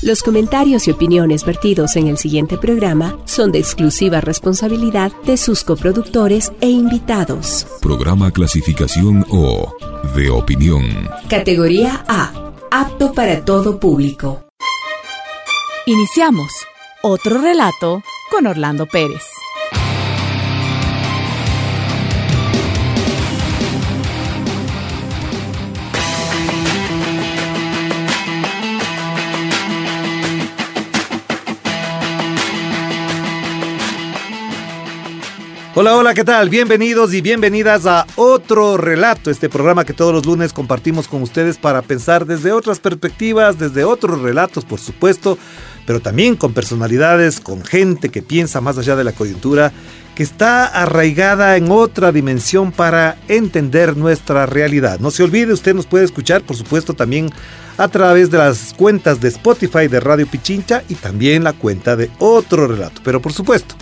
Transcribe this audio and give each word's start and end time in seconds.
Los 0.00 0.22
comentarios 0.22 0.86
y 0.86 0.92
opiniones 0.92 1.44
vertidos 1.44 1.96
en 1.96 2.06
el 2.06 2.18
siguiente 2.18 2.56
programa 2.56 3.18
son 3.24 3.50
de 3.50 3.58
exclusiva 3.58 4.20
responsabilidad 4.20 5.10
de 5.24 5.36
sus 5.36 5.64
coproductores 5.64 6.52
e 6.60 6.70
invitados. 6.70 7.66
Programa 7.82 8.30
clasificación 8.30 9.26
O 9.28 9.74
de 10.14 10.30
opinión. 10.30 10.84
Categoría 11.28 12.04
A. 12.06 12.52
Apto 12.70 13.12
para 13.12 13.44
todo 13.44 13.80
público. 13.80 14.44
Iniciamos 15.86 16.52
otro 17.02 17.40
relato 17.40 18.00
con 18.30 18.46
Orlando 18.46 18.86
Pérez. 18.86 19.37
Hola, 35.74 35.96
hola, 35.96 36.14
¿qué 36.14 36.24
tal? 36.24 36.48
Bienvenidos 36.48 37.12
y 37.12 37.20
bienvenidas 37.20 37.84
a 37.84 38.06
otro 38.16 38.78
relato, 38.78 39.30
este 39.30 39.50
programa 39.50 39.84
que 39.84 39.92
todos 39.92 40.14
los 40.14 40.24
lunes 40.24 40.54
compartimos 40.54 41.06
con 41.06 41.22
ustedes 41.22 41.58
para 41.58 41.82
pensar 41.82 42.24
desde 42.24 42.52
otras 42.52 42.80
perspectivas, 42.80 43.58
desde 43.58 43.84
otros 43.84 44.22
relatos, 44.22 44.64
por 44.64 44.80
supuesto, 44.80 45.36
pero 45.86 46.00
también 46.00 46.36
con 46.36 46.54
personalidades, 46.54 47.38
con 47.38 47.62
gente 47.64 48.08
que 48.08 48.22
piensa 48.22 48.62
más 48.62 48.78
allá 48.78 48.96
de 48.96 49.04
la 49.04 49.12
coyuntura, 49.12 49.70
que 50.14 50.22
está 50.22 50.64
arraigada 50.66 51.56
en 51.58 51.70
otra 51.70 52.12
dimensión 52.12 52.72
para 52.72 53.18
entender 53.28 53.96
nuestra 53.96 54.46
realidad. 54.46 54.98
No 55.00 55.10
se 55.10 55.22
olvide, 55.22 55.52
usted 55.52 55.74
nos 55.74 55.86
puede 55.86 56.06
escuchar, 56.06 56.42
por 56.42 56.56
supuesto, 56.56 56.94
también 56.94 57.30
a 57.76 57.88
través 57.88 58.30
de 58.30 58.38
las 58.38 58.72
cuentas 58.72 59.20
de 59.20 59.28
Spotify 59.28 59.86
de 59.86 60.00
Radio 60.00 60.26
Pichincha 60.26 60.82
y 60.88 60.94
también 60.94 61.44
la 61.44 61.52
cuenta 61.52 61.94
de 61.94 62.10
otro 62.18 62.66
relato, 62.66 63.02
pero 63.04 63.20
por 63.20 63.34
supuesto. 63.34 63.76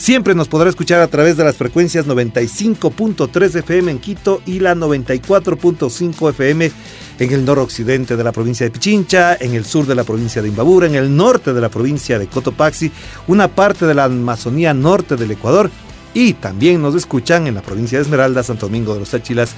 Siempre 0.00 0.34
nos 0.34 0.48
podrá 0.48 0.70
escuchar 0.70 1.02
a 1.02 1.08
través 1.08 1.36
de 1.36 1.44
las 1.44 1.58
frecuencias 1.58 2.06
95.3 2.06 3.54
FM 3.56 3.90
en 3.90 3.98
Quito 3.98 4.40
y 4.46 4.58
la 4.58 4.74
94.5 4.74 6.30
FM 6.30 6.72
en 7.18 7.32
el 7.32 7.44
noroccidente 7.44 8.16
de 8.16 8.24
la 8.24 8.32
provincia 8.32 8.64
de 8.64 8.70
Pichincha, 8.70 9.36
en 9.38 9.52
el 9.52 9.66
sur 9.66 9.84
de 9.84 9.94
la 9.94 10.02
provincia 10.02 10.40
de 10.40 10.48
Imbabura, 10.48 10.86
en 10.86 10.94
el 10.94 11.14
norte 11.14 11.52
de 11.52 11.60
la 11.60 11.68
provincia 11.68 12.18
de 12.18 12.28
Cotopaxi, 12.28 12.90
una 13.26 13.48
parte 13.48 13.84
de 13.84 13.92
la 13.92 14.04
Amazonía 14.04 14.72
norte 14.72 15.16
del 15.16 15.32
Ecuador 15.32 15.70
y 16.14 16.32
también 16.32 16.80
nos 16.80 16.94
escuchan 16.94 17.46
en 17.46 17.56
la 17.56 17.62
provincia 17.62 17.98
de 17.98 18.04
Esmeralda, 18.04 18.42
Santo 18.42 18.68
Domingo 18.68 18.94
de 18.94 19.00
los 19.00 19.12
Áchilas 19.12 19.50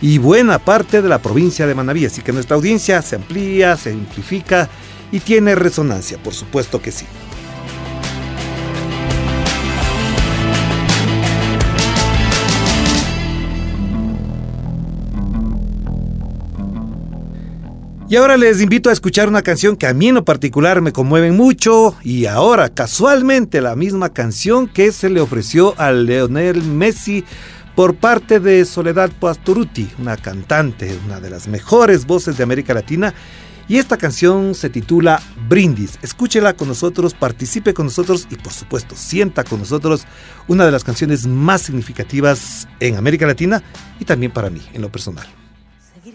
y 0.00 0.16
buena 0.16 0.58
parte 0.60 1.02
de 1.02 1.10
la 1.10 1.18
provincia 1.18 1.66
de 1.66 1.74
Manabí. 1.74 2.06
Así 2.06 2.22
que 2.22 2.32
nuestra 2.32 2.56
audiencia 2.56 3.02
se 3.02 3.16
amplía, 3.16 3.76
se 3.76 3.92
amplifica 3.92 4.70
y 5.12 5.20
tiene 5.20 5.54
resonancia, 5.54 6.16
por 6.22 6.32
supuesto 6.32 6.80
que 6.80 6.90
sí. 6.90 7.04
Y 18.10 18.16
ahora 18.16 18.36
les 18.36 18.60
invito 18.60 18.90
a 18.90 18.92
escuchar 18.92 19.28
una 19.28 19.42
canción 19.42 19.76
que 19.76 19.86
a 19.86 19.94
mí 19.94 20.08
en 20.08 20.16
lo 20.16 20.24
particular 20.24 20.80
me 20.80 20.90
conmueve 20.90 21.30
mucho 21.30 21.94
y 22.02 22.26
ahora 22.26 22.68
casualmente 22.68 23.60
la 23.60 23.76
misma 23.76 24.08
canción 24.08 24.66
que 24.66 24.90
se 24.90 25.08
le 25.08 25.20
ofreció 25.20 25.76
a 25.78 25.92
Leonel 25.92 26.60
Messi 26.64 27.24
por 27.76 27.94
parte 27.94 28.40
de 28.40 28.64
Soledad 28.64 29.12
Pastoruti, 29.20 29.88
una 30.00 30.16
cantante, 30.16 30.98
una 31.06 31.20
de 31.20 31.30
las 31.30 31.46
mejores 31.46 32.04
voces 32.04 32.36
de 32.36 32.42
América 32.42 32.74
Latina. 32.74 33.14
Y 33.68 33.78
esta 33.78 33.96
canción 33.96 34.56
se 34.56 34.70
titula 34.70 35.22
Brindis. 35.48 35.96
Escúchela 36.02 36.54
con 36.54 36.66
nosotros, 36.66 37.14
participe 37.14 37.74
con 37.74 37.86
nosotros 37.86 38.26
y 38.28 38.34
por 38.34 38.52
supuesto 38.52 38.96
sienta 38.96 39.44
con 39.44 39.60
nosotros 39.60 40.04
una 40.48 40.66
de 40.66 40.72
las 40.72 40.82
canciones 40.82 41.28
más 41.28 41.62
significativas 41.62 42.66
en 42.80 42.96
América 42.96 43.24
Latina 43.24 43.62
y 44.00 44.04
también 44.04 44.32
para 44.32 44.50
mí 44.50 44.62
en 44.72 44.82
lo 44.82 44.90
personal 44.90 45.28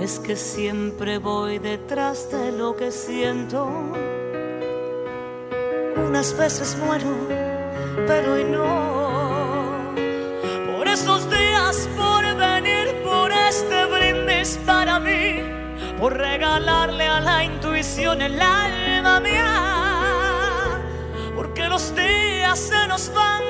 Es 0.00 0.18
que 0.18 0.36
siempre 0.36 1.18
voy 1.18 1.58
detrás 1.58 2.30
de 2.30 2.50
lo 2.52 2.74
que 2.74 2.90
siento. 2.90 3.68
Unas 5.96 6.36
veces 6.36 6.76
muero, 6.78 7.14
pero 8.06 8.34
hoy 8.34 8.44
no. 8.44 9.92
Por 10.74 10.88
estos 10.88 11.28
días, 11.30 11.88
por 11.96 12.24
venir, 12.36 13.02
por 13.04 13.30
este 13.30 13.84
brindis 13.84 14.58
para 14.66 14.98
mí, 14.98 15.40
por 15.98 16.16
regalarle 16.16 17.06
a 17.06 17.20
la 17.20 17.44
intuición 17.44 18.22
el 18.22 18.40
alma 18.40 19.20
mía. 19.20 20.80
Porque 21.36 21.68
los 21.68 21.94
días 21.94 22.58
se 22.58 22.88
nos 22.88 23.12
van, 23.12 23.42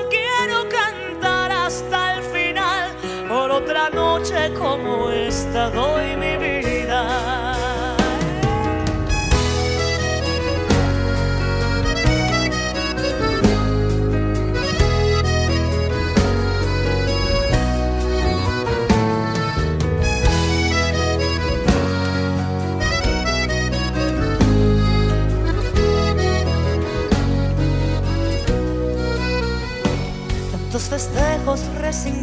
como 4.73 5.11
esta 5.11 5.69
doy 5.69 6.15
mi 6.17 6.35
vida. 6.37 7.01
Tantos 30.51 30.83
festejos 30.89 31.61
resigné 31.79 32.22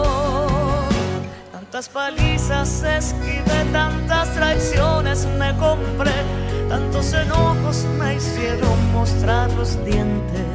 Tantas 1.81 1.93
palizas 1.93 2.83
esquivé, 2.83 3.65
tantas 3.71 4.29
traiciones 4.35 5.25
me 5.39 5.51
compré, 5.57 6.13
tantos 6.69 7.11
enojos 7.11 7.85
me 7.97 8.17
hicieron 8.17 8.91
mostrar 8.91 9.49
los 9.53 9.83
dientes. 9.83 10.45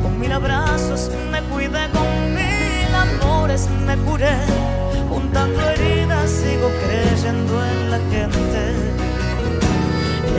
Con 0.00 0.20
mil 0.20 0.30
abrazos 0.30 1.10
me 1.32 1.42
cuidé, 1.50 1.88
con 1.90 2.32
mil 2.32 2.94
amores 2.94 3.68
me 3.86 3.96
curé, 4.08 4.36
juntando 5.08 5.68
heridas 5.68 6.30
sigo 6.30 6.70
creyendo 6.86 7.64
en 7.66 7.90
la 7.90 7.98
gente. 8.12 8.74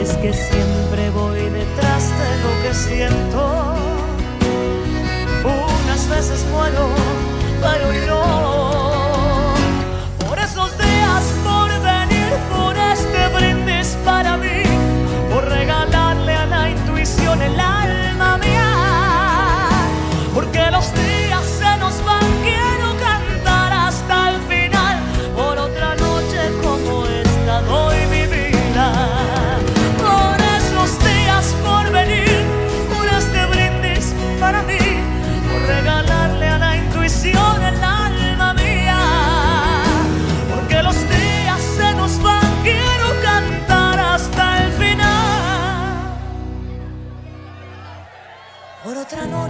Es 0.00 0.16
que 0.22 0.32
siempre 0.32 1.10
voy 1.10 1.50
detrás 1.50 2.08
de 2.08 2.30
lo 2.44 2.62
que 2.62 2.74
siento. 2.74 3.74
Unas 5.44 6.08
veces 6.08 6.46
muero 6.50 6.88
pero 7.60 8.06
no. 8.06 8.79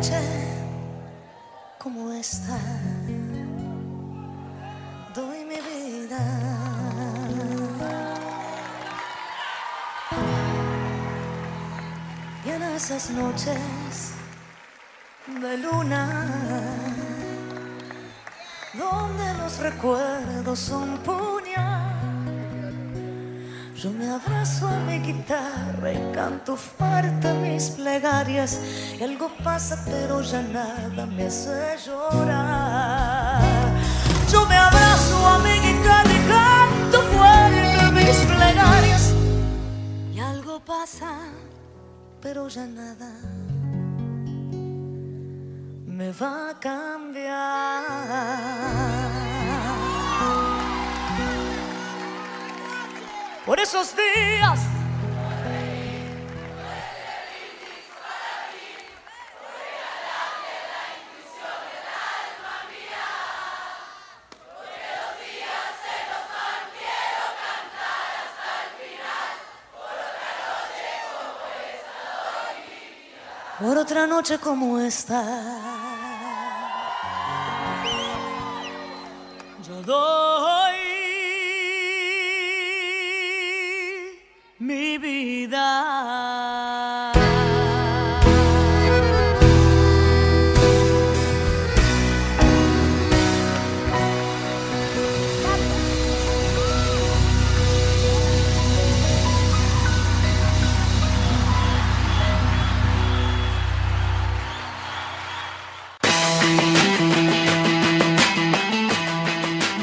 Noche 0.01 0.23
como 1.79 2.11
esta, 2.13 2.59
doy 5.15 5.45
mi 5.45 5.57
vida. 5.57 6.23
Y 12.47 12.49
en 12.49 12.63
esas 12.63 13.11
noches 13.11 14.13
de 15.27 15.59
luna, 15.59 16.07
donde 18.73 19.35
los 19.35 19.59
recuerdos 19.59 20.59
son 20.59 20.97
puñal, 21.03 21.90
yo 23.83 23.91
me 23.93 24.11
abrazo 24.11 24.69
a 24.69 24.79
mi 24.81 24.99
guitarra 24.99 25.93
y 25.93 26.13
canto 26.13 26.55
fuerte 26.55 27.33
mis 27.35 27.71
plegarias. 27.71 28.61
Y 28.99 29.03
algo 29.03 29.31
pasa, 29.43 29.83
pero 29.87 30.21
ya 30.21 30.43
nada 30.43 31.07
me 31.07 31.27
hace 31.27 31.79
llorar. 31.87 33.41
Yo 34.31 34.45
me 34.47 34.57
abrazo 34.57 35.27
a 35.27 35.39
mi 35.39 35.59
guitarra 35.61 36.13
y 36.13 36.29
canto 36.29 37.01
fuerte 37.13 37.91
mis 37.93 38.17
plegarias. 38.27 39.15
Y 40.13 40.21
algo 40.21 40.61
pasa, 40.61 41.17
pero 42.21 42.49
ya 42.49 42.67
nada 42.67 43.11
me 45.87 46.13
va 46.13 46.51
a 46.51 46.61
cambiar. 46.61 47.41
Por 53.51 53.59
esos 53.59 53.97
días. 53.97 54.61
Por 73.59 73.77
otra 73.77 74.07
noche 74.07 74.39
como 74.39 74.79
esta. 74.79 75.25
Yo 79.67 79.83
doy 79.83 80.50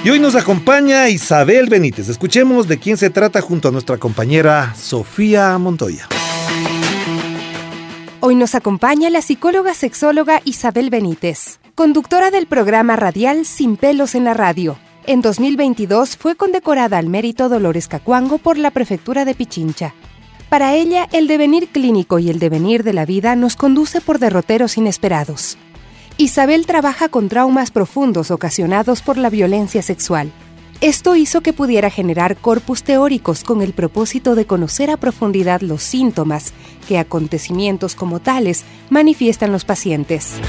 Y 0.07 0.09
hoy 0.09 0.19
nos 0.19 0.35
acompaña 0.35 1.09
Isabel 1.09 1.67
Benítez. 1.67 2.07
Escuchemos 2.07 2.69
de 2.69 2.77
quién 2.77 2.95
se 2.95 3.09
trata 3.09 3.41
junto 3.41 3.67
a 3.67 3.71
nuestra 3.71 3.97
compañera 3.97 4.73
Sofía 4.73 5.57
Montoya. 5.57 6.07
Hoy 8.21 8.35
nos 8.35 8.55
acompaña 8.55 9.09
la 9.09 9.21
psicóloga 9.21 9.73
sexóloga 9.73 10.39
Isabel 10.45 10.89
Benítez, 10.89 11.59
conductora 11.75 12.31
del 12.31 12.47
programa 12.47 12.95
radial 12.95 13.45
Sin 13.45 13.75
pelos 13.75 14.15
en 14.15 14.23
la 14.23 14.33
radio. 14.33 14.79
En 15.07 15.21
2022 15.21 16.15
fue 16.15 16.35
condecorada 16.35 16.99
al 16.99 17.07
mérito 17.07 17.49
Dolores 17.49 17.89
Cacuango 17.89 18.37
por 18.37 18.57
la 18.57 18.71
prefectura 18.71 19.25
de 19.25 19.35
Pichincha. 19.35 19.93
Para 20.47 20.73
ella, 20.73 21.09
el 21.11 21.27
devenir 21.27 21.67
clínico 21.67 22.17
y 22.19 22.29
el 22.29 22.39
devenir 22.39 22.83
de 22.85 22.93
la 22.93 23.05
vida 23.05 23.35
nos 23.35 23.57
conduce 23.57 23.99
por 23.99 24.19
derroteros 24.19 24.77
inesperados. 24.77 25.57
Isabel 26.19 26.65
trabaja 26.65 27.09
con 27.09 27.29
traumas 27.29 27.69
profundos 27.69 28.31
ocasionados 28.31 29.03
por 29.03 29.19
la 29.19 29.29
violencia 29.29 29.83
sexual. 29.83 30.31
Esto 30.81 31.15
hizo 31.15 31.41
que 31.41 31.53
pudiera 31.53 31.91
generar 31.91 32.37
corpus 32.37 32.81
teóricos 32.81 33.43
con 33.43 33.61
el 33.61 33.73
propósito 33.73 34.33
de 34.33 34.47
conocer 34.47 34.89
a 34.89 34.97
profundidad 34.97 35.61
los 35.61 35.83
síntomas 35.83 36.53
que 36.87 36.97
acontecimientos 36.97 37.93
como 37.93 38.19
tales 38.19 38.63
manifiestan 38.89 39.51
los 39.51 39.63
pacientes. 39.63 40.39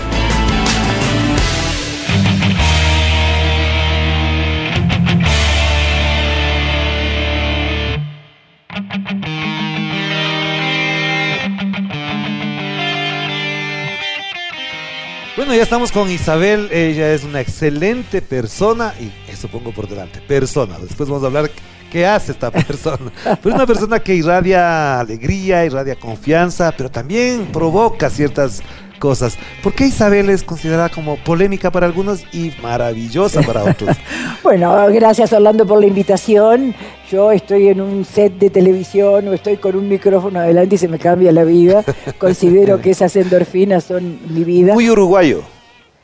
Bueno, 15.48 15.60
ya 15.60 15.64
estamos 15.64 15.92
con 15.92 16.10
Isabel. 16.10 16.68
Ella 16.70 17.14
es 17.14 17.24
una 17.24 17.40
excelente 17.40 18.20
persona 18.20 18.92
y 19.00 19.10
eso 19.32 19.48
pongo 19.48 19.72
por 19.72 19.88
delante, 19.88 20.20
persona. 20.20 20.78
Después 20.78 21.08
vamos 21.08 21.24
a 21.24 21.28
hablar 21.28 21.50
qué 21.90 22.04
hace 22.04 22.32
esta 22.32 22.50
persona. 22.50 23.10
Pero 23.24 23.48
es 23.48 23.54
una 23.54 23.66
persona 23.66 23.98
que 23.98 24.14
irradia 24.14 25.00
alegría, 25.00 25.64
irradia 25.64 25.98
confianza, 25.98 26.70
pero 26.76 26.90
también 26.90 27.46
provoca 27.46 28.10
ciertas 28.10 28.62
cosas. 28.98 29.38
¿Por 29.62 29.72
qué 29.74 29.86
Isabel 29.86 30.28
es 30.30 30.42
considerada 30.42 30.88
como 30.88 31.16
polémica 31.16 31.70
para 31.70 31.86
algunos 31.86 32.22
y 32.32 32.52
maravillosa 32.62 33.42
para 33.42 33.64
otros? 33.64 33.96
Bueno, 34.42 34.86
gracias 34.90 35.32
Orlando 35.32 35.66
por 35.66 35.78
la 35.80 35.86
invitación. 35.86 36.74
Yo 37.10 37.32
estoy 37.32 37.68
en 37.68 37.80
un 37.82 38.04
set 38.04 38.34
de 38.38 38.48
televisión 38.48 39.28
o 39.28 39.32
estoy 39.34 39.56
con 39.58 39.76
un 39.76 39.88
micrófono 39.88 40.38
adelante 40.40 40.76
y 40.76 40.78
se 40.78 40.88
me 40.88 40.98
cambia 40.98 41.32
la 41.32 41.44
vida. 41.44 41.84
Considero 42.18 42.80
que 42.80 42.90
esas 42.90 43.14
endorfinas 43.16 43.84
son 43.84 44.18
mi 44.32 44.44
vida. 44.44 44.72
Muy 44.72 44.88
uruguayo. 44.88 45.42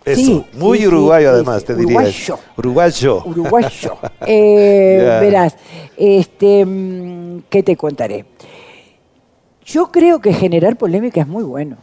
Eso, 0.04 0.20
Sí, 0.20 0.44
muy 0.54 0.80
sí, 0.80 0.86
uruguayo 0.88 1.28
sí, 1.30 1.34
además, 1.34 1.64
te 1.64 1.74
diría. 1.74 1.96
uruguayo. 1.96 2.38
Uruguayo. 2.58 3.22
Uruguayo. 3.24 3.96
Eh. 4.26 5.18
Verás, 5.22 5.56
este, 5.96 6.66
mm, 6.66 7.44
¿qué 7.48 7.62
te 7.62 7.76
contaré? 7.76 8.26
Yo 9.64 9.90
creo 9.90 10.20
que 10.20 10.34
generar 10.34 10.76
polémica 10.76 11.22
es 11.22 11.26
muy 11.26 11.44
bueno. 11.44 11.76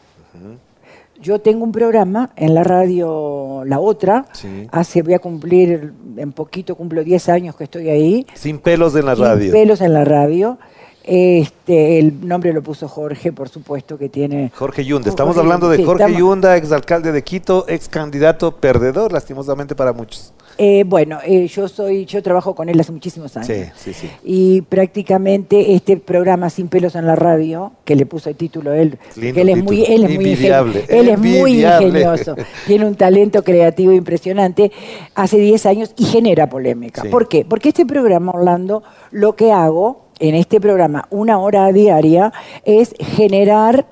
Yo 1.21 1.39
tengo 1.39 1.63
un 1.63 1.71
programa 1.71 2.31
en 2.35 2.53
la 2.55 2.63
radio 2.63 3.63
La 3.65 3.79
Otra. 3.79 4.25
Sí. 4.33 4.67
Hace, 4.71 5.01
voy 5.03 5.13
a 5.13 5.19
cumplir, 5.19 5.93
en 6.17 6.31
poquito 6.31 6.75
cumplo 6.75 7.03
10 7.03 7.29
años 7.29 7.55
que 7.55 7.65
estoy 7.65 7.89
ahí. 7.89 8.25
Sin 8.33 8.57
pelos 8.59 8.95
en 8.95 9.05
la 9.05 9.15
Sin 9.15 9.23
radio. 9.25 9.51
pelos 9.51 9.81
en 9.81 9.93
la 9.93 10.03
radio. 10.03 10.57
Este, 11.03 11.97
el 11.99 12.27
nombre 12.27 12.53
lo 12.53 12.61
puso 12.61 12.87
Jorge, 12.87 13.31
por 13.33 13.49
supuesto, 13.49 13.97
que 13.97 14.07
tiene. 14.09 14.51
Jorge 14.55 14.85
Yunda. 14.85 15.09
Estamos 15.09 15.35
Jorge 15.35 15.45
hablando 15.47 15.69
de 15.69 15.77
sí, 15.77 15.83
Jorge 15.83 16.03
estamos- 16.03 16.19
Yunda, 16.19 16.57
exalcalde 16.57 17.11
de 17.11 17.23
Quito, 17.23 17.65
ex 17.67 17.89
candidato 17.89 18.51
perdedor, 18.57 19.11
lastimosamente 19.11 19.75
para 19.75 19.93
muchos. 19.93 20.31
Eh, 20.63 20.83
bueno, 20.85 21.17
eh, 21.25 21.47
yo 21.47 21.67
soy, 21.67 22.05
yo 22.05 22.21
trabajo 22.21 22.53
con 22.53 22.69
él 22.69 22.79
hace 22.79 22.91
muchísimos 22.91 23.35
años. 23.35 23.47
Sí, 23.47 23.63
sí, 23.75 23.93
sí. 23.93 24.09
Y 24.23 24.61
prácticamente 24.61 25.73
este 25.73 25.97
programa 25.97 26.51
Sin 26.51 26.67
pelos 26.67 26.93
en 26.95 27.07
la 27.07 27.15
radio, 27.15 27.71
que 27.83 27.95
le 27.95 28.05
puso 28.05 28.29
el 28.29 28.35
título 28.35 28.71
él, 28.71 28.99
que 29.15 29.29
él 29.41 29.49
es 29.49 29.63
muy, 29.63 29.83
él 29.85 30.03
es 30.03 30.09
muy, 30.17 30.25
él 30.87 31.09
es 31.09 31.17
ingenioso, 31.79 32.35
tiene 32.67 32.85
un 32.85 32.93
talento 32.93 33.43
creativo 33.43 33.91
impresionante, 33.91 34.71
hace 35.15 35.37
10 35.39 35.65
años 35.65 35.93
y 35.97 36.03
genera 36.05 36.47
polémica. 36.47 37.01
Sí. 37.01 37.07
¿Por 37.09 37.27
qué? 37.27 37.43
Porque 37.43 37.69
este 37.69 37.87
programa, 37.87 38.31
Orlando, 38.35 38.83
lo 39.09 39.35
que 39.35 39.51
hago 39.51 40.05
en 40.19 40.35
este 40.35 40.61
programa, 40.61 41.07
una 41.09 41.39
hora 41.39 41.71
diaria, 41.71 42.31
es 42.65 42.93
generar, 42.99 43.87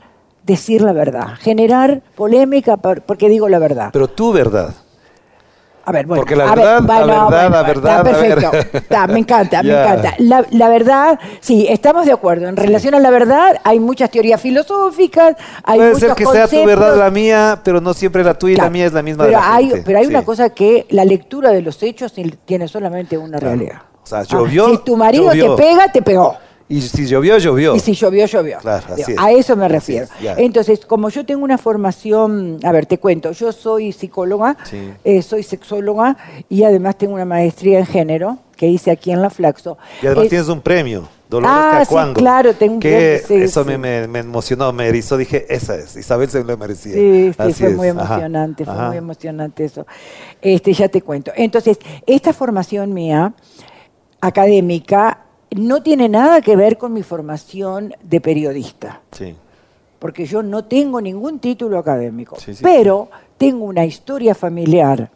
decir 0.46 0.82
la 0.84 0.94
verdad, 0.94 1.30
generar 1.40 2.04
polémica 2.16 2.78
por- 2.78 3.02
porque 3.02 3.28
digo 3.28 3.50
la 3.50 3.58
verdad. 3.58 3.90
Pero 3.92 4.08
tu 4.08 4.32
verdad. 4.32 4.76
A 5.90 5.92
ver, 5.92 6.06
bueno. 6.06 6.22
Porque 6.22 6.36
la 6.36 6.52
a 6.52 6.56
ver, 6.56 6.66
verdad, 6.66 6.82
la 6.82 6.86
bueno, 6.86 7.06
verdad, 7.08 7.26
bueno, 7.26 7.50
la 7.50 7.64
verdad, 7.64 7.92
Está 8.00 8.04
perfecto. 8.04 8.52
Me 9.12 9.20
encanta, 9.20 9.64
me 9.64 9.72
encanta. 9.82 10.14
La, 10.20 10.46
la 10.52 10.70
verdad, 10.70 11.20
sí, 11.40 11.66
estamos 11.68 12.06
de 12.06 12.12
acuerdo. 12.12 12.48
En 12.48 12.56
relación 12.58 12.94
a 12.94 13.00
la 13.00 13.10
verdad, 13.10 13.60
hay 13.64 13.80
muchas 13.80 14.12
teorías 14.12 14.40
filosóficas, 14.40 15.36
hay 15.64 15.80
Puede 15.80 15.96
ser 15.96 16.14
que 16.14 16.28
sea 16.28 16.48
tu 16.48 16.64
verdad 16.64 16.96
la 16.96 17.10
mía, 17.10 17.60
pero 17.64 17.82
no 17.82 17.96
siempre 17.96 18.24
la 18.24 18.36
tuya 18.36 18.54
y 18.54 18.58
la 18.58 18.70
mía 18.70 18.86
es 18.86 18.94
la 18.94 19.02
misma 19.02 19.24
pero 19.24 19.38
de 19.40 19.44
la 19.44 19.56
hay, 19.56 19.66
gente. 19.70 19.84
Pero 19.84 19.98
hay 19.98 20.06
Sí. 20.06 20.10
una 20.12 20.24
cosa 20.24 20.52
que 20.52 20.86
la 20.92 21.06
lectura 21.06 21.50
de 21.50 21.64
los 21.64 21.82
hechos 21.82 22.14
tiene 22.46 22.68
solamente 22.68 23.18
una 23.18 23.40
Claro. 23.40 23.56
realidad. 23.56 23.82
O 24.04 24.06
sea, 24.06 24.20
Ah, 24.20 24.26
si 24.26 24.78
tu 24.86 24.96
marido 24.96 25.34
llovió. 25.34 25.56
te 25.56 25.64
pega, 25.64 25.92
te 25.92 26.02
pegó. 26.04 26.38
Y 26.72 26.82
si 26.82 27.08
llovió, 27.08 27.38
llovió. 27.40 27.76
Y 27.76 27.80
si 27.80 27.94
llovió, 27.94 28.26
llovió. 28.28 28.60
Claro, 28.60 28.86
así 28.94 29.14
es. 29.14 29.18
A 29.18 29.32
eso 29.32 29.56
me 29.56 29.68
refiero. 29.68 30.06
es. 30.22 30.38
Entonces, 30.38 30.86
como 30.86 31.10
yo 31.10 31.26
tengo 31.26 31.44
una 31.44 31.58
formación, 31.58 32.60
a 32.64 32.72
ver, 32.72 32.86
te 32.86 33.00
cuento, 33.00 33.32
yo 33.32 33.52
soy 33.52 33.92
psicóloga, 33.92 34.56
Sí. 34.66 34.94
eh, 35.04 35.22
soy 35.24 35.42
sexóloga 35.44 36.16
y 36.48 36.64
además 36.64 36.96
tengo 36.98 37.16
una 37.16 37.26
maestría 37.26 37.80
en 37.80 37.88
género 37.88 38.38
que 38.56 38.68
hice 38.68 38.92
aquí 38.92 39.12
en 39.12 39.22
la 39.24 39.30
Flaxo. 39.32 39.78
Y 40.04 40.06
además 40.06 40.26
Eh, 40.26 40.30
tienes 40.30 40.48
un 40.48 40.62
premio, 40.62 41.08
Dolores 41.28 41.56
Ah, 41.60 41.78
sí, 41.82 41.86
Cacuango. 41.88 42.14
claro, 42.14 42.54
tengo 42.54 42.74
un 42.76 42.80
que 42.82 43.22
premio, 43.26 43.28
sí, 43.46 43.46
Eso 43.46 43.64
sí. 43.64 43.78
Me, 43.78 44.04
emocionó, 44.20 44.72
me 44.72 44.88
erizó. 44.88 45.18
Dije, 45.18 45.46
esa 45.50 45.76
es. 45.76 45.96
Isabel 45.96 46.30
se 46.30 46.44
lo 46.44 46.56
merecía. 46.58 46.94
Sí, 46.94 47.32
sí, 47.34 47.54
fue 47.54 47.70
es. 47.70 47.76
muy 47.76 47.88
Ajá. 47.88 48.02
emocionante, 48.04 48.66
fue 48.66 48.74
Ajá. 48.76 48.88
muy 48.90 48.98
emocionante 48.98 49.66
eso. 49.66 49.88
Este, 50.42 50.74
ya 50.74 50.88
te 50.90 51.02
cuento. 51.02 51.32
Entonces, 51.36 51.80
esta 52.06 52.32
formación 52.34 52.94
mía, 52.94 53.34
académica, 54.22 55.26
no 55.52 55.82
tiene 55.84 56.10
nada 56.10 56.42
que 56.42 56.56
ver 56.56 56.78
con 56.78 56.94
mi 56.94 57.04
formación 57.04 57.94
de 58.04 58.22
periodista, 58.22 59.02
Sí. 59.12 59.36
porque 60.00 60.26
yo 60.26 60.44
no 60.44 60.66
tengo 60.66 61.02
ningún 61.02 61.40
título 61.40 61.78
académico, 61.80 62.36
Sí, 62.40 62.54
sí. 62.54 62.64
pero 62.64 63.10
tengo 63.38 63.66
una 63.66 63.86
historia 63.86 64.36
familiar 64.36 65.10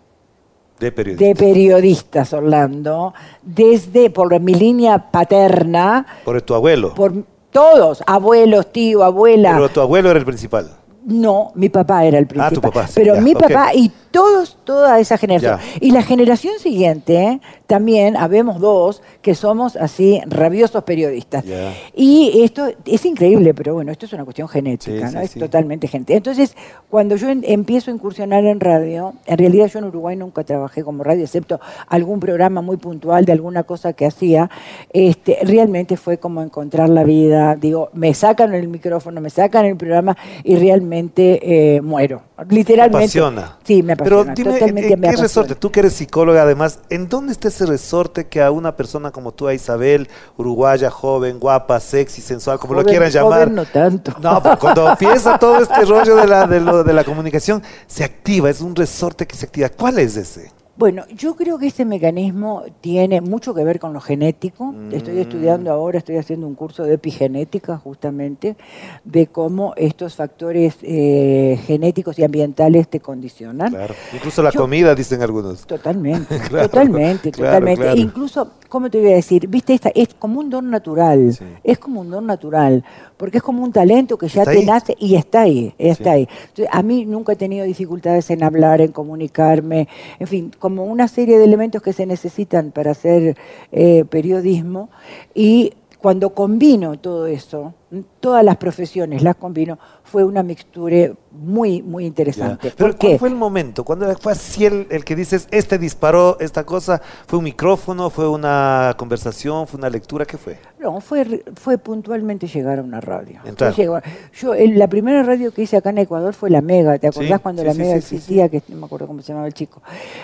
De 0.80 0.92
periodista. 0.92 1.26
de 1.26 1.36
periodistas, 1.36 2.34
Orlando, 2.34 3.14
desde 3.42 4.10
por 4.10 4.38
mi 4.40 4.54
línea 4.56 5.12
paterna, 5.12 6.06
Por 6.26 6.42
tu 6.42 6.54
abuelo. 6.56 6.94
por 6.96 7.14
todos, 7.52 8.04
abuelos, 8.08 8.72
tío, 8.72 9.04
abuela. 9.04 9.54
Pero 9.54 9.70
tu 9.70 9.82
abuelo 9.82 10.10
era 10.10 10.18
el 10.20 10.26
principal. 10.26 10.72
No, 11.06 11.52
mi 11.56 11.70
papá 11.70 12.06
era 12.06 12.18
el 12.18 12.28
principal. 12.28 12.52
Ah, 12.52 12.56
tu 12.56 12.62
papá, 12.62 12.88
sí, 12.88 12.94
Pero 12.96 13.16
ya, 13.16 13.22
mi 13.22 13.34
papá 13.34 13.74
y 13.74 13.92
todos, 14.12 14.58
toda 14.64 15.00
esa 15.00 15.18
generación. 15.18 15.60
Ya. 15.60 15.78
Y 15.82 15.92
la 15.92 16.04
generación 16.04 16.54
siguiente, 16.60 17.42
también 17.68 18.16
habemos 18.16 18.60
dos 18.60 19.02
que 19.22 19.34
somos 19.36 19.76
así 19.76 20.22
rabiosos 20.28 20.84
periodistas. 20.84 21.44
Ya. 21.46 21.74
Y 21.96 22.42
esto 22.44 22.68
es 22.86 23.06
increíble, 23.06 23.54
pero 23.54 23.74
bueno, 23.74 23.92
esto 23.92 24.06
es 24.06 24.14
una 24.14 24.24
cuestión 24.24 24.48
genética, 24.48 25.08
Sí, 25.10 25.16
¿no? 25.16 25.20
sí, 25.22 25.26
es 25.26 25.34
totalmente 25.34 25.88
genética. 25.88 26.16
Entonces, 26.16 26.56
cuando 26.90 27.16
yo 27.16 27.28
en- 27.30 27.44
empiezo 27.46 27.90
a 27.90 27.94
incursionar 27.96 28.46
en 28.46 28.60
radio, 28.60 29.14
en 29.26 29.38
realidad 29.38 29.66
yo 29.68 29.80
en 29.80 29.86
Uruguay 29.86 30.16
nunca 30.16 30.44
trabajé 30.44 30.84
como 30.84 31.04
radio, 31.04 31.24
excepto 31.24 31.60
algún 31.88 32.20
programa 32.20 32.62
muy 32.62 32.78
puntual 32.78 33.26
de 33.26 33.32
alguna 33.32 33.64
cosa 33.64 33.94
que 33.94 34.06
hacía, 34.06 34.50
este, 34.92 35.40
realmente 35.44 35.98
fue 35.98 36.18
como 36.20 36.42
encontrar 36.44 36.88
la 36.90 37.04
vida. 37.04 37.56
Digo, 37.56 37.90
me 37.94 38.14
sacan 38.14 38.54
el 38.54 38.68
micrófono, 38.68 39.20
me 39.22 39.32
sacan 39.32 39.66
el 39.66 39.76
programa 39.76 40.16
y 40.44 40.56
realmente 40.56 40.93
eh, 40.98 41.82
muero. 41.82 42.24
Literalmente. 42.50 42.98
Te 42.98 43.20
apasiona. 43.20 43.58
Sí, 43.64 43.82
me 43.84 43.94
apasiona. 43.94 44.24
Pero 44.24 44.36
dime, 44.36 44.50
¿en, 44.52 44.60
totalmente 44.60 44.94
en 44.94 45.00
me 45.00 45.08
qué 45.08 45.10
apasiona. 45.14 45.24
resorte? 45.24 45.56
Tú 45.56 45.72
que 45.72 45.80
eres 45.82 45.94
psicóloga, 45.94 46.42
además, 46.44 46.80
¿en 46.90 47.08
dónde 47.10 47.32
está 47.32 47.48
ese 47.48 47.66
resorte 47.66 48.28
que 48.28 48.42
a 48.42 48.52
una 48.52 48.76
persona 48.76 49.12
como 49.12 49.32
tú, 49.34 49.48
a 49.48 49.54
Isabel, 49.54 50.08
uruguaya, 50.38 50.90
joven, 50.90 51.40
guapa, 51.40 51.80
sexy, 51.80 52.22
sensual, 52.22 52.60
como 52.60 52.74
lo 52.74 52.84
quieran 52.84 53.10
llamar? 53.12 53.40
joven 53.42 53.56
no 53.56 53.66
tanto. 53.66 54.14
No, 54.22 54.42
pero 54.44 54.60
cuando 54.60 54.90
empieza 54.92 55.38
todo 55.38 55.58
este 55.62 55.86
rollo 55.86 56.16
de 56.16 56.28
la, 56.28 56.46
de, 56.48 56.60
lo- 56.60 56.84
de 56.84 56.94
la 56.94 57.04
comunicación, 57.04 57.62
se 57.88 58.04
activa, 58.04 58.50
es 58.50 58.62
un 58.62 58.76
resorte 58.76 59.26
que 59.28 59.36
se 59.36 59.46
activa. 59.46 59.70
¿Cuál 59.70 60.00
es 60.00 60.16
ese? 60.18 60.52
Bueno, 60.76 61.04
yo 61.16 61.36
creo 61.36 61.60
que 61.60 61.68
este 61.68 61.86
mecanismo 61.86 62.64
tiene 62.82 63.22
mucho 63.22 63.54
que 63.54 63.64
ver 63.64 63.80
con 63.80 63.94
lo 63.94 64.02
genético. 64.02 64.74
Estoy 64.92 65.20
estudiando 65.20 65.72
ahora, 65.72 66.00
estoy 66.00 66.18
haciendo 66.18 66.48
un 66.48 66.56
curso 66.56 66.84
de 66.84 66.96
epigenética 66.96 67.78
justamente, 67.78 68.58
de 69.04 69.28
cómo 69.28 69.74
estos 69.78 70.16
factores 70.16 70.76
eh, 70.82 71.60
genéticos 71.68 72.18
y 72.18 72.24
ambientales 72.24 72.88
te 72.88 73.00
condicionan. 73.00 73.70
Claro. 73.70 73.94
Incluso 74.16 74.42
la 74.42 74.50
Yo- 74.50 74.62
comida, 74.62 74.96
dicen 74.96 75.22
algunos. 75.22 75.68
Totalmente, 75.68 76.40
Claro, 76.50 76.68
totalmente, 76.70 77.32
claro, 77.32 77.60
totalmente. 77.60 78.00
Incluso, 78.00 78.54
¿cómo 78.74 78.90
te 78.90 79.00
voy 79.00 79.12
a 79.12 79.16
decir? 79.18 79.48
Viste, 79.48 79.76
esta 79.76 79.90
es 79.94 80.16
como 80.18 80.40
un 80.40 80.50
don 80.50 80.72
natural, 80.72 81.32
Sí. 81.32 81.46
es 81.64 81.78
como 81.78 82.02
un 82.02 82.10
don 82.10 82.26
natural, 82.26 82.84
porque 83.18 83.38
es 83.38 83.44
como 83.44 83.64
un 83.64 83.72
talento 83.72 84.18
que 84.18 84.28
ya 84.28 84.44
te 84.46 84.50
ahí. 84.50 84.66
nace 84.66 84.96
y 85.00 85.14
está 85.14 85.42
ahí, 85.42 85.76
está 85.78 86.06
Sí. 86.06 86.10
ahí. 86.10 86.28
Entonces, 86.48 86.70
a 86.72 86.82
mí 86.82 87.06
nunca 87.06 87.34
he 87.34 87.36
tenido 87.36 87.68
dificultades 87.68 88.32
en 88.32 88.42
hablar, 88.44 88.82
en 88.82 88.92
comunicarme, 88.92 89.88
en 90.18 90.26
fin, 90.26 90.52
como 90.58 90.86
una 90.86 91.08
serie 91.08 91.38
de 91.38 91.44
elementos 91.44 91.84
que 91.84 91.94
se 91.94 92.08
necesitan 92.08 92.72
para 92.72 92.90
hacer 92.92 93.38
eh, 93.72 94.06
periodismo 94.10 94.90
y 95.36 95.74
cuando 96.00 96.32
combino 96.34 96.98
todo 96.98 97.28
eso, 97.28 97.76
todas 98.24 98.42
las 98.46 98.56
profesiones 98.56 99.22
las 99.22 99.36
combino, 99.36 99.78
fue 100.06 100.24
una 100.24 100.44
mixtura 100.44 101.12
muy, 101.32 101.82
muy 101.82 102.04
Ya. 102.04 102.08
interesante. 102.08 102.72
Pero 102.78 102.92
¿Por 102.92 102.98
qué? 102.98 103.08
¿cuál 103.08 103.20
fue 103.20 103.30
el 103.30 103.36
momento? 103.36 103.84
Cuando 103.84 104.16
fue 104.18 104.32
así 104.32 104.66
el, 104.66 104.88
el 104.92 105.04
que 105.04 105.14
dices, 105.18 105.50
este 105.52 105.78
disparó 105.78 106.38
esta 106.40 106.64
cosa? 106.66 107.02
¿Fue 107.28 107.40
un 107.40 107.44
micrófono? 107.44 108.10
¿Fue 108.10 108.30
una 108.30 108.94
conversación? 108.98 109.68
¿Fue 109.68 109.78
una 109.78 109.90
lectura? 109.90 110.24
¿Qué 110.26 110.38
fue? 110.38 110.58
No, 110.80 111.02
fue, 111.02 111.44
fue 111.56 111.78
puntualmente 111.78 112.48
llegar 112.48 112.80
a 112.80 112.82
una 112.82 113.02
radio. 113.02 113.40
Entrar. 113.46 113.74
Yo, 113.74 114.54
el- 114.54 114.80
la 114.80 114.88
primera 114.88 115.24
radio 115.24 115.52
que 115.52 115.64
hice 115.64 115.76
acá 115.76 115.90
en 115.90 115.98
Ecuador 115.98 116.34
fue 116.34 116.50
la 116.50 116.62
Mega, 116.62 116.98
¿te 117.00 117.08
acordás 117.08 117.38
Sí, 117.38 117.44
cuando 117.44 117.62
sí, 117.62 117.68
la 117.68 117.74
sí, 117.74 117.80
Mega 117.80 117.96
existía? 117.96 118.48
Que 118.50 118.62
no 118.70 118.78
me 118.78 118.86
acuerdo 118.86 119.08
cómo 119.08 119.22
se 119.22 119.28
llamaba 119.30 119.48
el 119.48 119.54
chico. 119.54 119.82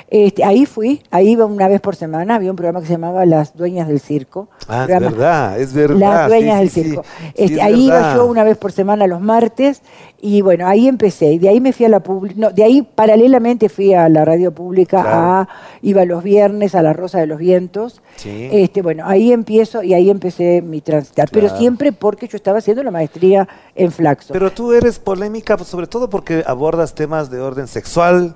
Este, 0.09 0.43
ahí 0.45 0.65
fui, 0.65 1.01
ahí 1.11 1.31
iba 1.31 1.45
una 1.45 1.67
vez 1.67 1.81
por 1.81 1.95
semana, 1.97 2.35
había 2.35 2.49
un 2.51 2.55
programa 2.55 2.79
que 2.79 2.87
se 2.87 2.93
llamaba 2.93 3.25
Las 3.25 3.55
Dueñas 3.57 3.87
del 3.89 3.99
Circo. 3.99 4.47
Ah, 4.67 4.85
es 4.87 4.99
verdad, 4.99 5.59
es 5.59 5.73
verdad. 5.73 5.97
Las 5.99 6.27
dueñas 6.29 6.59
del 6.59 6.69
circo. 6.69 7.03
Este, 7.35 7.55
es 7.55 7.59
ahí 7.61 7.88
iba 7.89 7.97
verdad. 7.99 8.15
yo 8.15 8.25
una 8.25 8.43
vez 8.43 8.57
por 8.57 8.71
semana 8.71 9.05
los 9.07 9.21
martes 9.21 9.81
y 10.21 10.41
bueno, 10.41 10.67
ahí 10.67 10.87
empecé. 10.87 11.33
Y 11.33 11.39
de 11.39 11.49
ahí 11.49 11.59
me 11.61 11.73
fui 11.73 11.85
a 11.85 11.89
la 11.89 11.99
pública. 12.01 12.35
No, 12.37 12.49
de 12.51 12.63
ahí 12.63 12.81
paralelamente 12.81 13.69
fui 13.69 13.93
a 13.93 14.07
la 14.09 14.25
radio 14.25 14.51
pública, 14.53 15.01
Claro. 15.01 15.17
a, 15.17 15.49
iba 15.81 16.05
los 16.05 16.23
viernes 16.23 16.75
a 16.75 16.81
la 16.81 16.93
Rosa 16.93 17.19
de 17.19 17.27
los 17.27 17.37
Vientos. 17.39 18.01
Sí. 18.17 18.49
Este, 18.51 18.81
bueno, 18.81 19.03
ahí 19.07 19.31
empiezo 19.31 19.83
y 19.83 19.93
ahí 19.93 20.09
empecé 20.09 20.61
mi 20.61 20.81
transitar. 20.81 21.29
Pero 21.31 21.47
Claro. 21.47 21.59
siempre 21.59 21.91
porque 21.91 22.27
yo 22.27 22.35
estaba 22.37 22.59
haciendo 22.59 22.83
la 22.83 22.91
maestría 22.91 23.47
en 23.75 23.91
Flaxo. 23.91 24.33
Pero 24.33 24.51
tú 24.51 24.73
eres 24.73 24.99
polémica, 24.99 25.57
sobre 25.59 25.87
todo 25.87 26.09
porque 26.09 26.43
abordas 26.45 26.95
temas 26.95 27.29
de 27.29 27.39
orden 27.39 27.67
sexual 27.67 28.35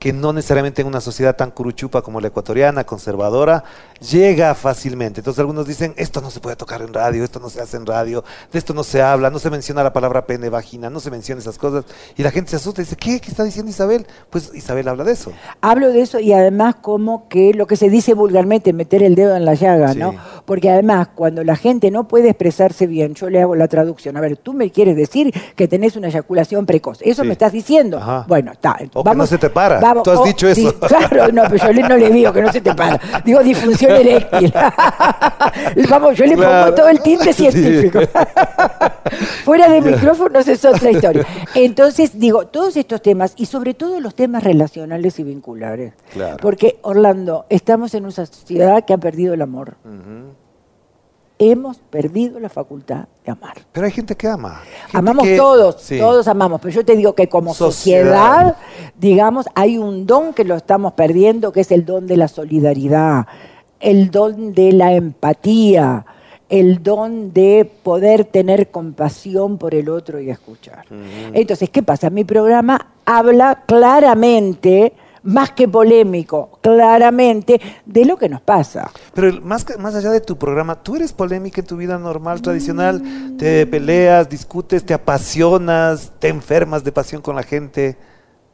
que 0.00 0.14
no 0.14 0.32
necesariamente 0.32 0.80
en 0.80 0.88
una 0.88 1.00
sociedad 1.02 1.36
tan 1.36 1.50
curuchupa 1.50 2.00
como 2.00 2.22
la 2.22 2.28
ecuatoriana, 2.28 2.84
conservadora, 2.84 3.64
llega 4.00 4.54
fácilmente. 4.54 5.20
Entonces 5.20 5.38
algunos 5.38 5.66
dicen, 5.68 5.92
esto 5.98 6.22
no 6.22 6.30
se 6.30 6.40
puede 6.40 6.56
tocar 6.56 6.80
en 6.80 6.94
radio, 6.94 7.22
esto 7.22 7.38
no 7.38 7.50
se 7.50 7.60
hace 7.60 7.76
en 7.76 7.84
radio, 7.84 8.24
de 8.50 8.58
esto 8.58 8.72
no 8.72 8.82
se 8.82 9.02
habla, 9.02 9.28
no 9.28 9.38
se 9.38 9.50
menciona 9.50 9.82
la 9.82 9.92
palabra 9.92 10.24
pene, 10.24 10.48
vagina, 10.48 10.88
no 10.88 11.00
se 11.00 11.10
menciona 11.10 11.42
esas 11.42 11.58
cosas. 11.58 11.84
Y 12.16 12.22
la 12.22 12.30
gente 12.30 12.48
se 12.50 12.56
asusta 12.56 12.80
y 12.80 12.84
dice, 12.84 12.96
¿qué? 12.96 13.20
¿Qué 13.20 13.30
está 13.30 13.44
diciendo 13.44 13.70
Isabel? 13.70 14.06
Pues 14.30 14.50
Isabel 14.54 14.88
habla 14.88 15.04
de 15.04 15.12
eso. 15.12 15.32
Hablo 15.60 15.88
de 15.92 16.00
eso 16.00 16.18
y 16.18 16.32
además 16.32 16.76
como 16.80 17.28
que 17.28 17.52
lo 17.52 17.66
que 17.66 17.76
se 17.76 17.90
dice 17.90 18.14
vulgarmente, 18.14 18.72
meter 18.72 19.02
el 19.02 19.14
dedo 19.14 19.36
en 19.36 19.44
la 19.44 19.52
llaga, 19.52 19.92
Sí. 19.92 19.98
¿no? 19.98 20.14
Porque 20.50 20.68
además 20.68 21.06
cuando 21.14 21.44
la 21.44 21.54
gente 21.54 21.92
no 21.92 22.08
puede 22.08 22.30
expresarse 22.30 22.88
bien, 22.88 23.14
yo 23.14 23.30
le 23.30 23.40
hago 23.40 23.54
la 23.54 23.68
traducción. 23.68 24.16
A 24.16 24.20
ver, 24.20 24.36
tú 24.36 24.52
me 24.52 24.70
quieres 24.72 24.96
decir 24.96 25.32
que 25.54 25.68
tenés 25.68 25.94
una 25.94 26.08
eyaculación 26.08 26.66
precoz. 26.66 26.98
¿Eso 27.02 27.22
Sí. 27.22 27.28
me 27.28 27.34
estás 27.34 27.52
diciendo? 27.52 27.98
Ajá. 27.98 28.24
Bueno, 28.26 28.50
está. 28.50 28.76
O 28.94 29.04
que 29.04 29.14
no 29.14 29.26
se 29.26 29.38
te 29.38 29.48
para. 29.48 29.78
Tú 30.02 30.10
has 30.10 30.18
o- 30.18 30.24
dicho 30.24 30.48
eso. 30.48 30.60
di- 30.72 30.76
claro, 30.88 31.30
no, 31.32 31.44
pero 31.48 31.70
yo 31.70 31.88
no 31.88 31.96
le 31.96 32.10
digo 32.10 32.32
que 32.32 32.42
no 32.42 32.50
se 32.52 32.60
te 32.60 32.74
para. 32.74 33.00
Digo 33.24 33.38
disfunción 33.44 33.92
eréctil. 33.94 34.52
Vamos, 35.88 36.16
yo 36.16 36.26
le 36.26 36.34
Claro. 36.34 36.64
pongo 36.64 36.74
todo 36.74 36.88
el 36.88 37.00
tinte 37.00 37.32
Sí. 37.32 37.48
científico. 37.48 38.00
Fuera 39.44 39.68
de 39.70 39.80
micrófonos 39.82 40.48
es 40.48 40.64
otra 40.64 40.90
historia. 40.90 41.24
Entonces, 41.54 42.18
digo, 42.18 42.48
todos 42.48 42.76
estos 42.76 43.00
temas, 43.02 43.34
y 43.36 43.46
sobre 43.46 43.74
todo 43.74 44.00
los 44.00 44.16
temas 44.16 44.42
relacionales 44.42 45.16
y 45.20 45.22
vinculares. 45.22 45.92
Claro. 46.12 46.38
Porque, 46.42 46.80
Orlando, 46.82 47.46
estamos 47.50 47.94
en 47.94 48.02
una 48.02 48.10
sociedad 48.12 48.84
que 48.84 48.94
ha 48.94 48.98
perdido 48.98 49.32
el 49.34 49.42
amor. 49.42 49.76
Ujú. 49.84 50.34
Hemos 51.42 51.78
perdido 51.78 52.38
la 52.38 52.50
facultad 52.50 53.06
de 53.24 53.32
amar. 53.32 53.54
Pero 53.72 53.86
hay 53.86 53.92
gente 53.92 54.14
que 54.14 54.28
ama. 54.28 54.60
Gente 54.82 54.98
Amamos 54.98 55.24
que- 55.24 55.36
todos, 55.38 55.76
Sí. 55.80 55.98
todos 55.98 56.28
amamos, 56.28 56.60
pero 56.60 56.74
yo 56.74 56.84
te 56.84 56.94
digo 56.94 57.14
que 57.14 57.30
como 57.30 57.54
Sociedad. 57.54 58.04
sociedad, 58.52 58.56
digamos, 58.98 59.46
hay 59.54 59.78
un 59.78 60.06
don 60.06 60.34
que 60.34 60.44
lo 60.44 60.54
estamos 60.54 60.92
perdiendo, 60.92 61.50
que 61.50 61.60
es 61.62 61.72
el 61.72 61.86
don 61.86 62.06
de 62.06 62.18
la 62.18 62.28
solidaridad, 62.28 63.26
el 63.80 64.10
don 64.10 64.52
de 64.52 64.72
la 64.72 64.92
empatía, 64.92 66.04
el 66.50 66.82
don 66.82 67.32
de 67.32 67.64
poder 67.82 68.26
tener 68.26 68.70
compasión 68.70 69.56
por 69.56 69.74
el 69.74 69.88
otro 69.88 70.20
y 70.20 70.28
escuchar. 70.28 70.84
Entonces, 71.32 71.70
¿qué 71.70 71.82
pasa? 71.82 72.10
Mi 72.10 72.24
programa 72.24 72.88
habla 73.06 73.62
claramente, 73.66 74.92
más 75.22 75.50
que 75.52 75.68
polémico, 75.68 76.58
claramente, 76.62 77.60
de 77.86 78.04
lo 78.04 78.16
que 78.16 78.28
nos 78.28 78.40
pasa. 78.40 78.90
Pero 79.14 79.40
más, 79.42 79.64
que- 79.64 79.76
más 79.76 79.94
allá 79.94 80.10
de 80.10 80.20
tu 80.20 80.36
programa, 80.38 80.82
¿tú 80.82 80.96
eres 80.96 81.12
polémica 81.12 81.60
en 81.60 81.66
tu 81.66 81.76
vida 81.76 81.98
normal, 81.98 82.40
tradicional? 82.42 83.02
¿Te 83.38 83.66
peleas, 83.66 84.28
discutes, 84.28 84.84
te 84.84 84.94
apasionas, 84.94 86.12
te 86.18 86.28
enfermas 86.28 86.84
de 86.84 86.92
pasión 86.92 87.22
con 87.22 87.36
la 87.36 87.42
gente? 87.42 87.96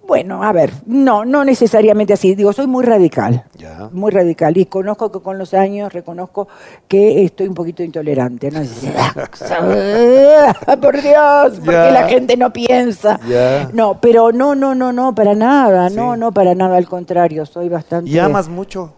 Bueno, 0.07 0.43
a 0.43 0.53
ver, 0.53 0.73
no, 0.87 1.25
no 1.25 1.45
necesariamente 1.45 2.13
así. 2.13 2.35
Digo, 2.35 2.53
soy 2.53 2.67
muy 2.67 2.85
radical. 2.85 3.45
Ya. 3.57 3.89
Muy 3.93 4.11
radical. 4.13 4.57
Y 4.57 4.67
conozco 4.67 5.11
que 5.11 5.21
con 5.21 5.37
los 5.39 5.53
años 5.53 5.93
reconozco 5.93 6.47
que 6.87 7.25
estoy 7.25 7.49
un 7.49 7.55
poquito 7.55 7.83
intolerante. 7.83 8.51
¿no? 8.51 8.61
Por 10.81 11.03
Dios, 11.03 11.53
porque 11.59 11.73
Ya. 11.73 11.91
la 11.91 12.09
gente 12.09 12.37
no 12.37 12.53
piensa. 12.53 13.19
Ya. 13.29 13.69
No, 13.73 14.01
pero 14.01 14.33
no, 14.33 14.55
no, 14.55 14.75
no, 14.75 14.93
no, 14.93 15.15
para 15.15 15.35
nada. 15.35 15.91
No, 15.91 16.17
no, 16.17 16.33
para 16.33 16.55
nada. 16.55 16.77
Al 16.77 16.89
contrario, 16.89 17.47
soy 17.47 17.69
bastante. 17.69 18.11
¿Y 18.11 18.19
amas 18.19 18.49
mucho? 18.49 18.93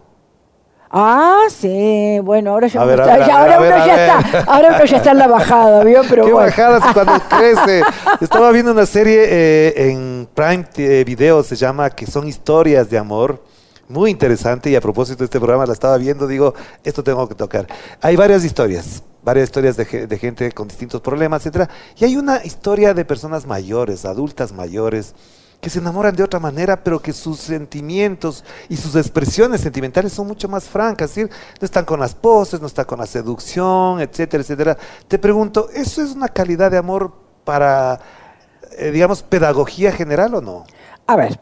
Ah, 0.91 1.43
sí. 1.49 2.19
Bueno, 2.23 2.51
ahora 2.51 2.67
ya, 2.67 2.79
uno 2.79 2.87
ver, 2.87 2.99
está, 2.99 3.17
ver, 3.17 3.27
ya- 3.27 3.39
ahora 3.39 3.59
ver, 3.59 3.73
uno 3.75 3.85
ya 3.85 4.05
está. 4.05 4.39
Ahora 4.51 4.69
uno 4.75 4.85
ya 4.85 4.97
está 4.97 5.11
en 5.11 5.17
la 5.19 5.27
bajada, 5.27 5.83
¿vio? 5.83 6.01
Pero 6.09 6.25
Qué 6.25 6.31
bueno. 6.33 6.47
bajadas 6.47 6.83
cuando 6.93 7.13
crece. 7.29 7.83
Estaba 8.21 8.51
viendo 8.51 8.71
una 8.71 8.85
serie 8.87 9.23
eh, 9.27 9.91
en 9.91 10.27
Prime 10.33 10.65
eh, 10.77 11.03
Video, 11.05 11.43
se 11.43 11.55
llama, 11.55 11.89
que 11.91 12.07
son 12.07 12.27
historias 12.27 12.89
de 12.89 12.97
amor. 12.97 13.43
Muy 13.87 14.11
interesante 14.11 14.69
y 14.69 14.75
a 14.75 14.81
propósito 14.81 15.19
de 15.19 15.25
este 15.25 15.39
programa 15.39 15.65
la 15.65 15.73
estaba 15.73 15.97
viendo, 15.97 16.27
digo, 16.27 16.53
esto 16.83 17.03
tengo 17.03 17.27
que 17.27 17.33
tocar. 17.35 17.65
Hay 18.01 18.15
varias 18.15 18.43
historias, 18.43 19.01
varias 19.23 19.45
historias 19.45 19.77
de, 19.77 20.05
de 20.07 20.17
gente 20.19 20.51
con 20.51 20.67
distintos 20.67 21.01
problemas, 21.01 21.41
etcétera. 21.41 21.69
Y 21.97 22.05
hay 22.05 22.15
una 22.15 22.43
historia 22.45 22.93
de 22.93 23.03
personas 23.05 23.47
mayores, 23.47 24.05
adultas 24.05 24.51
mayores, 24.53 25.15
que 25.61 25.69
se 25.69 25.79
enamoran 25.79 26.15
de 26.15 26.23
otra 26.23 26.39
manera, 26.39 26.81
pero 26.83 27.01
que 27.01 27.11
sus 27.11 27.39
sentimientos 27.39 28.45
y 28.69 28.77
sus 28.77 28.95
expresiones 28.95 29.61
sentimentales 29.61 30.13
son 30.13 30.27
mucho 30.27 30.47
más 30.47 30.65
francas, 30.65 31.17
no 31.17 31.27
están 31.61 31.85
con 31.85 31.99
las 31.99 32.15
poses, 32.15 32.61
no 32.61 32.67
están 32.67 32.85
con 32.85 32.99
la 32.99 33.05
seducción, 33.05 33.99
etcétera, 33.99 34.41
etcétera. 34.41 34.77
Te 35.07 35.19
pregunto, 35.19 35.69
¿eso 35.73 36.01
es 36.01 36.11
una 36.11 36.29
calidad 36.29 36.71
de 36.71 36.77
amor 36.77 37.13
para, 37.43 37.99
eh, 38.77 38.91
digamos, 38.91 39.21
pedagogía 39.21 39.91
general 39.91 40.35
o 40.35 40.41
no? 40.41 40.63
A 41.07 41.15
ver, 41.17 41.39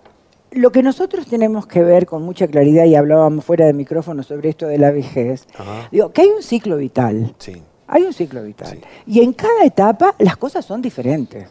lo 0.52 0.72
que 0.72 0.82
nosotros 0.82 1.28
tenemos 1.28 1.68
que 1.68 1.84
ver 1.84 2.08
con 2.08 2.24
mucha 2.24 2.48
claridad, 2.48 2.86
y 2.86 2.96
hablábamos 2.96 3.46
fuera 3.46 3.66
de 3.66 3.74
micrófono 3.74 4.24
sobre 4.24 4.50
esto 4.50 4.66
de 4.66 4.80
la 4.80 4.92
vejez, 4.92 5.46
Ajá. 5.56 5.90
digo, 5.92 6.12
que 6.12 6.22
hay 6.22 6.30
un 6.30 6.42
ciclo 6.42 6.78
vital. 6.78 7.36
Sí. 7.38 7.62
Hay 7.88 8.04
un 8.04 8.14
ciclo 8.14 8.42
vital. 8.44 8.70
Sí. 8.70 8.82
Y 9.06 9.22
en 9.22 9.32
cada 9.34 9.64
etapa 9.64 10.16
las 10.18 10.38
cosas 10.38 10.66
son 10.66 10.82
diferentes. 10.82 11.48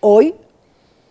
Hoy, 0.00 0.34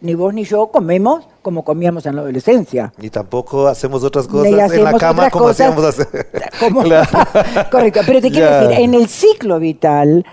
ni 0.01 0.13
vos 0.13 0.34
ni 0.34 0.44
yo 0.44 0.68
comemos 0.68 1.27
como 1.42 1.63
comíamos 1.63 2.06
en 2.06 2.16
la 2.16 2.22
adolescencia. 2.22 2.94
Y 3.00 3.10
tampoco 3.10 3.68
hacemos 3.68 4.04
otras 4.04 4.25
Ni 4.27 4.32
cosas 4.51 4.72
en 4.74 4.84
la 4.84 4.94
cama 4.94 5.30
como 5.30 5.46
cosas 5.46 5.68
hacíamos 5.68 5.86
hace. 5.86 6.06
como- 6.60 6.82
Claro. 6.84 7.08
Correcto, 7.72 8.01
pero 8.06 8.22
te 8.22 8.30
quiero 8.32 8.51
decir, 8.51 8.80
en 8.84 8.94
el 8.94 9.08
ciclo 9.08 9.60
vital, 9.60 10.25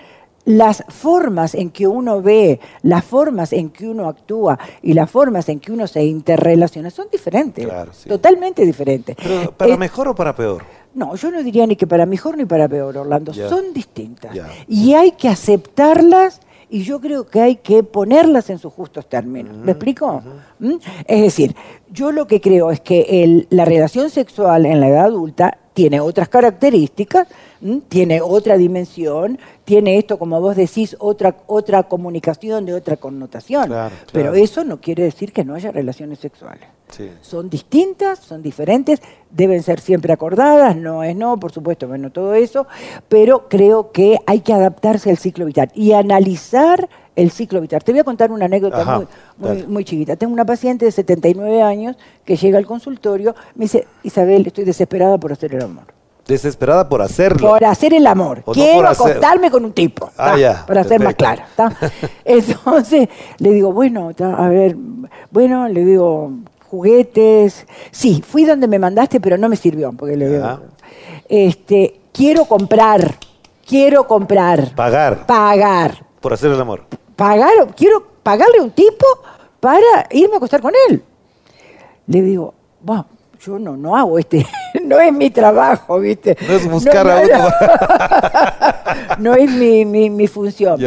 las 0.47 0.85
formas 0.89 1.55
en 1.55 1.71
que 1.71 1.87
uno 1.87 2.21
ve, 2.21 2.61
las 2.83 3.03
formas 3.05 3.53
en 3.55 3.71
que 3.71 3.89
uno 3.89 4.09
actúa 4.09 4.59
y 4.83 4.93
las 4.93 5.11
formas 5.11 5.49
en 5.49 5.59
que 5.61 5.73
uno 5.73 5.87
se 5.87 6.05
interrelaciona 6.05 6.91
son 6.91 7.07
diferentes, 7.11 7.65
Claro, 7.65 7.93
sí. 7.95 8.09
totalmente 8.11 8.67
diferentes. 8.67 9.17
Pero, 9.17 9.53
¿Para 9.53 9.73
Eh, 9.73 9.79
mejor 9.79 10.09
o 10.09 10.15
para 10.15 10.35
peor? 10.37 10.63
no, 10.93 11.15
yo 11.17 11.31
no 11.31 11.43
diría 11.43 11.67
ni 11.67 11.77
que 11.77 11.87
para 11.87 12.05
mejor 12.05 12.37
ni 12.37 12.45
para 12.45 12.69
peor, 12.69 12.95
Orlando. 12.99 13.33
Son 13.33 13.73
distintas. 13.73 14.37
Y 14.69 14.93
hay 14.93 15.13
que 15.13 15.29
aceptarlas 15.31 16.41
y 16.71 16.83
yo 16.83 17.01
creo 17.01 17.27
que 17.27 17.41
hay 17.41 17.57
que 17.57 17.83
ponerlas 17.83 18.51
en 18.51 18.59
sus 18.59 18.73
justos 18.73 19.09
términos. 19.09 19.57
¿Me 19.57 19.73
explico? 19.73 20.23
¿Mm? 20.59 20.73
Es 21.07 21.23
decir, 21.23 21.55
yo 21.91 22.13
lo 22.13 22.27
que 22.27 22.41
creo 22.41 22.71
es 22.71 22.81
que 22.81 23.23
el- 23.25 23.47
la 23.51 23.65
relación 23.65 24.11
sexual 24.11 24.67
en 24.67 24.81
la 24.81 24.89
edad 24.89 25.05
adulta 25.07 25.59
tiene 25.75 26.01
otras 26.01 26.29
características, 26.29 27.29
¿m? 27.61 27.83
tiene 27.89 28.23
otra 28.23 28.57
dimensión, 28.57 29.39
tiene 29.65 29.99
esto, 29.99 30.19
como 30.19 30.41
vos 30.41 30.57
decís, 30.57 30.97
otra, 31.01 31.37
otra 31.47 31.83
comunicación 31.83 32.65
de 32.65 32.75
otra 32.75 32.97
connotación. 32.97 33.67
Claro, 33.67 33.95
Pero 34.13 34.35
eso 34.35 34.65
no 34.65 34.81
quiere 34.81 35.03
decir 35.03 35.33
que 35.33 35.45
no 35.45 35.55
haya 35.55 35.73
relaciones 35.73 36.21
sexuales. 36.21 36.69
Sí. 36.91 37.11
Son 37.23 37.51
distintas, 37.51 38.21
son 38.21 38.41
diferentes, 38.41 39.03
deben 39.31 39.65
ser 39.65 39.81
siempre 39.81 40.13
acordadas, 40.13 40.77
no 40.77 41.03
es 41.03 41.17
no, 41.17 41.41
por 41.41 41.51
supuesto, 41.51 41.89
bueno, 41.89 42.13
todo 42.13 42.35
eso, 42.35 42.69
pero 43.09 43.49
creo 43.49 43.91
que 43.91 44.19
hay 44.27 44.41
que 44.41 44.53
adaptarse 44.53 45.11
al 45.11 45.19
ciclo 45.19 45.45
vital 45.47 45.73
y 45.75 45.93
analizar 45.93 46.89
el 47.17 47.31
ciclo 47.31 47.61
vital. 47.61 47.83
Te 47.85 47.93
voy 47.93 48.01
a 48.01 48.05
contar 48.05 48.33
una 48.33 48.47
anécdota 48.47 48.81
Ajá, 48.83 48.97
muy, 48.97 49.07
muy, 49.39 49.49
dale. 49.49 49.67
muy 49.69 49.85
chiquita. 49.85 50.17
Tengo 50.17 50.33
una 50.33 50.45
paciente 50.45 50.85
de 50.85 50.91
79 50.93 51.63
años 51.63 51.97
que 52.25 52.37
llega 52.37 52.59
al 52.59 52.67
consultorio, 52.67 53.35
me 53.55 53.65
dice, 53.67 53.87
Isabel, 54.03 54.47
estoy 54.47 54.65
desesperada 54.65 55.19
por 55.19 55.33
hacer 55.33 55.55
el 55.55 55.63
amor. 55.63 55.85
Desesperada 56.27 56.89
por 56.89 57.03
hacerlo. 57.03 57.51
Por 57.51 57.65
hacer 57.67 57.93
el 57.93 58.07
amor. 58.07 58.39
O 58.47 58.51
no 58.51 58.55
Quiero 58.55 58.89
hacer- 58.89 59.09
acostarme 59.13 59.51
con 59.51 59.65
un 59.65 59.73
tipo. 59.73 60.11
Ah, 60.17 60.39
ya, 60.39 60.65
Para 60.67 60.83
ser 60.83 60.99
más 61.03 61.15
clara. 61.15 61.47
Entonces 62.25 63.09
le 63.39 63.51
digo, 63.53 63.73
bueno, 63.73 64.11
a 64.19 64.49
ver, 64.49 64.75
bueno, 65.31 65.69
le 65.69 65.85
digo, 65.85 66.33
juguetes. 66.71 67.67
Sí, 67.91 68.25
fui 68.27 68.45
donde 68.45 68.67
me 68.69 68.79
mandaste, 68.79 69.21
pero 69.21 69.37
no 69.37 69.49
me 69.51 69.57
sirvió. 69.57 69.93
Porque 69.93 70.17
le 70.17 70.29
digo, 70.31 70.61
este, 71.29 72.01
quiero 72.13 72.47
comprar, 72.47 73.17
quiero 73.67 74.07
comprar. 74.07 74.75
Pagar 74.75 75.27
Pagar. 75.27 76.07
por 76.21 76.33
hacer 76.33 76.51
el 76.51 76.61
amor. 76.61 76.85
Pagar, 77.17 77.75
quiero 77.77 78.03
pagarle 78.23 78.59
a 78.59 78.63
un 78.63 78.71
tipo 78.71 79.07
para 79.61 80.07
irme 80.11 80.35
a 80.35 80.37
acostar 80.39 80.61
con 80.61 80.73
él. 80.89 81.03
Le 82.07 82.23
digo, 82.23 82.55
bueno, 82.81 83.07
yo 83.41 83.59
no, 83.59 83.77
no 83.77 83.97
hago 83.97 84.19
este, 84.19 84.47
no 84.85 84.99
es 85.01 85.13
mi 85.13 85.31
trabajo, 85.31 86.01
¿viste? 86.01 86.37
No 86.49 86.55
es 86.55 86.69
buscar 86.71 87.07
No, 87.07 87.13
a 87.13 87.21
no, 87.23 87.29
uno. 87.29 87.49
no 89.19 89.35
es 89.35 89.51
mi, 89.51 89.85
mi- 89.85 90.11
mi 90.11 90.27
función. 90.27 90.81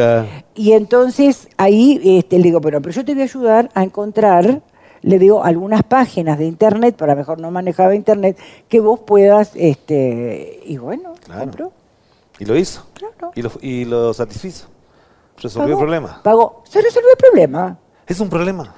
Y 0.56 0.74
entonces 0.74 1.48
ahí 1.58 2.00
este, 2.04 2.38
le 2.38 2.44
digo, 2.44 2.60
bueno, 2.60 2.82
pero 2.82 2.94
yo 2.94 3.06
te 3.06 3.14
voy 3.14 3.22
a 3.22 3.26
ayudar 3.26 3.70
a 3.74 3.84
encontrar, 3.84 4.62
le 5.02 5.20
digo, 5.20 5.44
algunas 5.44 5.84
páginas 5.84 6.38
de 6.40 6.46
internet, 6.46 6.96
para 6.96 7.16
mejor 7.16 7.40
no 7.40 7.52
manejaba 7.52 7.96
internet, 7.96 8.38
que 8.68 8.80
vos 8.80 9.00
puedas, 9.02 9.52
este, 9.56 10.60
y 10.66 10.78
bueno, 10.78 11.14
Claro. 11.24 11.40
compró, 11.42 11.72
Y 12.40 12.46
lo 12.46 12.56
hizo. 12.58 12.86
Claro. 12.94 13.32
Y 13.36 13.42
lo, 13.42 13.52
y 13.62 13.86
lo 13.86 14.14
satisfizo. 14.14 14.68
Resolvió 15.42 15.74
el 15.74 15.80
problema. 15.80 16.22
Pagó, 16.24 16.64
se 16.66 16.82
resolvió 16.82 17.10
el 17.12 17.18
problema. 17.18 17.78
Es 18.06 18.20
un 18.20 18.30
problema. 18.30 18.74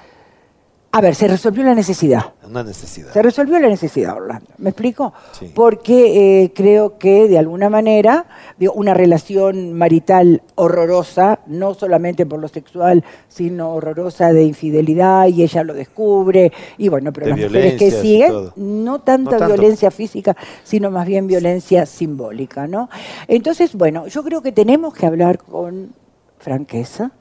A 0.91 1.01
ver, 1.01 1.13
se 1.13 1.27
resolvió 1.27 1.63
la 1.63 1.75
necesidad. 1.75 2.33
Una 2.43 2.63
necesidad. 2.63 3.13
Se 3.13 3.21
resolvió 3.21 3.59
la 3.59 3.69
necesidad, 3.69 4.17
Orlando. 4.17 4.47
¿Me 4.57 4.71
explico? 4.71 5.13
Sí. 5.39 5.51
Porque 5.53 6.43
eh, 6.43 6.51
creo 6.51 6.97
que 6.97 7.27
de 7.27 7.37
alguna 7.37 7.69
manera 7.69 8.25
digo, 8.57 8.73
una 8.73 8.95
relación 8.95 9.73
marital 9.73 10.41
horrorosa, 10.55 11.41
no 11.45 11.75
solamente 11.75 12.25
por 12.25 12.39
lo 12.39 12.47
sexual, 12.47 13.03
sino 13.27 13.75
horrorosa 13.75 14.33
de 14.33 14.43
infidelidad 14.43 15.27
y 15.27 15.43
ella 15.43 15.63
lo 15.63 15.75
descubre. 15.75 16.51
Y 16.79 16.89
bueno, 16.89 17.13
pero 17.13 17.27
De 17.27 17.33
las 17.33 17.51
mujeres 17.51 17.75
que 17.75 17.91
siguen, 17.91 18.33
no 18.55 18.99
tanta 19.01 19.37
No 19.37 19.45
violencia 19.45 19.91
física, 19.91 20.35
sino 20.63 20.89
más 20.89 21.05
bien 21.05 21.27
violencia 21.27 21.85
simbólica, 21.85 22.65
¿no? 22.65 22.89
Entonces, 23.27 23.75
bueno, 23.75 24.07
yo 24.07 24.23
creo 24.23 24.41
que 24.41 24.51
tenemos 24.51 24.95
que 24.95 25.05
hablar 25.05 25.37
con 25.37 25.93
franqueza, 26.39 27.11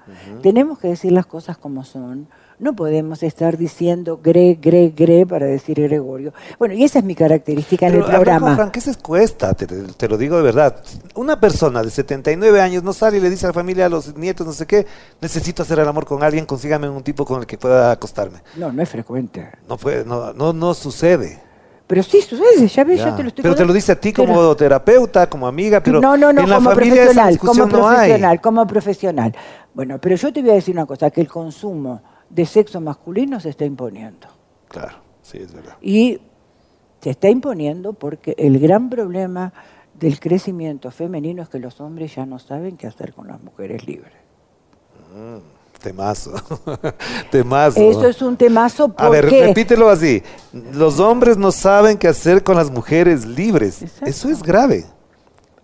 tenemos 0.42 0.78
que 0.78 0.88
decir 0.88 1.12
las 1.12 1.26
cosas 1.26 1.58
como 1.58 1.84
son. 1.84 2.28
No 2.60 2.74
podemos 2.74 3.22
estar 3.22 3.56
diciendo 3.56 4.18
gre, 4.20 4.58
gre, 4.60 4.92
gre 4.96 5.24
para 5.24 5.46
decir 5.46 5.80
Gregorio. 5.80 6.32
Bueno, 6.58 6.74
y 6.74 6.82
esa 6.82 6.98
es 6.98 7.04
mi 7.04 7.14
característica 7.14 7.86
en 7.86 7.94
el 7.94 8.02
hablar 8.02 8.16
con 8.16 8.24
programa. 8.24 8.56
franqueza 8.56 8.92
cuesta, 9.00 9.54
te, 9.54 9.66
te 9.66 10.08
lo 10.08 10.16
digo 10.18 10.36
de 10.38 10.42
verdad. 10.42 10.82
Una 11.14 11.38
persona 11.38 11.84
de 11.84 11.90
79 11.90 12.60
años 12.60 12.82
no 12.82 12.92
sale 12.92 13.18
y 13.18 13.20
le 13.20 13.30
dice 13.30 13.46
a 13.46 13.50
la 13.50 13.52
familia, 13.52 13.86
a 13.86 13.88
los 13.88 14.16
nietos, 14.16 14.44
no 14.44 14.52
sé 14.52 14.66
qué, 14.66 14.86
necesito 15.20 15.62
hacer 15.62 15.78
el 15.78 15.86
amor 15.86 16.04
con 16.04 16.22
alguien, 16.24 16.46
consígame 16.46 16.88
un 16.88 17.04
tipo 17.04 17.24
con 17.24 17.40
el 17.40 17.46
que 17.46 17.58
pueda 17.58 17.92
acostarme. 17.92 18.38
No, 18.56 18.72
no 18.72 18.82
es 18.82 18.88
frecuente. 18.88 19.48
No 19.68 19.76
puede, 19.76 20.04
no, 20.04 20.32
no, 20.32 20.52
no 20.52 20.74
sucede. 20.74 21.47
Pero 21.88 22.02
sí 22.04 22.20
sucede, 22.22 22.68
ya 22.68 22.84
ves, 22.84 22.98
Ya. 22.98 23.06
ya 23.06 23.16
te 23.16 23.22
lo 23.22 23.28
estoy 23.30 23.42
pero 23.42 23.54
te 23.56 23.64
lo 23.64 23.72
dice 23.72 23.92
a 23.92 23.96
ti 24.00 24.12
como 24.12 24.34
Pero- 24.34 24.56
terapeuta, 24.56 25.28
como 25.28 25.46
amiga, 25.48 25.82
pero 25.82 26.00
no, 26.00 26.16
no, 26.16 26.32
no, 26.32 26.42
en 26.42 26.48
la 26.50 26.56
como 26.56 26.70
familia 26.70 27.02
esa 27.04 27.12
profesional, 27.24 27.38
como 27.38 27.52
discusión 27.52 27.68
no 27.82 27.88
profesional, 27.88 28.40
como 28.40 28.66
profesional. 28.66 29.36
Bueno, 29.74 29.98
pero 29.98 30.14
yo 30.16 30.32
te 30.32 30.42
voy 30.42 30.50
a 30.50 30.54
decir 30.54 30.74
una 30.76 30.86
cosa, 30.86 31.10
que 31.10 31.20
el 31.22 31.28
consumo 31.28 32.02
de 32.28 32.44
sexo 32.46 32.80
masculino 32.80 33.40
se 33.40 33.48
está 33.48 33.64
imponiendo. 33.64 34.28
Claro, 34.68 34.98
sí, 35.22 35.38
es 35.38 35.52
verdad. 35.52 35.76
Y 35.80 36.20
se 37.00 37.10
está 37.10 37.30
imponiendo 37.30 37.94
porque 37.94 38.34
el 38.36 38.58
gran 38.58 38.90
problema 38.90 39.52
del 39.94 40.20
crecimiento 40.20 40.90
femenino 40.90 41.42
es 41.42 41.48
que 41.48 41.58
los 41.58 41.80
hombres 41.80 42.14
ya 42.14 42.26
no 42.26 42.38
saben 42.38 42.76
qué 42.76 42.86
hacer 42.86 43.14
con 43.14 43.28
las 43.28 43.42
mujeres 43.42 43.86
libres. 43.86 44.12
Temazo. 45.82 46.32
Temazo. 47.30 47.80
Eso 47.80 48.06
es 48.06 48.20
un 48.22 48.36
temazo 48.36 48.88
porque... 48.88 49.02
A 49.04 49.08
ver, 49.08 49.26
repítelo 49.30 49.88
así. 49.88 50.22
Los 50.72 50.98
hombres 51.00 51.36
no 51.36 51.52
saben 51.52 51.96
qué 51.98 52.08
hacer 52.08 52.42
con 52.42 52.56
las 52.56 52.70
mujeres 52.70 53.24
libres. 53.26 53.82
Exacto. 53.82 54.06
Eso 54.06 54.28
es 54.28 54.42
grave. 54.42 54.84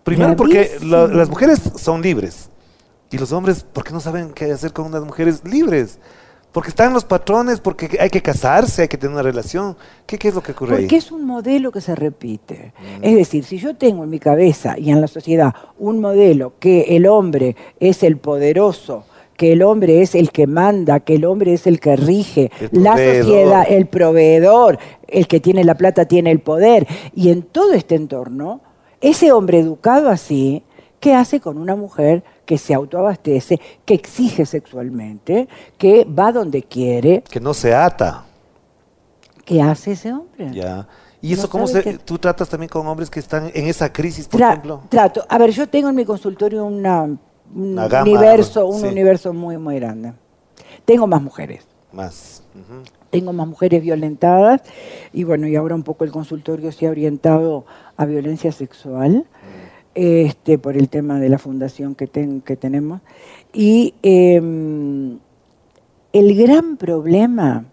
Primero 0.05 0.37
porque 0.37 0.71
la- 0.83 1.07
las 1.09 1.29
mujeres 1.29 1.61
son 1.77 2.03
libres. 2.03 2.49
Y 3.11 3.19
los 3.19 3.33
hombres, 3.33 3.65
¿por 3.73 3.85
qué 3.85 3.93
no 3.93 4.01
saben 4.01 4.31
qué 4.33 4.51
hacer 4.53 4.73
con 4.73 4.87
unas 4.87 5.05
mujeres 5.05 5.43
libres? 5.45 5.99
Porque 6.53 6.69
están 6.69 6.93
los 6.93 7.05
patrones, 7.05 7.59
porque 7.61 7.97
hay 8.01 8.11
que 8.11 8.23
casarse, 8.23 8.83
hay 8.83 8.89
que 8.89 8.97
tener 8.97 9.13
una 9.15 9.23
relación. 9.23 9.77
¿Qué, 10.07 10.19
qué 10.19 10.29
es 10.29 10.35
lo 10.37 10.43
que 10.43 10.53
ocurre 10.53 10.77
Porque 10.77 10.95
ahí? 10.95 10.99
es 10.99 11.11
un 11.11 11.25
modelo 11.25 11.73
que 11.73 11.81
se 11.81 11.97
repite. 11.97 12.73
Es 13.03 13.17
decir, 13.17 13.45
si 13.45 13.59
yo 13.59 13.75
tengo 13.75 14.05
en 14.05 14.11
mi 14.11 14.21
cabeza 14.21 14.79
y 14.79 14.91
en 14.91 15.01
la 15.01 15.09
sociedad 15.09 15.53
un 15.79 16.01
modelo 16.01 16.53
que 16.61 16.83
el 16.97 17.07
hombre 17.07 17.57
es 17.81 18.05
el 18.05 18.19
poderoso, 18.19 19.05
que 19.37 19.53
el 19.53 19.63
hombre 19.63 20.03
es 20.03 20.15
el 20.15 20.31
que 20.31 20.47
manda, 20.47 21.01
que 21.01 21.17
el 21.17 21.25
hombre 21.25 21.55
es 21.55 21.67
el 21.67 21.81
que 21.81 21.97
rige, 21.97 22.51
El 22.73 22.83
la 22.83 22.93
sociedad, 22.93 23.65
el 23.69 23.87
proveedor, 23.87 24.79
el 25.09 25.27
que 25.27 25.41
tiene 25.41 25.65
la 25.65 25.75
plata 25.77 26.05
tiene 26.07 26.31
el 26.31 26.41
poder. 26.41 26.87
Y 27.15 27.31
en 27.31 27.43
todo 27.43 27.73
este 27.73 27.95
entorno, 27.97 28.61
ese 29.01 29.33
hombre 29.33 29.59
educado 29.59 30.09
así, 30.09 30.63
¿qué 31.01 31.15
hace 31.15 31.41
con 31.41 31.59
una 31.59 31.77
mujer 31.77 32.23
que 32.47 32.59
se 32.59 32.75
autoabastece, 32.75 33.61
que 33.85 33.95
exige 33.95 34.47
sexualmente, 34.47 35.49
que 35.79 36.05
va 36.05 36.31
donde 36.33 36.63
quiere? 36.63 37.23
Que 37.29 37.41
no 37.41 37.55
se 37.55 37.75
ata. 37.75 38.25
¿Qué 39.45 39.61
hace 39.61 39.93
ese 39.93 40.13
hombre? 40.13 40.51
Ya. 40.53 40.87
¿Y 41.21 41.33
eso 41.33 41.43
No 41.45 41.49
cómo 41.49 41.67
se, 41.67 41.99
tú 41.99 42.19
tratas 42.19 42.49
también 42.49 42.69
con 42.69 42.87
hombres 42.87 43.09
que 43.11 43.19
están 43.19 43.51
en 43.55 43.67
esa 43.67 43.93
crisis, 43.93 44.29
por 44.29 44.41
Tra- 44.41 44.51
ejemplo? 44.51 44.83
Trato. 44.91 45.25
A 45.29 45.39
ver, 45.39 45.51
yo 45.51 45.67
tengo 45.69 45.89
en 45.89 45.95
mi 45.95 46.05
consultorio 46.05 46.65
una, 46.67 47.09
un 47.55 47.77
gama, 47.77 48.03
universo, 48.03 48.67
un 48.67 48.81
sí. 48.81 48.87
universo 48.87 49.33
muy, 49.33 49.59
muy 49.59 49.77
grande. 49.77 50.13
Tengo 50.85 51.07
más 51.07 51.23
mujeres. 51.23 51.67
Más. 51.93 52.43
Tengo 53.11 53.33
más 53.33 53.47
mujeres 53.47 53.83
violentadas 53.83 54.63
y 55.13 55.25
bueno, 55.25 55.47
y 55.47 55.55
ahora 55.57 55.75
un 55.75 55.83
poco 55.85 56.05
el 56.05 56.11
consultorio 56.11 56.73
se 56.73 56.87
ha 56.87 56.91
orientado 56.91 57.65
a 57.97 58.05
violencia 58.07 58.51
sexual 58.53 59.27
este, 59.95 60.59
por 60.59 60.77
el 60.77 60.89
tema 60.89 61.21
de 61.21 61.29
la 61.29 61.39
fundación 61.39 61.95
que, 61.95 62.07
ten- 62.09 62.41
que 62.41 62.57
tenemos. 62.57 63.01
Y 63.53 63.95
em, 64.03 65.19
el 66.13 66.37
gran 66.37 66.77
problema 66.77 67.65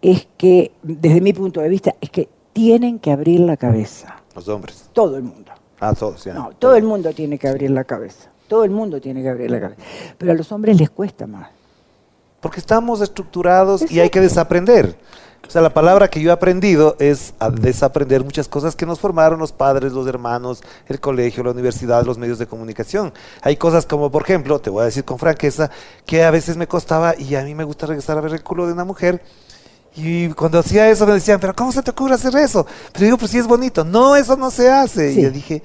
es 0.00 0.26
que, 0.38 0.72
desde 0.82 1.20
mi 1.20 1.32
punto 1.34 1.60
de 1.60 1.68
vista, 1.68 1.94
es 2.00 2.08
que 2.10 2.28
tienen 2.54 2.98
que 2.98 3.12
abrir 3.12 3.40
la 3.40 3.56
cabeza. 3.58 4.22
Los 4.34 4.48
hombres. 4.48 4.88
Todo 4.94 5.16
el 5.18 5.22
mundo. 5.24 5.52
Ah, 5.80 5.92
todos, 5.94 6.24
ya. 6.24 6.32
No, 6.32 6.50
todo 6.58 6.74
el 6.76 6.84
mundo 6.84 7.12
tiene 7.12 7.38
que 7.38 7.48
abrir 7.48 7.70
la 7.70 7.84
cabeza. 7.84 8.30
Todo 8.48 8.64
el 8.64 8.70
mundo 8.70 9.00
tiene 9.00 9.22
que 9.22 9.28
abrir 9.28 9.50
la 9.50 9.60
cabeza. 9.60 9.82
Pero 10.18 10.32
a 10.32 10.34
los 10.34 10.50
hombres 10.52 10.78
les 10.78 10.90
cuesta 10.90 11.26
más. 11.26 11.48
Porque 12.40 12.60
estamos 12.60 13.00
estructurados 13.00 13.90
y 13.90 14.00
hay 14.00 14.10
que 14.10 14.20
desaprender. 14.20 14.96
O 15.46 15.50
sea, 15.50 15.62
la 15.62 15.72
palabra 15.72 16.08
que 16.08 16.20
yo 16.20 16.30
he 16.30 16.32
aprendido 16.32 16.96
es 16.98 17.32
a 17.38 17.50
desaprender 17.50 18.24
muchas 18.24 18.48
cosas 18.48 18.74
que 18.74 18.84
nos 18.84 18.98
formaron 18.98 19.38
los 19.38 19.52
padres, 19.52 19.92
los 19.92 20.06
hermanos, 20.08 20.60
el 20.88 20.98
colegio, 20.98 21.44
la 21.44 21.52
universidad, 21.52 22.04
los 22.04 22.18
medios 22.18 22.38
de 22.38 22.46
comunicación. 22.46 23.12
Hay 23.42 23.56
cosas 23.56 23.86
como, 23.86 24.10
por 24.10 24.22
ejemplo, 24.22 24.58
te 24.58 24.70
voy 24.70 24.82
a 24.82 24.86
decir 24.86 25.04
con 25.04 25.18
franqueza, 25.18 25.70
que 26.04 26.24
a 26.24 26.32
veces 26.32 26.56
me 26.56 26.66
costaba 26.66 27.14
y 27.16 27.36
a 27.36 27.42
mí 27.44 27.54
me 27.54 27.62
gusta 27.62 27.86
regresar 27.86 28.18
a 28.18 28.22
ver 28.22 28.32
el 28.32 28.42
culo 28.42 28.66
de 28.66 28.72
una 28.72 28.84
mujer. 28.84 29.22
Y 29.96 30.28
cuando 30.30 30.58
hacía 30.58 30.88
eso 30.90 31.06
me 31.06 31.14
decían, 31.14 31.40
pero 31.40 31.54
¿cómo 31.54 31.72
se 31.72 31.82
te 31.82 31.90
ocurre 31.90 32.14
hacer 32.14 32.36
eso? 32.36 32.66
Pero 32.92 33.04
digo, 33.06 33.16
pues 33.16 33.30
sí 33.30 33.38
es 33.38 33.46
bonito. 33.46 33.82
No, 33.84 34.14
eso 34.14 34.36
no 34.36 34.50
se 34.50 34.70
hace. 34.70 35.12
Sí. 35.14 35.20
Y 35.20 35.22
yo 35.22 35.30
dije, 35.30 35.62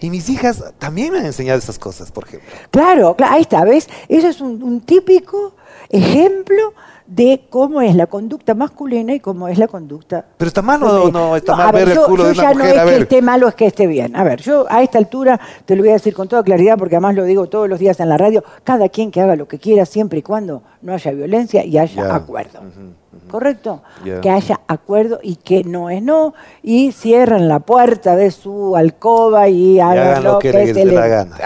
y 0.00 0.08
mis 0.10 0.28
hijas 0.30 0.64
también 0.78 1.12
me 1.12 1.18
han 1.18 1.26
enseñado 1.26 1.58
esas 1.58 1.78
cosas, 1.78 2.10
por 2.10 2.24
ejemplo. 2.24 2.48
Claro, 2.70 3.14
claro, 3.16 3.34
ahí 3.34 3.42
está, 3.42 3.64
¿ves? 3.64 3.88
Eso 4.08 4.28
es 4.28 4.40
un, 4.40 4.62
un 4.62 4.80
típico 4.80 5.54
ejemplo 5.90 6.72
de 7.06 7.46
cómo 7.50 7.80
es 7.82 7.94
la 7.94 8.06
conducta 8.08 8.54
masculina 8.54 9.14
y 9.14 9.20
cómo 9.20 9.46
es 9.46 9.58
la 9.58 9.68
conducta 9.68 10.24
Pero 10.36 10.48
está 10.48 10.60
mal 10.60 10.82
o 10.82 11.08
no, 11.12 11.36
está 11.36 11.52
No, 11.52 11.58
mal 11.58 11.72
ver 11.72 11.88
el 11.90 11.94
yo, 11.94 12.06
culo 12.06 12.24
yo 12.24 12.28
de 12.30 12.32
una 12.32 12.42
ya 12.42 12.48
mujer. 12.58 12.74
no 12.74 12.80
a 12.80 12.84
es 12.84 12.90
que 12.96 13.02
esté 13.02 13.22
mal 13.22 13.44
o 13.44 13.48
es 13.48 13.54
que 13.54 13.66
esté 13.66 13.86
bien. 13.86 14.16
A 14.16 14.24
ver, 14.24 14.40
yo 14.42 14.66
a 14.68 14.82
esta 14.82 14.98
altura 14.98 15.38
te 15.66 15.76
lo 15.76 15.82
voy 15.82 15.90
a 15.90 15.92
decir 15.92 16.14
con 16.14 16.26
toda 16.26 16.42
claridad 16.42 16.76
porque 16.76 16.96
además 16.96 17.14
lo 17.14 17.22
digo 17.22 17.46
todos 17.48 17.68
los 17.68 17.78
días 17.78 18.00
en 18.00 18.08
la 18.08 18.18
radio, 18.18 18.42
cada 18.64 18.88
quien 18.88 19.12
que 19.12 19.20
haga 19.20 19.36
lo 19.36 19.46
que 19.46 19.60
quiera 19.60 19.86
siempre 19.86 20.18
y 20.18 20.22
cuando 20.22 20.64
no 20.82 20.94
haya 20.94 21.12
violencia 21.12 21.64
y 21.64 21.78
haya 21.78 22.02
Ya. 22.08 22.14
acuerdo. 22.16 22.58
Ujú. 22.58 22.92
¿Correcto? 23.28 23.82
Que 24.22 24.30
haya 24.30 24.60
acuerdo 24.66 25.18
y 25.22 25.36
que 25.36 25.64
no 25.64 25.90
es 25.90 26.02
no 26.02 26.34
y 26.62 26.92
cierran 26.92 27.48
la 27.48 27.60
puerta 27.60 28.16
de 28.16 28.30
su 28.30 28.76
alcoba 28.76 29.48
y 29.48 29.80
hagan, 29.80 30.08
hagan 30.08 30.24
lo 30.24 30.38
que 30.38 30.52
les 30.52 30.74
se 30.74 30.84
les 30.84 30.94
gana, 30.94 31.36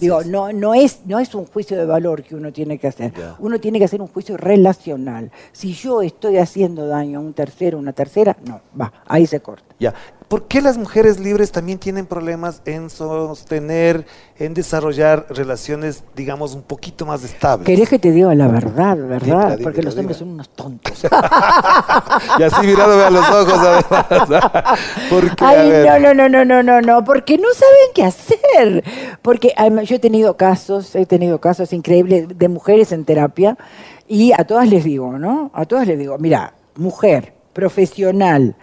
Digo, 0.00 0.20
es. 0.20 0.26
no, 0.26 0.52
no, 0.52 0.74
es, 0.74 1.00
no 1.06 1.18
es 1.18 1.34
un 1.34 1.46
juicio 1.46 1.76
de 1.76 1.86
valor 1.86 2.22
que 2.22 2.34
uno 2.34 2.52
tiene 2.52 2.78
que 2.78 2.88
hacer. 2.88 3.12
Uno 3.38 3.58
tiene 3.60 3.78
que 3.78 3.84
hacer 3.84 4.00
un 4.00 4.08
juicio 4.08 4.36
relacional. 4.36 5.30
Si 5.52 5.72
yo 5.72 6.02
estoy 6.02 6.38
haciendo 6.38 6.86
daño 6.86 7.18
a 7.18 7.22
un 7.22 7.32
tercero, 7.32 7.78
una 7.78 7.92
tercera, 7.92 8.36
no, 8.46 8.60
va, 8.78 8.92
ahí 9.06 9.26
se 9.26 9.40
corta. 9.40 9.74
Ya. 9.78 9.94
¿Por 10.30 10.46
qué 10.46 10.62
las 10.62 10.78
mujeres 10.78 11.18
libres 11.18 11.50
también 11.50 11.80
tienen 11.80 12.06
problemas 12.06 12.62
en 12.64 12.88
sostener, 12.88 14.06
en 14.38 14.54
desarrollar 14.54 15.26
relaciones, 15.28 16.04
digamos, 16.14 16.54
un 16.54 16.62
poquito 16.62 17.04
más 17.04 17.24
estables? 17.24 17.66
¿Querés 17.66 17.88
que 17.88 17.98
te 17.98 18.12
diga 18.12 18.32
la 18.36 18.46
verdad, 18.46 18.96
verdad? 18.96 19.58
Porque 19.60 19.82
los 19.82 19.98
hombres 19.98 20.18
son 20.18 20.28
unos 20.28 20.48
tontos. 20.50 21.02
Y 22.38 22.42
así 22.44 22.64
mirándome 22.64 23.02
a 23.02 23.10
los 23.10 23.28
ojos, 23.28 23.58
además. 23.58 24.78
¿Por 25.10 25.34
qué? 25.34 25.44
A 25.44 25.48
Ay, 25.48 25.68
ver. 25.68 26.00
no, 26.00 26.14
no, 26.14 26.28
no, 26.28 26.44
no, 26.44 26.44
no, 26.44 26.62
no, 26.62 26.80
no, 26.80 27.04
porque 27.04 27.36
no 27.36 27.48
saben 27.52 27.90
qué 27.92 28.04
hacer. 28.04 28.84
Porque 29.22 29.52
yo 29.84 29.96
he 29.96 29.98
tenido 29.98 30.36
casos, 30.36 30.94
he 30.94 31.06
tenido 31.06 31.40
casos 31.40 31.72
increíbles 31.72 32.38
de 32.38 32.48
mujeres 32.48 32.92
en 32.92 33.04
terapia 33.04 33.58
y 34.06 34.30
a 34.30 34.44
todas 34.44 34.68
les 34.68 34.84
digo, 34.84 35.18
¿no? 35.18 35.50
A 35.54 35.64
todas 35.64 35.88
les 35.88 35.98
digo, 35.98 36.18
mira, 36.18 36.54
mujer, 36.76 37.32
profesional, 37.52 38.54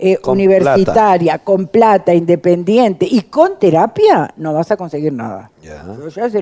eh, 0.00 0.16
Con 0.16 0.32
universitaria, 0.32 1.38
con 1.38 1.66
plata, 1.66 2.14
independiente 2.14 3.06
y 3.10 3.22
con 3.22 3.58
terapia, 3.58 4.32
no 4.36 4.52
vas 4.54 4.70
a 4.70 4.76
conseguir 4.76 5.12
nada. 5.12 5.50
Ya. 5.62 5.84
Yo 5.84 6.08
ya 6.08 6.30
se. 6.30 6.38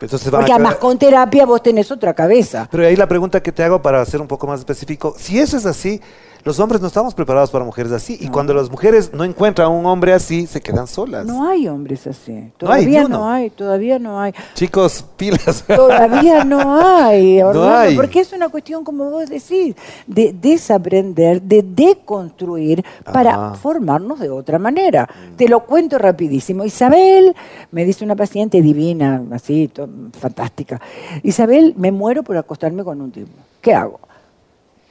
Entonces 0.00 0.30
van 0.30 0.40
a 0.40 0.42
Porque 0.42 0.52
además 0.52 0.74
quedar- 0.74 0.80
con 0.80 0.98
terapia 0.98 1.44
vos 1.44 1.62
tenés 1.62 1.90
otra 1.90 2.14
cabeza. 2.14 2.68
Pero 2.70 2.86
ahí 2.86 2.94
la 2.96 3.08
pregunta 3.08 3.42
que 3.42 3.50
te 3.50 3.64
hago 3.64 3.82
para 3.82 4.04
ser 4.04 4.20
un 4.20 4.28
poco 4.28 4.46
más 4.46 4.60
específico, 4.60 5.14
si 5.18 5.40
eso 5.40 5.56
es 5.56 5.66
así, 5.66 6.00
los 6.44 6.58
hombres 6.60 6.80
no 6.80 6.86
estamos 6.86 7.14
preparados 7.14 7.50
para 7.50 7.64
mujeres 7.64 7.92
así. 7.92 8.16
Y 8.20 8.28
cuando 8.28 8.54
las 8.54 8.70
mujeres 8.70 9.12
no 9.12 9.24
encuentran 9.24 9.66
a 9.66 9.68
un 9.68 9.84
hombre 9.86 10.12
así, 10.12 10.46
se 10.46 10.60
quedan 10.60 10.86
solas. 10.86 11.26
No 11.26 11.48
hay 11.48 11.68
hombres 11.68 12.06
así. 12.06 12.32
No 12.32 12.40
hay, 12.72 12.84
Todavía 12.84 13.08
no 13.08 13.28
hay, 13.28 13.50
todavía 13.50 13.98
no 13.98 14.20
hay. 14.20 14.32
Chicos, 14.54 15.04
pilas. 15.16 15.64
Todavía 15.66 16.44
no 16.44 16.76
hay, 16.76 17.42
Orlando, 17.42 17.76
hay. 17.76 17.96
porque 17.96 18.20
es 18.20 18.32
una 18.32 18.48
cuestión, 18.48 18.84
como 18.84 19.10
vos 19.10 19.28
decís, 19.28 19.74
de 20.06 20.32
desaprender, 20.32 21.42
de 21.42 21.62
deconstruir 21.62 22.84
para 23.04 23.54
formarnos 23.54 24.20
de 24.20 24.30
otra 24.30 24.58
manera. 24.58 25.08
Te 25.36 25.48
lo 25.48 25.60
cuento 25.60 25.98
rapidísimo. 25.98 26.64
Isabel, 26.64 27.34
me 27.70 27.84
dice 27.84 28.04
una 28.04 28.16
paciente 28.16 28.62
divina, 28.62 29.22
así, 29.32 29.70
fantástica. 30.18 30.80
Isabel, 31.22 31.74
me 31.76 31.92
muero 31.92 32.22
por 32.22 32.36
acostarme 32.36 32.84
con 32.84 33.00
un 33.00 33.10
tipo. 33.10 33.30
¿Qué 33.60 33.74
hago? 33.74 34.00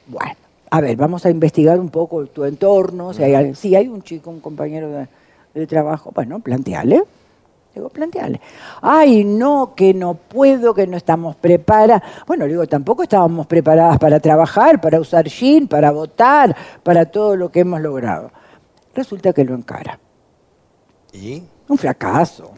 Bueno, 0.06 0.36
a 0.70 0.80
ver, 0.80 0.96
vamos 0.96 1.24
a 1.26 1.30
investigar 1.30 1.78
un 1.80 1.88
poco 1.88 2.26
tu 2.26 2.44
entorno. 2.44 3.12
Si 3.12 3.22
hay, 3.22 3.34
alguien- 3.34 3.56
si 3.56 3.74
hay 3.74 3.88
un 3.88 4.02
chico, 4.02 4.30
un 4.30 4.40
compañero 4.40 4.90
de, 4.90 5.08
de 5.54 5.66
trabajo, 5.66 6.10
bueno, 6.14 6.40
planteale. 6.40 7.02
Digo, 7.74 7.90
planteale. 7.90 8.40
Ay, 8.82 9.24
no, 9.24 9.74
que 9.76 9.94
no 9.94 10.14
puedo, 10.14 10.74
que 10.74 10.86
no 10.86 10.96
estamos 10.96 11.36
preparadas. 11.36 12.02
Bueno, 12.26 12.46
digo, 12.46 12.66
tampoco 12.66 13.02
estábamos 13.04 13.46
preparadas 13.46 13.98
para 13.98 14.18
trabajar, 14.20 14.80
para 14.80 14.98
usar 14.98 15.26
jean, 15.28 15.68
para 15.68 15.90
votar, 15.90 16.56
para 16.82 17.04
todo 17.06 17.36
lo 17.36 17.50
que 17.50 17.60
hemos 17.60 17.80
logrado. 17.80 18.30
Resulta 18.94 19.32
que 19.32 19.44
lo 19.44 19.54
encara. 19.54 19.98
¿Y? 21.12 21.42
Un 21.68 21.78
fracaso. 21.78 22.50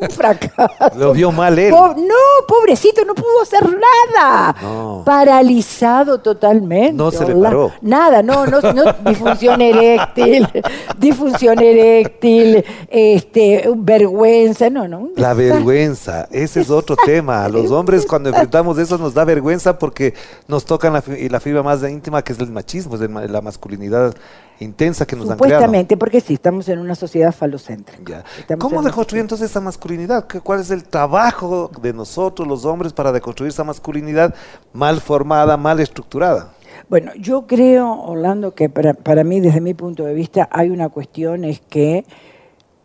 Un 0.00 0.10
fracaso. 0.10 0.98
Lo 0.98 1.12
vio 1.12 1.32
mal 1.32 1.58
él. 1.58 1.70
Po- 1.70 1.94
no, 1.96 2.46
pobrecito, 2.46 3.04
no 3.04 3.14
pudo 3.14 3.42
hacer 3.42 3.62
nada. 3.64 4.54
No. 4.60 5.02
Paralizado 5.06 6.18
totalmente. 6.20 6.92
No 6.92 7.10
se 7.10 7.26
le 7.26 7.34
paró. 7.34 7.72
Nada, 7.80 8.22
no, 8.22 8.46
no, 8.46 8.60
no, 8.60 8.92
disfunción 9.06 9.60
eréctil, 9.60 10.46
disfunción 10.98 11.58
eréctil, 11.60 12.64
este, 12.88 13.64
vergüenza, 13.76 14.68
no, 14.70 14.86
no. 14.88 15.08
La 15.16 15.34
vergüenza, 15.34 16.28
ese 16.30 16.60
es 16.60 16.70
otro 16.70 16.96
tema. 16.96 17.44
A 17.44 17.48
los 17.48 17.70
hombres 17.70 18.04
cuando 18.06 18.28
enfrentamos 18.30 18.78
eso 18.78 18.98
nos 18.98 19.14
da 19.14 19.24
vergüenza 19.24 19.78
porque 19.78 20.14
nos 20.48 20.64
tocan 20.64 20.92
la, 20.92 21.02
fi- 21.02 21.28
la 21.28 21.40
fibra 21.40 21.62
más 21.62 21.82
íntima 21.82 22.22
que 22.22 22.32
es 22.32 22.38
el 22.38 22.50
machismo, 22.50 22.96
es 22.96 23.30
la 23.30 23.40
masculinidad 23.40 24.14
intensa 24.60 25.06
que 25.06 25.16
nos 25.16 25.30
han 25.30 25.38
creado. 25.38 25.54
Supuestamente, 25.60 25.96
porque 25.96 26.20
sí, 26.20 26.34
estamos 26.34 26.68
en 26.68 26.78
una 26.78 26.94
sociedad 26.94 27.32
falocéntrica. 27.32 28.24
¿Cómo 28.58 28.82
deconstruir 28.82 29.22
entonces 29.22 29.50
esa 29.50 29.60
masculinidad? 29.60 30.26
¿Qué- 30.26 30.40
¿Cuál 30.40 30.60
es 30.60 30.70
el 30.70 30.84
trabajo 30.84 31.70
de 31.80 31.92
nosotros 31.92 32.46
los 32.46 32.64
hombres 32.64 32.92
para 32.92 33.10
deconstruir 33.12 33.48
esa 33.50 33.64
masculinidad 33.64 34.34
mal 34.72 35.00
formada, 35.00 35.56
mal 35.56 35.80
estructurada? 35.80 36.52
Bueno, 36.88 37.12
yo 37.18 37.46
creo, 37.46 37.90
Orlando, 38.02 38.54
que 38.54 38.68
para, 38.68 38.94
para 38.94 39.24
mí, 39.24 39.40
desde 39.40 39.60
mi 39.60 39.74
punto 39.74 40.04
de 40.04 40.14
vista, 40.14 40.48
hay 40.52 40.70
una 40.70 40.88
cuestión, 40.88 41.44
es 41.44 41.60
que, 41.60 42.04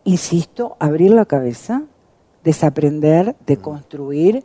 insisto, 0.04 0.76
abrir 0.80 1.12
la 1.12 1.26
cabeza, 1.26 1.84
desaprender, 2.44 3.36
deconstruir 3.46 4.44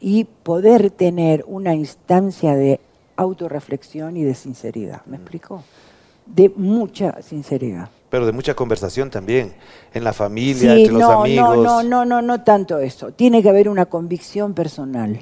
y 0.00 0.24
poder 0.24 0.90
tener 0.90 1.44
una 1.46 1.74
instancia 1.74 2.54
de 2.54 2.80
autorreflexión 3.16 4.16
y 4.16 4.24
de 4.24 4.34
sinceridad. 4.34 5.02
¿Me 5.06 5.16
explico? 5.16 5.62
De 6.26 6.50
mucha 6.56 7.20
sinceridad. 7.22 7.88
Pero 8.10 8.26
de 8.26 8.32
mucha 8.32 8.54
conversación 8.54 9.10
también, 9.10 9.52
en 9.94 10.04
la 10.04 10.12
familia, 10.12 10.74
Sí, 10.74 10.80
entre 10.82 10.92
los 10.92 11.00
no, 11.02 11.22
amigos. 11.22 11.56
no, 11.56 11.82
no, 11.82 11.82
no, 11.82 12.04
no, 12.04 12.22
no 12.22 12.42
tanto 12.42 12.78
eso. 12.78 13.10
Tiene 13.12 13.42
que 13.42 13.48
haber 13.48 13.68
una 13.68 13.86
convicción 13.86 14.52
personal. 14.54 15.12
Mm. 15.12 15.20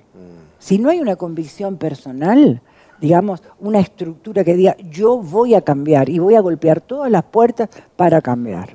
Si 0.59 0.79
no 0.79 0.91
hay 0.91 1.01
una 1.01 1.17
convicción 1.17 1.77
personal, 1.77 2.61
digamos, 3.01 3.43
una 3.61 3.79
estructura 3.81 4.45
que 4.45 4.55
diga, 4.55 4.77
yo 4.91 5.19
voy 5.19 5.55
a 5.55 5.63
cambiar 5.63 6.09
y 6.09 6.19
voy 6.19 6.35
a 6.35 6.41
golpear 6.41 6.81
todas 6.81 7.11
las 7.11 7.23
puertas 7.23 7.69
para 7.97 8.21
cambiar. 8.21 8.71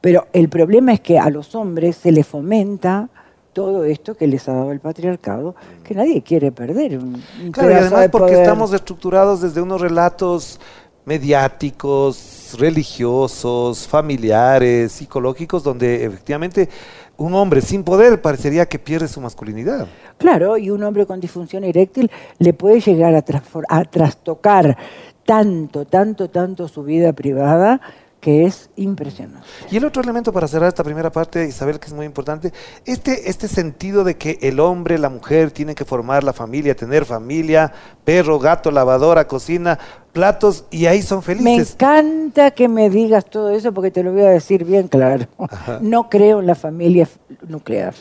Pero 0.00 0.28
el 0.32 0.48
problema 0.48 0.92
es 0.92 1.00
que 1.00 1.18
a 1.18 1.28
los 1.28 1.54
hombres 1.54 1.96
se 1.96 2.12
les 2.12 2.26
fomenta 2.26 3.08
todo 3.52 3.84
esto 3.84 4.14
que 4.14 4.28
les 4.28 4.48
ha 4.48 4.52
dado 4.54 4.70
el 4.70 4.78
patriarcado, 4.78 5.56
que 5.82 5.92
nadie 5.94 6.22
quiere 6.22 6.52
perder. 6.52 6.98
Un, 6.98 7.20
un 7.44 7.52
Claro, 7.52 7.70
y 7.72 7.74
además 7.74 8.00
de 8.02 8.08
porque 8.08 8.28
poder. 8.32 8.42
estamos 8.44 8.72
estructurados 8.72 9.40
desde 9.40 9.60
unos 9.60 9.80
relatos 9.80 10.60
mediáticos, 11.08 12.54
religiosos, 12.58 13.88
familiares, 13.88 14.92
psicológicos, 14.92 15.64
donde 15.64 16.04
efectivamente 16.04 16.68
un 17.16 17.34
hombre 17.34 17.62
sin 17.62 17.82
poder 17.82 18.20
parecería 18.20 18.66
que 18.66 18.78
pierde 18.78 19.08
su 19.08 19.20
masculinidad. 19.20 19.88
Claro, 20.18 20.58
y 20.58 20.68
un 20.70 20.82
hombre 20.84 21.06
con 21.06 21.18
disfunción 21.18 21.64
eréctil 21.64 22.10
le 22.38 22.52
puede 22.52 22.80
llegar 22.80 23.14
a, 23.14 23.24
a 23.68 23.84
trastocar 23.84 24.76
tanto, 25.24 25.86
tanto, 25.86 26.28
tanto 26.28 26.68
su 26.68 26.82
vida 26.84 27.12
privada 27.14 27.80
que 28.20 28.44
es 28.46 28.68
impresionante. 28.74 29.46
Y 29.70 29.76
el 29.76 29.84
otro 29.84 30.02
elemento 30.02 30.32
para 30.32 30.48
cerrar 30.48 30.68
esta 30.68 30.82
primera 30.82 31.10
parte, 31.12 31.46
Isabel, 31.46 31.78
que 31.78 31.86
es 31.86 31.92
muy 31.92 32.04
importante, 32.04 32.52
este, 32.84 33.30
este 33.30 33.46
sentido 33.46 34.02
de 34.02 34.16
que 34.16 34.38
el 34.42 34.58
hombre, 34.58 34.98
la 34.98 35.08
mujer 35.08 35.52
tienen 35.52 35.76
que 35.76 35.84
formar 35.84 36.24
la 36.24 36.32
familia, 36.32 36.74
tener 36.74 37.04
familia, 37.04 37.72
perro, 38.04 38.40
gato, 38.40 38.72
lavadora, 38.72 39.28
cocina, 39.28 39.78
platos, 40.12 40.64
y 40.70 40.86
ahí 40.86 41.00
son 41.02 41.18
Me 41.18 41.22
felices. 41.24 41.74
encanta 41.74 42.50
que 42.50 42.66
me 42.66 42.90
digas 42.90 43.24
todo 43.24 43.50
eso 43.50 43.72
porque 43.72 43.92
te 43.92 44.02
lo 44.02 44.12
voy 44.12 44.22
a 44.22 44.30
decir 44.30 44.64
bien 44.64 44.88
claro. 44.88 45.26
No 45.80 46.08
creo 46.10 46.40
en 46.40 46.46
la 46.46 46.56
familia 46.56 47.08
nuclear. 47.46 47.94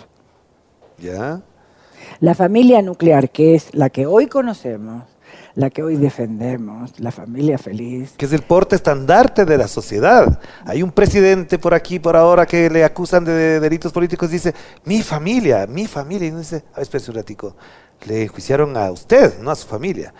¿Ya? 0.97 1.41
La 2.19 2.33
familia 2.33 2.81
nuclear, 2.81 3.29
que 3.29 3.53
es 3.53 3.73
la 3.75 3.91
que 3.91 4.07
hoy 4.07 4.25
conocemos, 4.27 5.03
la 5.57 5.71
que 5.71 5.81
hoy 5.81 5.95
defendemos, 5.95 6.99
la 6.99 7.11
familia 7.11 7.57
feliz, 7.57 8.13
que 8.15 8.27
es 8.27 8.31
el 8.31 8.43
porte 8.43 8.75
estandarte 8.75 9.43
de 9.43 9.57
la 9.57 9.67
sociedad. 9.67 10.39
Hay 10.63 10.83
un 10.83 10.91
presidente 10.91 11.57
por 11.57 11.73
aquí, 11.73 11.97
por 11.97 12.15
ahora, 12.15 12.45
que 12.45 12.69
le 12.69 12.83
acusan 12.83 13.25
de, 13.25 13.33
de 13.33 13.59
delitos 13.59 13.91
políticos, 13.91 14.29
dice, 14.29 14.53
mi 14.85 15.01
familia, 15.01 15.65
mi 15.65 15.87
familia, 15.87 16.27
y 16.27 16.29
uno 16.29 16.41
dice, 16.41 16.57
a 16.73 16.75
ver, 16.75 16.83
espérese 16.83 17.09
un 17.09 17.17
ratico, 17.17 17.55
le 18.05 18.21
enjuiciaron 18.21 18.77
a 18.77 18.91
usted, 18.91 19.39
no 19.39 19.49
a 19.49 19.55
su 19.55 19.67
familia. 19.67 20.13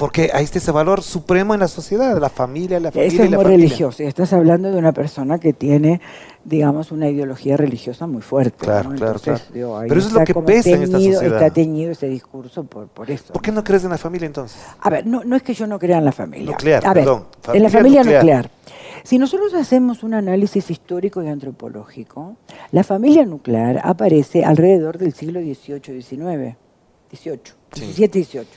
Porque 0.00 0.30
ahí 0.32 0.44
está 0.44 0.56
ese 0.58 0.72
valor 0.72 1.02
supremo 1.02 1.52
en 1.52 1.60
la 1.60 1.68
sociedad, 1.68 2.18
la 2.18 2.30
familia, 2.30 2.80
la 2.80 2.90
familia 2.90 3.06
Eso 3.12 3.22
y 3.22 3.26
es 3.26 3.30
la 3.30 3.36
muy 3.36 3.44
familia. 3.44 3.66
religioso. 3.66 4.02
Estás 4.02 4.32
hablando 4.32 4.72
de 4.72 4.78
una 4.78 4.92
persona 4.92 5.38
que 5.38 5.52
tiene, 5.52 6.00
digamos, 6.42 6.90
una 6.90 7.08
ideología 7.10 7.58
religiosa 7.58 8.06
muy 8.06 8.22
fuerte. 8.22 8.56
Claro, 8.64 8.88
¿no? 8.90 8.96
claro, 8.96 9.16
Entonces, 9.18 9.40
claro. 9.48 9.54
digo, 9.54 9.78
Pero 9.86 10.00
eso 10.00 10.08
es 10.08 10.14
lo 10.14 10.24
que 10.24 10.34
pesa 10.34 10.70
en 10.70 10.82
esta 10.84 10.96
sociedad. 10.98 11.24
Está 11.34 11.50
teñido 11.50 11.92
ese 11.92 12.08
discurso 12.08 12.64
por, 12.64 12.88
por 12.88 13.10
eso. 13.10 13.32
¿Por 13.34 13.42
qué 13.42 13.52
no 13.52 13.62
crees 13.62 13.84
en 13.84 13.90
la 13.90 13.98
familia 13.98 14.24
entonces? 14.24 14.58
A 14.80 14.88
ver, 14.88 15.06
no, 15.06 15.22
no 15.22 15.36
es 15.36 15.42
que 15.42 15.52
yo 15.52 15.66
no 15.66 15.78
crea 15.78 15.98
en 15.98 16.04
la 16.06 16.12
familia. 16.12 16.50
Nuclear, 16.50 16.82
A 16.86 16.94
ver, 16.94 17.04
perdón. 17.04 17.26
en 17.52 17.62
la 17.62 17.68
Familia 17.68 18.00
nuclear. 18.00 18.22
nuclear. 18.24 18.50
Si 19.04 19.18
nosotros 19.18 19.52
hacemos 19.52 20.02
un 20.02 20.14
análisis 20.14 20.70
histórico 20.70 21.22
y 21.22 21.28
antropológico, 21.28 22.36
la 22.72 22.84
familia 22.84 23.24
nuclear 23.26 23.80
aparece 23.84 24.44
alrededor 24.44 24.96
del 24.96 25.12
siglo 25.12 25.40
XVIII, 25.40 26.00
XIX. 26.02 26.56
18, 27.10 27.54
Sí. 27.72 27.80
17, 27.82 28.18
18. 28.18 28.48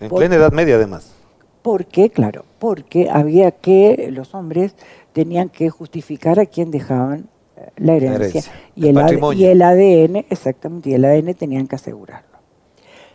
En 0.00 0.08
Por- 0.08 0.18
plena 0.18 0.36
Edad 0.36 0.52
Media, 0.52 0.76
además. 0.76 1.14
¿Por 1.62 1.86
qué? 1.86 2.10
Claro, 2.10 2.44
porque 2.58 3.08
había 3.10 3.50
que, 3.52 4.10
los 4.12 4.34
hombres 4.34 4.74
tenían 5.12 5.48
que 5.48 5.70
justificar 5.70 6.38
a 6.38 6.46
quién 6.46 6.70
dejaban 6.70 7.28
eh, 7.56 7.70
la 7.76 7.94
herencia. 7.94 8.42
herencia, 8.42 8.52
y, 8.74 8.88
el 8.88 9.38
y 9.38 9.44
el 9.46 9.62
ADN, 9.62 10.26
exactamente, 10.28 10.90
y 10.90 10.94
el 10.94 11.04
ADN 11.04 11.34
tenían 11.34 11.66
que 11.66 11.76
asegurarlo. 11.76 12.38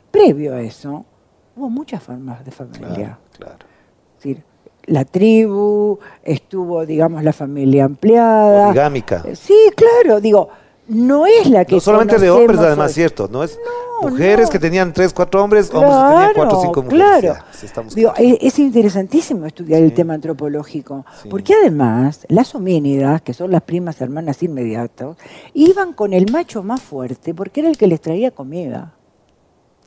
Previo 0.10 0.56
a 0.56 0.62
eso, 0.62 1.06
hubo 1.56 1.70
muchas 1.70 2.02
formas 2.02 2.44
de 2.44 2.52
familia. 2.52 2.90
Claro, 2.90 3.18
claro. 3.38 3.66
Es 4.18 4.24
decir, 4.24 4.44
la 4.86 5.06
tribu, 5.06 6.00
estuvo, 6.24 6.86
digamos, 6.86 7.24
la 7.24 7.34
familia 7.34 7.86
ampliada. 7.86 8.66
Poligámica. 8.66 9.24
Sí, 9.36 9.70
claro, 9.76 10.20
digo, 10.20 10.50
no 10.90 11.26
es 11.26 11.50
la 11.50 11.64
que 11.66 11.76
No 11.76 11.82
solamente 11.82 12.18
de 12.20 12.30
hombres, 12.30 12.60
además, 12.60 12.90
hoy. 12.90 12.94
cierto. 12.96 13.30
No 13.32 13.44
es 13.44 13.58
No, 14.02 14.10
mujeres 14.10 14.48
no. 14.48 14.52
que 14.52 14.60
tenían 14.60 14.92
tres, 14.94 15.14
cuatro 15.14 15.44
hombres, 15.44 15.70
hombres 15.74 15.94
que 15.94 16.00
tenían 16.10 16.34
cuatro 16.36 16.58
o 16.58 16.62
cinco 16.62 16.84
mujeres. 16.84 17.06
Claro. 17.06 17.22
Ya, 17.62 17.82
Digo, 17.96 18.14
claros. 18.14 18.20
es, 18.20 18.54
es 18.54 18.60
interesantísimo 18.60 19.46
estudiar 19.46 19.82
el 19.82 19.94
tema 19.94 20.14
antropológico, 20.16 21.06
Sí. 21.22 21.30
porque 21.30 21.54
además 21.54 22.26
las 22.30 22.54
homínidas, 22.56 23.22
que 23.22 23.34
son 23.34 23.52
las 23.52 23.62
primas 23.62 24.00
hermanas 24.02 24.42
inmediatas, 24.44 25.16
iban 25.54 25.94
con 25.94 26.14
el 26.14 26.32
macho 26.32 26.64
más 26.64 26.82
fuerte 26.82 27.34
porque 27.34 27.60
era 27.62 27.70
el 27.70 27.78
que 27.78 27.88
les 27.88 28.02
traía 28.02 28.32
comida. 28.32 28.94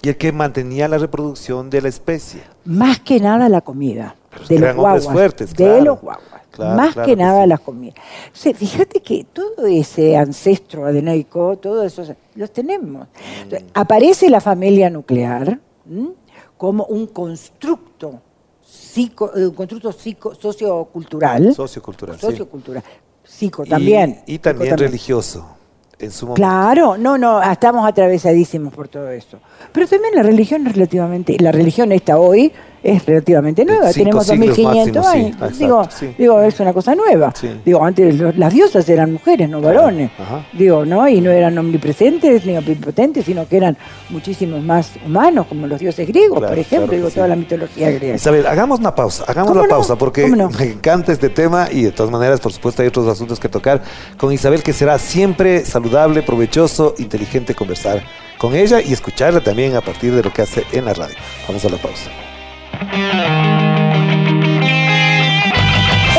Y 0.04 0.08
el 0.08 0.16
que 0.16 0.32
mantenía 0.32 0.88
la 0.88 0.98
reproducción 0.98 1.70
de 1.70 1.80
la 1.80 1.88
especie. 1.88 2.42
Más 2.64 2.98
que 3.00 3.20
nada 3.20 3.48
la 3.48 3.60
comida. 3.60 4.16
Pero 4.30 4.42
es 4.42 4.48
De 4.48 4.58
los 4.58 4.74
guaguas. 4.76 5.04
fuertes, 5.04 5.50
de 5.50 5.56
claro. 5.56 5.84
los 5.84 6.00
guaguas. 6.00 6.31
Claro, 6.52 6.76
más 6.76 6.92
claro 6.92 7.06
que 7.06 7.12
que 7.12 7.22
nada 7.22 7.42
sí. 7.42 7.48
las 7.48 7.60
comidas. 7.60 7.96
O 8.32 8.36
sea, 8.36 8.54
fíjate 8.54 9.00
que 9.00 9.24
todo 9.24 9.66
ese 9.66 10.16
ancestro 10.16 10.84
adenaico, 10.84 11.56
todo 11.56 11.82
eso, 11.82 12.04
los 12.34 12.52
tenemos. 12.52 13.08
Mm. 13.08 13.42
Entonces, 13.42 13.68
aparece 13.72 14.28
la 14.28 14.40
familia 14.40 14.90
nuclear 14.90 15.58
¿m? 15.90 16.10
como 16.58 16.84
un 16.84 17.06
constructo, 17.06 18.20
psico, 18.62 19.32
eh, 19.34 19.46
un 19.46 19.54
constructo 19.54 19.92
psico, 19.92 20.34
sociocultural. 20.34 21.54
Sociocultural. 21.54 22.16
sí. 22.16 22.26
sociocultural. 22.26 22.84
Psico 23.24 23.64
también. 23.64 24.22
Y, 24.26 24.32
y 24.32 24.34
psico 24.34 24.42
también 24.50 24.78
religioso. 24.78 25.56
En 25.98 26.10
su 26.10 26.26
momento. 26.26 26.42
Claro, 26.42 26.98
no, 26.98 27.16
no, 27.16 27.40
estamos 27.40 27.86
atravesadísimos 27.86 28.74
por 28.74 28.88
todo 28.88 29.08
eso. 29.10 29.38
Pero 29.70 29.86
también 29.86 30.16
la 30.16 30.24
religión 30.24 30.66
es 30.66 30.72
relativamente, 30.74 31.36
la 31.38 31.52
religión 31.52 31.92
esta 31.92 32.18
hoy 32.18 32.52
es 32.82 33.06
relativamente 33.06 33.64
nueva, 33.64 33.90
tenemos 33.92 34.26
siglos 34.26 34.56
2500 34.56 34.96
máximo, 34.96 35.12
sí, 35.12 35.18
años. 35.18 35.34
exacto, 35.36 35.58
digo, 35.58 35.88
sí. 35.90 36.14
digo, 36.18 36.42
es 36.42 36.60
una 36.60 36.72
cosa 36.72 36.94
nueva. 36.94 37.32
Sí. 37.34 37.50
Digo, 37.64 37.84
antes 37.84 38.18
los- 38.18 38.36
las 38.36 38.52
diosas 38.52 38.88
eran 38.88 39.12
mujeres, 39.12 39.48
no 39.48 39.60
varones. 39.60 40.10
ajá. 40.18 40.46
Digo, 40.52 40.84
¿no? 40.84 41.08
Y 41.08 41.20
no 41.20 41.30
eran 41.30 41.56
omnipresentes 41.58 42.44
ni 42.44 42.56
omnipotentes, 42.56 43.24
sino 43.24 43.46
que 43.46 43.56
eran 43.56 43.76
muchísimos 44.10 44.62
más 44.62 44.90
humanos, 45.06 45.46
como 45.46 45.66
los 45.66 45.78
dioses 45.80 46.06
griegos, 46.08 46.38
Claro, 46.38 46.52
por 46.52 46.58
ejemplo, 46.58 46.86
claro 46.88 46.96
digo, 46.96 47.08
sí. 47.10 47.14
toda 47.14 47.28
la 47.28 47.36
mitología 47.36 47.90
griega. 47.90 48.14
Isabel, 48.16 48.46
hagamos 48.46 48.80
una 48.80 48.94
pausa, 48.94 49.24
hagamos 49.28 49.50
¿Cómo 49.50 49.60
una 49.60 49.68
no? 49.68 49.74
pausa 49.76 49.96
porque 49.96 50.26
me 50.58 50.64
encanta 50.64 51.12
este 51.12 51.28
tema 51.28 51.68
y 51.70 51.82
de 51.82 51.92
todas 51.92 52.10
maneras, 52.10 52.40
por 52.40 52.52
supuesto, 52.52 52.82
hay 52.82 52.88
otros 52.88 53.06
asuntos 53.08 53.38
que 53.38 53.48
tocar 53.48 53.82
con 54.16 54.32
Isabel 54.32 54.62
que 54.62 54.72
será 54.72 54.98
siempre 54.98 55.64
saludable, 55.64 56.22
provechoso, 56.22 56.94
inteligente 56.98 57.54
conversar 57.54 58.02
con 58.38 58.54
ella 58.56 58.80
y 58.80 58.92
escucharla 58.92 59.40
también 59.40 59.76
a 59.76 59.80
partir 59.80 60.12
de 60.14 60.22
lo 60.22 60.32
que 60.32 60.42
hace 60.42 60.64
en 60.72 60.84
la 60.84 60.94
radio. 60.94 61.14
Vamos 61.46 61.64
a 61.64 61.68
la 61.68 61.76
pausa. 61.76 62.10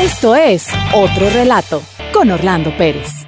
Esto 0.00 0.34
es 0.36 0.68
Otro 0.92 1.28
Relato 1.30 1.82
con 2.12 2.30
Orlando 2.30 2.74
Pérez. 2.76 3.26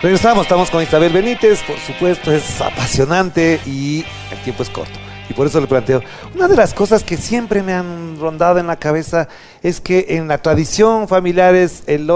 Regresamos, 0.00 0.42
estamos 0.42 0.70
con 0.70 0.82
Isabel 0.82 1.12
Benítez, 1.12 1.62
por 1.64 1.78
supuesto, 1.78 2.32
es 2.32 2.60
apasionante 2.60 3.60
y 3.66 4.04
el 4.30 4.38
tiempo 4.44 4.62
es 4.62 4.70
corto. 4.70 4.98
Y 5.28 5.34
por 5.34 5.46
eso 5.46 5.60
le 5.60 5.66
planteo, 5.66 6.02
una 6.34 6.46
de 6.46 6.56
las 6.56 6.72
cosas 6.72 7.02
que 7.02 7.16
siempre 7.16 7.62
me 7.62 7.72
han 7.72 8.16
rondado 8.20 8.58
en 8.58 8.68
la 8.68 8.76
cabeza 8.76 9.28
es 9.62 9.80
que 9.80 10.06
en 10.10 10.28
la 10.28 10.38
tradición 10.38 11.08
familiar 11.08 11.54
es 11.54 11.82
el, 11.86 12.08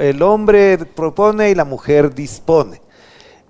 el 0.00 0.22
hombre 0.22 0.78
propone 0.78 1.50
y 1.50 1.54
la 1.54 1.64
mujer 1.64 2.14
dispone. 2.14 2.83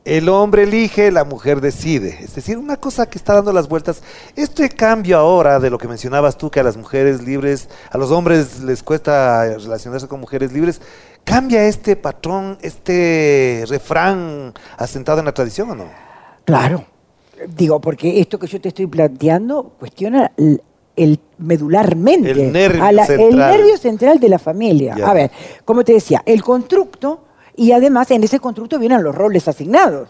El 0.04 0.28
hombre 0.28 0.64
elige, 0.64 1.10
la 1.10 1.24
mujer 1.24 1.62
decide. 1.62 2.18
Es 2.22 2.34
decir, 2.34 2.58
una 2.58 2.76
cosa 2.76 3.06
que 3.06 3.16
está 3.16 3.34
dando 3.34 3.54
las 3.54 3.68
vueltas. 3.68 4.02
Este 4.36 4.68
cambio 4.68 5.16
ahora 5.16 5.58
de 5.58 5.70
lo 5.70 5.78
que 5.78 5.88
mencionabas 5.88 6.36
tú, 6.36 6.50
que 6.50 6.60
a 6.60 6.62
las 6.62 6.76
mujeres 6.76 7.22
libres, 7.22 7.70
a 7.90 7.96
los 7.96 8.10
hombres 8.10 8.60
les 8.60 8.82
cuesta 8.82 9.44
relacionarse 9.56 10.06
con 10.06 10.20
mujeres 10.20 10.52
libres, 10.52 10.82
¿cambia 11.24 11.64
este 11.64 11.96
patrón, 11.96 12.58
este 12.60 13.64
refrán 13.66 14.52
asentado 14.76 15.20
en 15.20 15.24
la 15.24 15.32
tradición 15.32 15.70
o 15.70 15.74
no? 15.74 15.86
Claro. 16.44 16.84
Digo, 17.56 17.80
porque 17.80 18.20
esto 18.20 18.38
que 18.38 18.46
yo 18.46 18.60
te 18.60 18.68
estoy 18.68 18.86
planteando 18.86 19.72
cuestiona 19.78 20.32
el, 20.36 20.62
el 20.96 21.18
medularmente. 21.38 22.30
El 22.30 22.52
nervio 22.52 22.84
a 22.84 22.92
la-. 22.92 23.06
El 23.06 23.36
nervio 23.36 23.78
central 23.78 24.20
de 24.20 24.28
la 24.28 24.38
familia. 24.38 24.96
A 25.02 25.14
ver, 25.14 25.30
como 25.64 25.82
te 25.82 25.94
decía, 25.94 26.22
el 26.26 26.42
constructo, 26.42 27.23
y 27.56 27.72
además 27.72 28.10
en 28.10 28.22
ese 28.24 28.40
constructo 28.40 28.78
vienen 28.78 29.02
los 29.02 29.14
roles 29.14 29.46
asignados. 29.48 30.08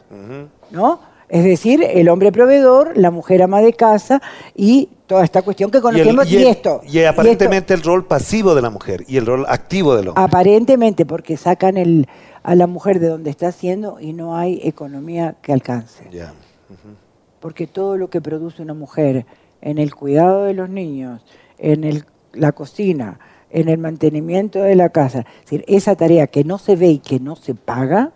¿no? 0.70 1.00
Es 1.28 1.42
decir, 1.44 1.82
el 1.82 2.08
hombre 2.08 2.30
proveedor, 2.32 2.96
la 2.96 3.10
mujer 3.10 3.42
ama 3.42 3.60
de 3.60 3.72
casa 3.72 4.20
y 4.54 4.90
toda 5.06 5.24
esta 5.24 5.42
cuestión 5.42 5.70
que 5.70 5.78
Y, 5.78 5.80
el- 5.80 5.82
conocemos 5.82 6.30
y, 6.30 6.46
esto. 6.46 6.80
y 6.86 7.02
aparentemente 7.04 7.74
el 7.74 7.82
rol 7.82 8.06
pasivo 8.06 8.54
de 8.54 8.62
la 8.62 8.70
mujer 8.70 9.04
y 9.08 9.16
el 9.16 9.26
rol 9.26 9.44
activo 9.48 9.96
del 9.96 10.08
hombre. 10.08 10.22
aparentemente 10.22 11.04
porque 11.06 11.36
sacan 11.36 11.76
el, 11.76 12.08
a 12.42 12.54
la 12.54 12.66
mujer 12.66 13.00
de 13.00 13.08
donde 13.08 13.30
está 13.30 13.48
haciendo 13.48 13.98
y 14.00 14.12
no 14.12 14.36
hay 14.36 14.60
economía 14.64 15.36
que 15.42 15.52
alcance. 15.52 16.04
Porque 17.40 17.66
todo 17.66 17.96
lo 17.96 18.08
que 18.08 18.20
produce 18.20 18.62
una 18.62 18.74
mujer 18.74 19.26
en 19.60 19.78
el 19.78 19.94
cuidado 19.94 20.44
de 20.44 20.54
los 20.54 20.68
niños, 20.68 21.22
en 21.58 21.84
el- 21.84 22.04
la 22.32 22.52
cocina, 22.52 23.18
en 23.54 23.68
el 23.68 23.78
mantenimiento 23.78 24.58
de 24.60 24.74
la 24.74 24.88
casa, 24.90 25.20
es 25.20 25.42
decir, 25.50 25.64
esa 25.68 25.94
tarea 25.94 26.26
que 26.26 26.42
no 26.44 26.58
se 26.58 26.74
ve 26.76 26.88
y 26.88 26.98
que 26.98 27.20
no 27.20 27.36
se 27.36 27.54
paga 27.54 28.12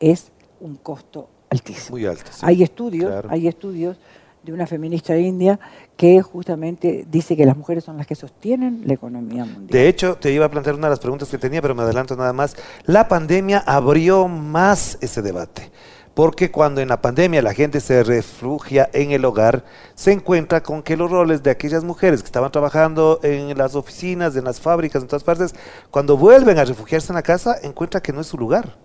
es 0.00 0.30
un 0.60 0.76
costo 0.76 1.28
altísimo. 1.50 1.96
Muy 1.96 2.06
alto. 2.06 2.30
sí. 2.30 2.40
Hay 2.42 2.62
estudios, 2.62 3.10
Claro. 3.10 3.28
hay 3.32 3.48
estudios 3.48 3.98
de 4.42 4.52
una 4.52 4.66
feminista 4.66 5.16
india 5.18 5.58
que 5.96 6.20
justamente 6.22 7.04
dice 7.10 7.36
que 7.36 7.46
las 7.46 7.56
mujeres 7.56 7.82
son 7.84 7.96
las 7.96 8.06
que 8.06 8.14
sostienen 8.14 8.82
la 8.84 8.94
economía 8.94 9.44
mundial. 9.44 9.66
De 9.68 9.88
hecho, 9.88 10.16
te 10.16 10.30
iba 10.30 10.44
a 10.44 10.50
plantear 10.50 10.76
una 10.76 10.86
de 10.86 10.90
las 10.92 11.00
preguntas 11.00 11.28
que 11.28 11.38
tenía, 11.38 11.60
pero 11.62 11.74
me 11.74 11.82
adelanto 11.82 12.14
nada 12.14 12.32
más. 12.32 12.54
La 12.84 13.08
pandemia 13.08 13.58
abrió 13.66 14.28
más 14.28 14.98
ese 15.00 15.22
debate. 15.22 15.70
Porque 16.16 16.50
cuando 16.50 16.80
en 16.80 16.88
la 16.88 17.02
pandemia 17.02 17.42
la 17.42 17.52
gente 17.52 17.78
se 17.78 18.02
refugia 18.02 18.88
en 18.94 19.10
el 19.10 19.22
hogar, 19.26 19.64
se 19.94 20.12
encuentra 20.12 20.62
con 20.62 20.82
que 20.82 20.96
los 20.96 21.10
roles 21.10 21.42
de 21.42 21.50
aquellas 21.50 21.84
mujeres 21.84 22.22
que 22.22 22.26
estaban 22.26 22.50
trabajando 22.50 23.20
en 23.22 23.58
las 23.58 23.74
oficinas, 23.74 24.34
en 24.34 24.44
las 24.44 24.58
fábricas, 24.58 25.02
en 25.02 25.08
todas 25.08 25.24
partes, 25.24 25.54
cuando 25.90 26.16
vuelven 26.16 26.56
a 26.58 26.64
refugiarse 26.64 27.12
en 27.12 27.16
la 27.16 27.22
casa, 27.22 27.56
encuentra 27.62 28.00
que 28.00 28.14
no 28.14 28.22
es 28.22 28.28
su 28.28 28.38
lugar. 28.38 28.78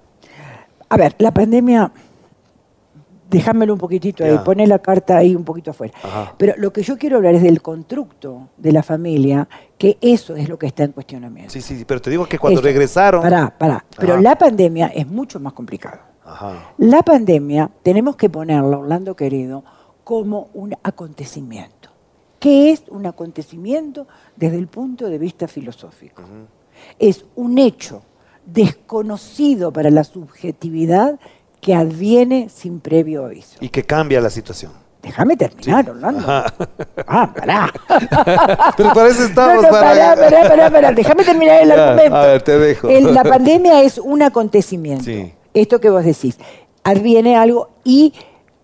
A 0.90 0.98
ver, 0.98 1.16
la 1.20 1.34
pandemia, 1.34 1.94
déjamelo 3.30 3.72
un 3.76 3.80
poquitito 3.80 4.26
ahí, 4.26 4.32
Ya. 4.34 4.44
pone 4.44 4.68
la 4.68 4.80
carta 4.80 5.16
ahí 5.16 5.34
un 5.34 5.46
poquito 5.46 5.72
afuera. 5.72 5.94
Ajá. 6.04 6.36
Pero 6.38 6.56
lo 6.58 6.74
que 6.74 6.84
yo 6.84 6.98
quiero 6.98 7.16
hablar 7.16 7.36
es 7.36 7.44
del 7.44 7.62
constructo 7.62 8.50
de 8.58 8.74
la 8.74 8.84
familia, 8.84 9.48
que 9.78 9.98
eso 10.02 10.36
es 10.36 10.50
lo 10.50 10.60
que 10.60 10.68
está 10.68 10.84
en 10.84 10.92
cuestionamiento. 10.92 11.54
Sí, 11.54 11.62
sí, 11.62 11.78
sí, 11.78 11.86
pero 11.86 12.02
te 12.02 12.10
digo 12.10 12.26
que 12.26 12.38
cuando 12.38 12.60
Eso. 12.60 12.68
regresaron... 12.68 13.22
Pará, 13.22 13.58
pará. 13.58 13.86
Pero 13.98 14.18
la 14.20 14.38
pandemia 14.38 14.88
es 14.88 15.08
mucho 15.08 15.40
más 15.40 15.54
complicado. 15.54 16.11
Ajá. 16.32 16.74
La 16.78 17.02
pandemia 17.04 17.70
tenemos 17.84 18.16
que 18.16 18.30
ponerla, 18.30 18.78
Orlando 18.78 19.16
querido, 19.16 19.64
como 20.04 20.50
un 20.54 20.76
acontecimiento. 20.84 21.90
¿Qué 22.40 22.72
es 22.72 22.84
un 22.90 23.06
acontecimiento 23.06 24.08
desde 24.36 24.58
el 24.58 24.68
punto 24.68 25.08
de 25.10 25.18
vista 25.18 25.48
filosófico? 25.48 26.24
Es 26.98 27.26
un 27.36 27.58
hecho 27.60 28.02
desconocido 28.46 29.72
para 29.72 29.90
la 29.92 30.04
subjetividad 30.04 31.20
que 31.60 31.76
adviene 31.76 32.50
sin 32.50 32.80
previo 32.80 33.26
aviso. 33.26 33.58
Y 33.62 33.70
que 33.70 33.84
cambia 33.84 34.20
la 34.22 34.30
situación. 34.32 34.72
Déjame 35.04 35.36
terminar, 35.36 35.90
Orlando. 35.90 36.24
Ah, 36.28 37.34
pará. 37.36 37.72
Pero 38.78 38.94
para 38.94 39.10
eso 39.10 39.24
estamos, 39.24 39.56
No, 39.56 39.62
no, 39.64 39.70
para- 39.70 40.16
pará, 40.16 40.16
pará, 40.16 40.50
pará, 40.50 40.70
pará. 40.72 40.92
Déjame 40.92 41.24
terminar 41.24 41.62
el 41.62 41.70
Ya, 41.76 41.90
argumento. 41.90 42.16
a 42.16 42.26
ver, 42.28 42.42
te 42.44 42.58
dejo. 42.60 42.88
El- 42.90 43.14
la 43.14 43.24
pandemia 43.24 43.82
es 43.84 43.98
un 43.98 44.22
acontecimiento. 44.22 45.04
Sí. 45.04 45.34
Esto 45.54 45.80
que 45.80 45.90
vos 45.90 46.04
decís. 46.06 46.38
Adviene 46.84 47.36
algo 47.36 47.70
y 47.84 48.14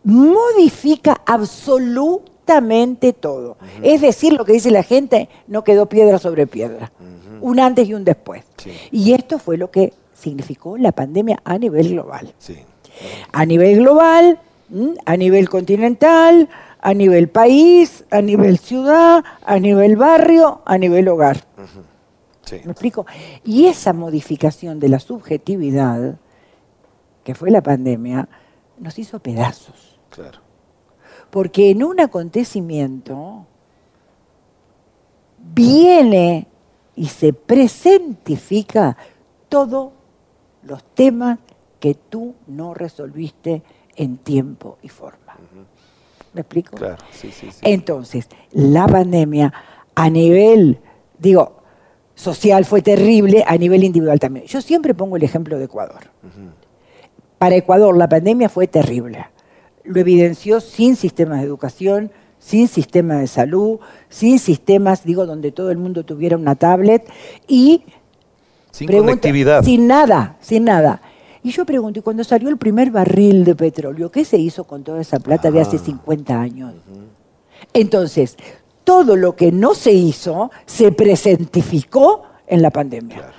modifica 0.04 1.22
absolutamente 1.26 3.14
todo. 3.14 3.58
Es 3.84 4.02
decir, 4.02 4.34
lo 4.34 4.46
que 4.46 4.54
dice 4.54 4.72
la 4.72 4.84
gente, 4.84 5.30
no 5.48 5.64
quedó 5.64 5.88
piedra 5.88 6.18
sobre 6.18 6.48
piedra. 6.48 6.92
Un 7.42 7.60
antes 7.60 7.88
y 7.88 7.94
un 7.94 8.04
después. 8.04 8.44
Sí. 8.58 8.72
Y 8.92 9.14
esto 9.14 9.38
fue 9.38 9.58
lo 9.58 9.70
que 9.70 9.94
significó 10.14 10.78
la 10.78 10.92
pandemia 10.92 11.40
a 11.44 11.58
nivel 11.60 11.90
global 11.90 12.34
Sí. 12.40 12.58
a 13.32 13.46
nivel 13.46 13.78
global, 13.78 14.40
a 15.06 15.16
nivel 15.18 15.48
continental, 15.50 16.50
a 16.82 16.94
nivel 16.96 17.30
país, 17.30 18.04
a 18.10 18.22
nivel 18.22 18.58
ciudad, 18.58 19.24
a 19.46 19.60
nivel 19.60 19.96
barrio, 19.96 20.62
a 20.66 20.78
nivel 20.80 21.08
hogar. 21.08 21.46
Sí. 22.46 22.62
¿Me 22.64 22.72
explico? 22.72 23.06
Y 23.46 23.68
esa 23.68 23.94
modificación 23.94 24.80
de 24.80 24.90
la 24.90 25.00
subjetividad, 25.00 26.16
que 27.28 27.36
fue 27.36 27.52
la 27.52 27.62
pandemia, 27.62 28.30
nos 28.80 28.98
hizo 28.98 29.20
pedazos. 29.20 30.00
Claro. 30.10 30.40
Porque 31.30 31.72
en 31.72 31.84
un 31.84 32.00
acontecimiento 32.00 33.46
viene 35.38 36.48
y 36.96 37.08
se 37.08 37.34
presentifica 37.34 38.96
todos 39.50 39.92
los 40.64 40.82
temas 40.96 41.40
que 41.82 41.96
tú 41.96 42.34
no 42.48 42.74
resolviste 42.74 43.62
en 43.98 44.20
tiempo 44.20 44.78
y 44.82 44.88
forma. 44.88 45.36
¿Me 46.32 46.40
explico? 46.40 46.78
Claro, 46.78 47.04
sí, 47.12 47.30
sí, 47.34 47.52
sí. 47.52 47.60
Entonces, 47.64 48.30
la 48.52 48.88
pandemia 48.88 49.52
a 49.96 50.10
nivel, 50.10 50.80
digo, 51.20 51.58
social 52.16 52.64
fue 52.64 52.82
terrible, 52.82 53.44
a 53.46 53.58
nivel 53.58 53.84
individual 53.84 54.18
también. 54.18 54.46
Yo 54.46 54.62
siempre 54.62 54.94
pongo 54.94 55.18
el 55.18 55.24
ejemplo 55.24 55.58
de 55.58 55.66
Ecuador. 55.66 56.10
Para 57.38 57.56
Ecuador 57.56 57.96
la 57.98 58.10
pandemia 58.10 58.50
fue 58.50 58.68
terrible. 58.68 59.28
Lo 59.84 60.00
evidenció 60.00 60.60
sin 60.60 60.96
sistemas 60.96 61.40
de 61.40 61.46
educación, 61.46 62.12
sin 62.40 62.68
sistemas 62.68 63.20
de 63.20 63.28
salud, 63.28 63.80
sin 64.10 64.40
sistemas, 64.40 65.04
digo, 65.04 65.26
donde 65.26 65.52
todo 65.52 65.72
el 65.72 65.78
mundo 65.78 66.04
tuviera 66.04 66.36
una 66.38 66.56
tablet 66.56 67.08
y 67.48 67.84
Sin 68.72 68.88
pregunta- 68.88 69.12
conectividad. 69.12 69.64
Sin 69.64 69.88
nada, 69.88 70.38
sin 70.42 70.66
nada. 70.66 71.02
Y 71.44 71.52
yo 71.52 71.66
pregunto, 71.66 72.00
y 72.00 72.02
cuando 72.02 72.24
salió 72.24 72.50
el 72.50 72.58
primer 72.58 72.92
barril 72.92 73.46
de 73.46 73.56
petróleo, 73.56 74.12
¿qué 74.12 74.26
se 74.26 74.38
hizo 74.38 74.66
con 74.66 74.84
toda 74.84 75.00
esa 75.00 75.20
plata 75.20 75.50
de 75.52 75.62
hace 75.62 75.78
50 75.78 76.40
años? 76.40 76.74
Entonces, 77.74 78.36
todo 78.84 79.16
lo 79.16 79.36
que 79.36 79.52
no 79.52 79.74
se 79.74 79.94
hizo 79.94 80.52
se 80.66 80.92
presentificó 80.92 82.24
en 82.48 82.62
la 82.62 82.70
pandemia. 82.72 83.32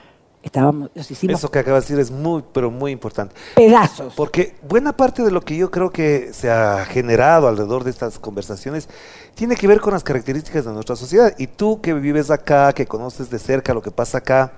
Estábamos, 0.43 0.91
nos 0.95 1.11
hicimos 1.11 1.37
Eso 1.39 1.51
que 1.51 1.59
acabas 1.59 1.89
de 1.89 1.97
decir 1.97 2.01
es 2.01 2.11
muy, 2.17 2.45
pero 2.53 2.71
muy 2.71 2.93
importante. 2.93 3.35
pedazos. 3.57 4.15
Porque 4.15 4.55
buena 4.69 4.97
parte 4.97 5.23
de 5.23 5.31
lo 5.33 5.41
que 5.43 5.57
yo 5.57 5.71
creo 5.71 5.91
que 5.91 6.33
se 6.33 6.49
ha 6.51 6.85
generado 6.85 7.49
alrededor 7.49 7.83
de 7.85 7.91
estas 7.91 8.19
conversaciones 8.21 8.89
tiene 9.35 9.57
que 9.57 9.67
ver 9.67 9.81
con 9.81 9.93
las 9.93 10.05
características 10.05 10.65
de 10.65 10.73
nuestra 10.73 10.95
sociedad. 10.97 11.35
Y 11.39 11.49
tú 11.49 11.81
que 11.81 11.93
vives 11.93 12.31
acá, 12.31 12.73
que 12.73 12.87
conoces 12.87 13.31
de 13.31 13.39
cerca 13.41 13.75
lo 13.75 13.83
que 13.83 13.91
pasa 13.91 14.19
acá, 14.19 14.53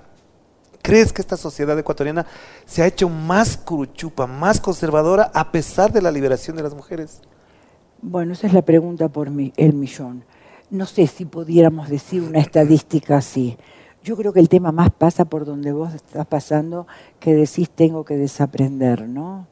¿crees 0.83 1.13
que 1.15 1.23
esta 1.23 1.39
sociedad 1.39 1.79
ecuatoriana 1.79 2.27
se 2.67 2.83
ha 2.83 2.87
hecho 2.87 3.09
más 3.09 3.57
curuchupa, 3.57 4.27
más 4.27 4.61
conservadora 4.61 5.31
a 5.33 5.51
pesar 5.51 5.93
de 5.93 6.03
la 6.03 6.11
liberación 6.11 6.57
de 6.57 6.63
las 6.63 6.75
mujeres? 6.75 7.23
Bueno, 8.03 8.35
esa 8.35 8.47
es 8.47 8.53
la 8.53 8.63
pregunta 8.63 9.09
por 9.09 9.31
mi- 9.31 9.53
el 9.57 9.73
millón. 9.73 10.25
No 10.71 10.85
sé 10.87 11.07
si 11.07 11.25
pudiéramos 11.25 11.89
decir 11.89 12.23
una 12.23 12.39
estadística 12.39 13.17
así. 13.17 13.57
Yo 14.03 14.17
creo 14.17 14.33
que 14.33 14.41
el 14.41 14.49
tema 14.49 14.73
más 14.73 14.91
pasa 14.91 15.25
por 15.27 15.45
donde 15.45 15.73
vos 15.73 15.95
estás 15.95 16.27
pasando, 16.27 16.87
que 17.19 17.35
decís 17.35 17.69
tengo 17.71 18.05
que 18.05 18.17
desaprender, 18.17 19.09
¿no? 19.09 19.47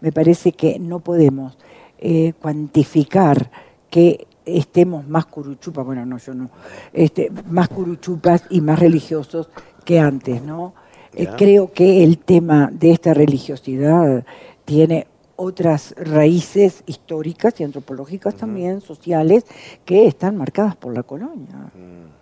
Me 0.00 0.12
parece 0.12 0.52
que 0.52 0.78
no 0.78 1.00
podemos 1.00 1.58
eh, 1.98 2.32
cuantificar 2.40 3.50
que 3.90 4.26
estemos 4.44 5.06
más 5.08 5.26
curuchupas, 5.26 5.84
bueno, 5.84 6.06
no, 6.06 6.18
yo 6.18 6.34
no, 6.34 6.50
este, 6.92 7.30
más 7.50 7.68
curuchupas 7.68 8.44
y 8.50 8.60
más 8.60 8.78
religiosos 8.78 9.50
que 9.84 9.98
antes, 9.98 10.42
¿no? 10.42 10.74
Eh, 11.14 11.28
creo 11.36 11.72
que 11.72 12.04
el 12.04 12.18
tema 12.18 12.70
de 12.72 12.92
esta 12.92 13.14
religiosidad 13.14 14.24
tiene 14.64 15.06
otras 15.36 15.94
raíces 15.96 16.82
históricas 16.86 17.60
y 17.60 17.64
antropológicas 17.64 18.34
también, 18.34 18.80
sociales, 18.80 19.44
que 19.84 20.06
están 20.06 20.36
marcadas 20.36 20.76
por 20.76 20.92
la 20.92 21.02
colonia. 21.02 21.70
Mm, 21.74 22.17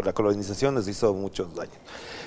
por 0.00 0.06
la 0.06 0.14
colonización 0.14 0.74
nos 0.74 0.88
hizo 0.88 1.12
muchos 1.12 1.54
daños. 1.54 1.74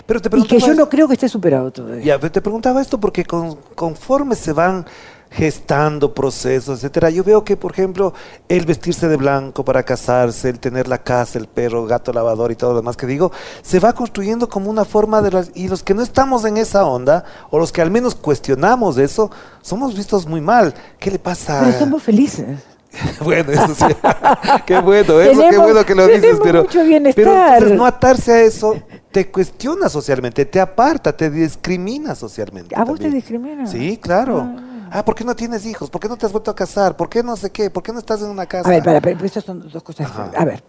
Pero 0.05 0.21
te 0.21 0.29
Y 0.37 0.43
que 0.43 0.59
yo 0.59 0.75
no 0.75 0.87
creo 0.87 1.07
que 1.07 1.15
esté 1.15 1.27
superado. 1.27 1.73
Ya, 2.03 2.19
pero 2.19 2.31
te 2.31 2.39
preguntaba 2.39 2.79
esto 2.79 2.99
porque 2.99 3.25
con- 3.25 3.55
conforme 3.73 4.35
se 4.35 4.53
van 4.53 4.85
gestando 5.31 6.13
procesos, 6.13 6.77
etcétera, 6.77 7.09
yo 7.09 7.23
veo 7.23 7.43
que, 7.43 7.57
por 7.57 7.71
ejemplo, 7.71 8.13
el 8.47 8.63
vestirse 8.67 9.07
de 9.07 9.17
blanco 9.17 9.65
para 9.65 9.81
casarse, 9.81 10.49
el 10.49 10.59
tener 10.59 10.87
la 10.87 10.99
casa, 10.99 11.39
el 11.39 11.47
perro, 11.47 11.87
gato 11.87 12.13
lavador 12.13 12.51
y 12.51 12.55
todo 12.55 12.73
lo 12.73 12.75
demás 12.77 12.95
que 12.95 13.07
digo, 13.07 13.31
se 13.63 13.79
va 13.79 13.93
construyendo 13.93 14.47
como 14.47 14.69
una 14.69 14.85
forma 14.85 15.23
de 15.23 15.31
las... 15.31 15.49
Y 15.55 15.67
los 15.67 15.81
que 15.81 15.95
no 15.95 16.03
estamos 16.03 16.45
en 16.45 16.57
esa 16.57 16.85
onda, 16.85 17.25
o 17.49 17.57
los 17.57 17.71
que 17.71 17.81
al 17.81 17.89
menos 17.89 18.13
cuestionamos 18.13 18.99
eso, 18.99 19.31
somos 19.63 19.95
vistos 19.95 20.27
muy 20.27 20.41
mal. 20.41 20.75
¿Qué 20.99 21.09
le 21.09 21.17
pasa? 21.17 21.61
Pero 21.65 21.79
somos 21.79 22.03
felices. 22.03 22.59
bueno, 23.23 23.51
eso 23.51 23.73
sí. 23.75 23.85
qué 24.65 24.79
bueno, 24.79 25.19
eso 25.19 25.31
qué 25.41 25.47
Tenemos- 25.47 25.65
bueno 25.65 25.85
que 25.85 25.95
lo 25.95 26.07
dices, 26.07 26.37
pero, 26.43 26.63
mucho 26.63 26.83
bienestar. 26.83 27.23
pero 27.23 27.31
entonces 27.53 27.77
no 27.77 27.85
atarse 27.85 28.31
a 28.33 28.41
eso 28.41 28.75
te 29.11 29.29
cuestiona 29.29 29.89
socialmente, 29.89 30.45
te 30.45 30.59
aparta, 30.59 31.15
te 31.15 31.29
discrimina 31.29 32.15
socialmente. 32.15 32.75
¿A 32.75 32.83
vos 32.83 32.99
te 32.99 33.09
discrimina? 33.09 33.65
Sí, 33.67 33.97
claro. 33.97 34.39
Ah. 34.57 34.69
Ah, 34.95 35.03
¿por 35.05 35.15
qué 35.15 35.23
no 35.23 35.35
tienes 35.35 35.65
hijos? 35.65 35.89
¿Por 35.89 35.99
qué 35.99 36.07
no 36.07 36.17
te 36.17 36.25
has 36.27 36.31
vuelto 36.31 36.51
a 36.51 36.55
casar? 36.55 36.95
¿Por 36.95 37.09
qué 37.09 37.23
no 37.23 37.35
sé 37.35 37.49
qué? 37.51 37.71
¿Por 37.71 37.81
qué 37.81 37.91
no 37.91 37.97
estás 37.97 38.21
en 38.21 38.29
una 38.29 38.45
casa? 38.45 38.67
A 38.69 38.71
ver, 38.71 38.83
para, 38.83 39.01
pero 39.01 39.25
estas 39.25 39.43
son 39.43 39.67
dos 39.67 39.81
cosas 39.81 40.05
Ajá. 40.05 40.29
A 40.37 40.45
ver, 40.45 40.63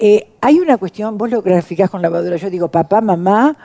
eh, 0.00 0.32
hay 0.40 0.58
una 0.58 0.76
cuestión, 0.78 1.16
vos 1.16 1.30
lo 1.30 1.42
graficás 1.42 1.88
con 1.90 2.02
lavadora, 2.02 2.36
yo 2.36 2.50
digo 2.50 2.68
papá, 2.72 3.00
mamá, 3.00 3.56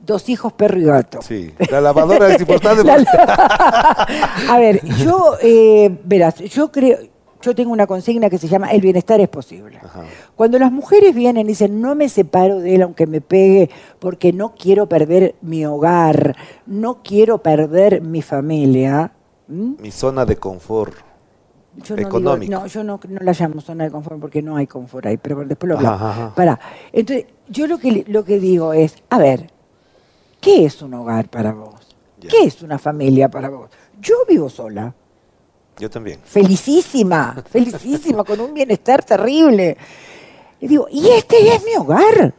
dos 0.00 0.28
hijos, 0.28 0.52
perro 0.54 0.78
y 0.80 0.84
gato. 0.84 1.20
Sí, 1.22 1.54
la 1.70 1.80
lavadora 1.80 2.34
es 2.34 2.40
importante. 2.40 2.82
La- 2.82 4.06
A 4.50 4.58
ver, 4.58 4.84
yo, 4.96 5.36
eh, 5.40 5.96
verás, 6.04 6.36
yo 6.40 6.72
creo, 6.72 6.98
yo 7.40 7.54
tengo 7.54 7.72
una 7.72 7.86
consigna 7.86 8.28
que 8.28 8.38
se 8.38 8.48
llama 8.48 8.72
el 8.72 8.80
bienestar 8.80 9.20
es 9.20 9.28
posible. 9.28 9.78
Ajá. 9.82 10.04
Cuando 10.34 10.58
las 10.58 10.72
mujeres 10.72 11.14
vienen 11.14 11.46
y 11.46 11.50
dicen, 11.50 11.80
no 11.80 11.94
me 11.94 12.08
separo 12.08 12.58
de 12.58 12.74
él 12.74 12.82
aunque 12.82 13.06
me 13.06 13.20
pegue, 13.20 13.70
porque 13.98 14.32
no 14.32 14.54
quiero 14.54 14.88
perder 14.88 15.36
mi 15.40 15.64
hogar, 15.64 16.36
no 16.66 17.02
quiero 17.02 17.38
perder 17.38 18.00
mi 18.00 18.22
familia. 18.22 19.12
Mi 19.46 19.90
zona 19.90 20.26
de 20.26 20.36
confort. 20.36 20.94
yo 21.76 21.96
no. 21.96 21.96
Digo, 21.96 22.20
no, 22.20 22.66
yo 22.66 22.84
no, 22.84 23.00
no 23.08 23.20
la 23.20 23.32
llamo 23.32 23.60
zona 23.60 23.84
de 23.84 23.90
confort 23.90 24.20
porque 24.20 24.42
no 24.42 24.56
hay 24.56 24.66
confort 24.66 25.06
ahí, 25.06 25.16
pero 25.16 25.44
después 25.44 25.68
lo 25.68 25.76
hablamos. 25.76 26.02
ajá. 26.02 26.34
Pará. 26.34 26.60
Entonces, 26.92 27.26
yo 27.48 27.66
lo 27.66 27.78
que, 27.78 28.04
lo 28.08 28.24
que 28.24 28.40
digo 28.40 28.72
es, 28.72 28.96
a 29.10 29.18
ver, 29.18 29.50
¿qué 30.40 30.64
es 30.64 30.82
un 30.82 30.94
hogar 30.94 31.28
para 31.28 31.52
vos? 31.52 31.96
¿Qué 32.20 32.42
es 32.44 32.62
una 32.62 32.78
familia 32.78 33.30
para 33.30 33.48
vos? 33.48 33.70
Yo 34.00 34.16
vivo 34.28 34.48
sola. 34.48 34.92
Yo 35.78 35.88
también. 35.88 36.20
Felicísima, 36.24 37.42
felicísima, 37.50 38.24
con 38.24 38.40
un 38.40 38.52
bienestar 38.52 39.04
terrible. 39.04 39.76
Y 40.60 40.66
digo, 40.66 40.86
¿y 40.90 41.08
este 41.10 41.54
es 41.54 41.64
mi 41.64 41.76
hogar? 41.76 42.34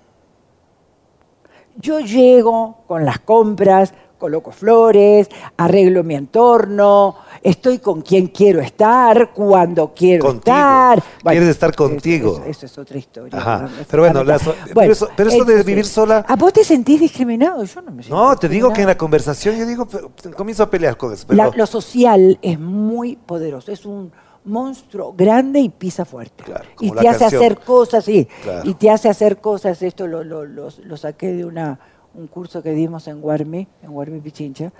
Yo 1.78 2.02
llego 2.02 2.84
con 2.88 3.06
las 3.06 3.20
compras, 3.20 3.94
coloco 4.18 4.52
flores, 4.52 5.30
arreglo 5.56 6.04
mi 6.04 6.16
entorno, 6.16 7.16
estoy 7.44 7.80
con 7.80 8.02
quien 8.02 8.28
quiero 8.28 8.60
estar, 8.62 9.32
cuando 9.34 9.94
quiero 9.94 10.26
Contigo. 10.26 10.40
estar. 10.56 11.04
Quieres 11.24 11.50
estar 11.50 11.76
contigo. 11.76 12.38
Eso, 12.38 12.46
eso 12.50 12.66
es 12.66 12.78
otra 12.78 12.98
historia. 12.98 13.38
Ajá. 13.40 13.62
¿no? 13.64 13.70
Pero 13.90 14.04
bueno, 14.04 14.24
la 14.24 14.40
so- 14.40 14.56
pero 14.74 14.92
eso- 14.92 15.10
pero 15.16 15.30
eso 15.30 15.38
de 15.38 15.42
entonces, 15.44 15.66
vivir 15.66 15.86
sola- 15.86 16.26
¿A 16.28 16.36
vos 16.36 16.54
te 16.54 16.64
sentís 16.64 17.00
discriminado? 17.00 17.64
Yo 17.64 17.82
no 17.82 17.92
me 17.92 18.04
siento 18.04 18.16
No, 18.24 18.36
te 18.36 18.50
digo 18.50 18.72
que 18.74 18.82
en 18.82 18.88
la 18.88 18.98
conversación 18.98 19.56
yo 19.58 19.66
digo, 19.66 19.88
comienzo 20.36 20.64
a 20.64 20.70
pelear 20.70 20.98
con 20.98 21.14
eso. 21.14 21.26
La- 21.30 21.50
lo 21.56 21.66
social 21.66 22.38
es 22.42 22.60
muy 22.60 23.16
poderoso, 23.16 23.72
es 23.72 23.86
un 23.86 24.12
monstruo 24.46 25.14
grande 25.16 25.60
y 25.60 25.70
pisa 25.70 26.06
fuerte. 26.06 26.44
Claro, 26.44 26.64
y 26.80 26.92
te 26.92 27.08
hace 27.08 27.20
canción. 27.20 27.44
hacer 27.44 27.60
cosas, 27.60 28.06
sí. 28.06 28.28
Claro. 28.42 28.68
Y 28.70 28.74
te 28.74 28.90
hace 28.90 29.10
hacer 29.10 29.38
cosas, 29.38 29.82
esto 29.82 30.08
lo, 30.08 30.24
lo, 30.24 30.46
lo- 30.46 30.70
lo 30.84 30.98
saqué 30.98 31.34
de 31.34 31.46
una, 31.46 31.80
un 32.16 32.28
curso 32.28 32.64
que 32.64 32.72
dimos 32.72 33.08
en 33.08 33.22
Guarmi, 33.22 33.68
en 33.84 33.92
Guarmi 33.92 34.20
Pichincha, 34.22 34.72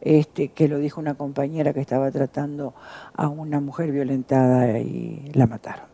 este, 0.00 0.48
que 0.48 0.68
lo 0.68 0.78
dijo 0.78 1.00
una 1.00 1.14
compañera 1.14 1.72
que 1.72 1.80
estaba 1.80 2.10
tratando 2.10 2.74
a 3.14 3.28
una 3.28 3.60
mujer 3.60 3.90
violentada 3.92 4.78
y 4.78 5.30
la 5.34 5.46
mataron. 5.46 5.86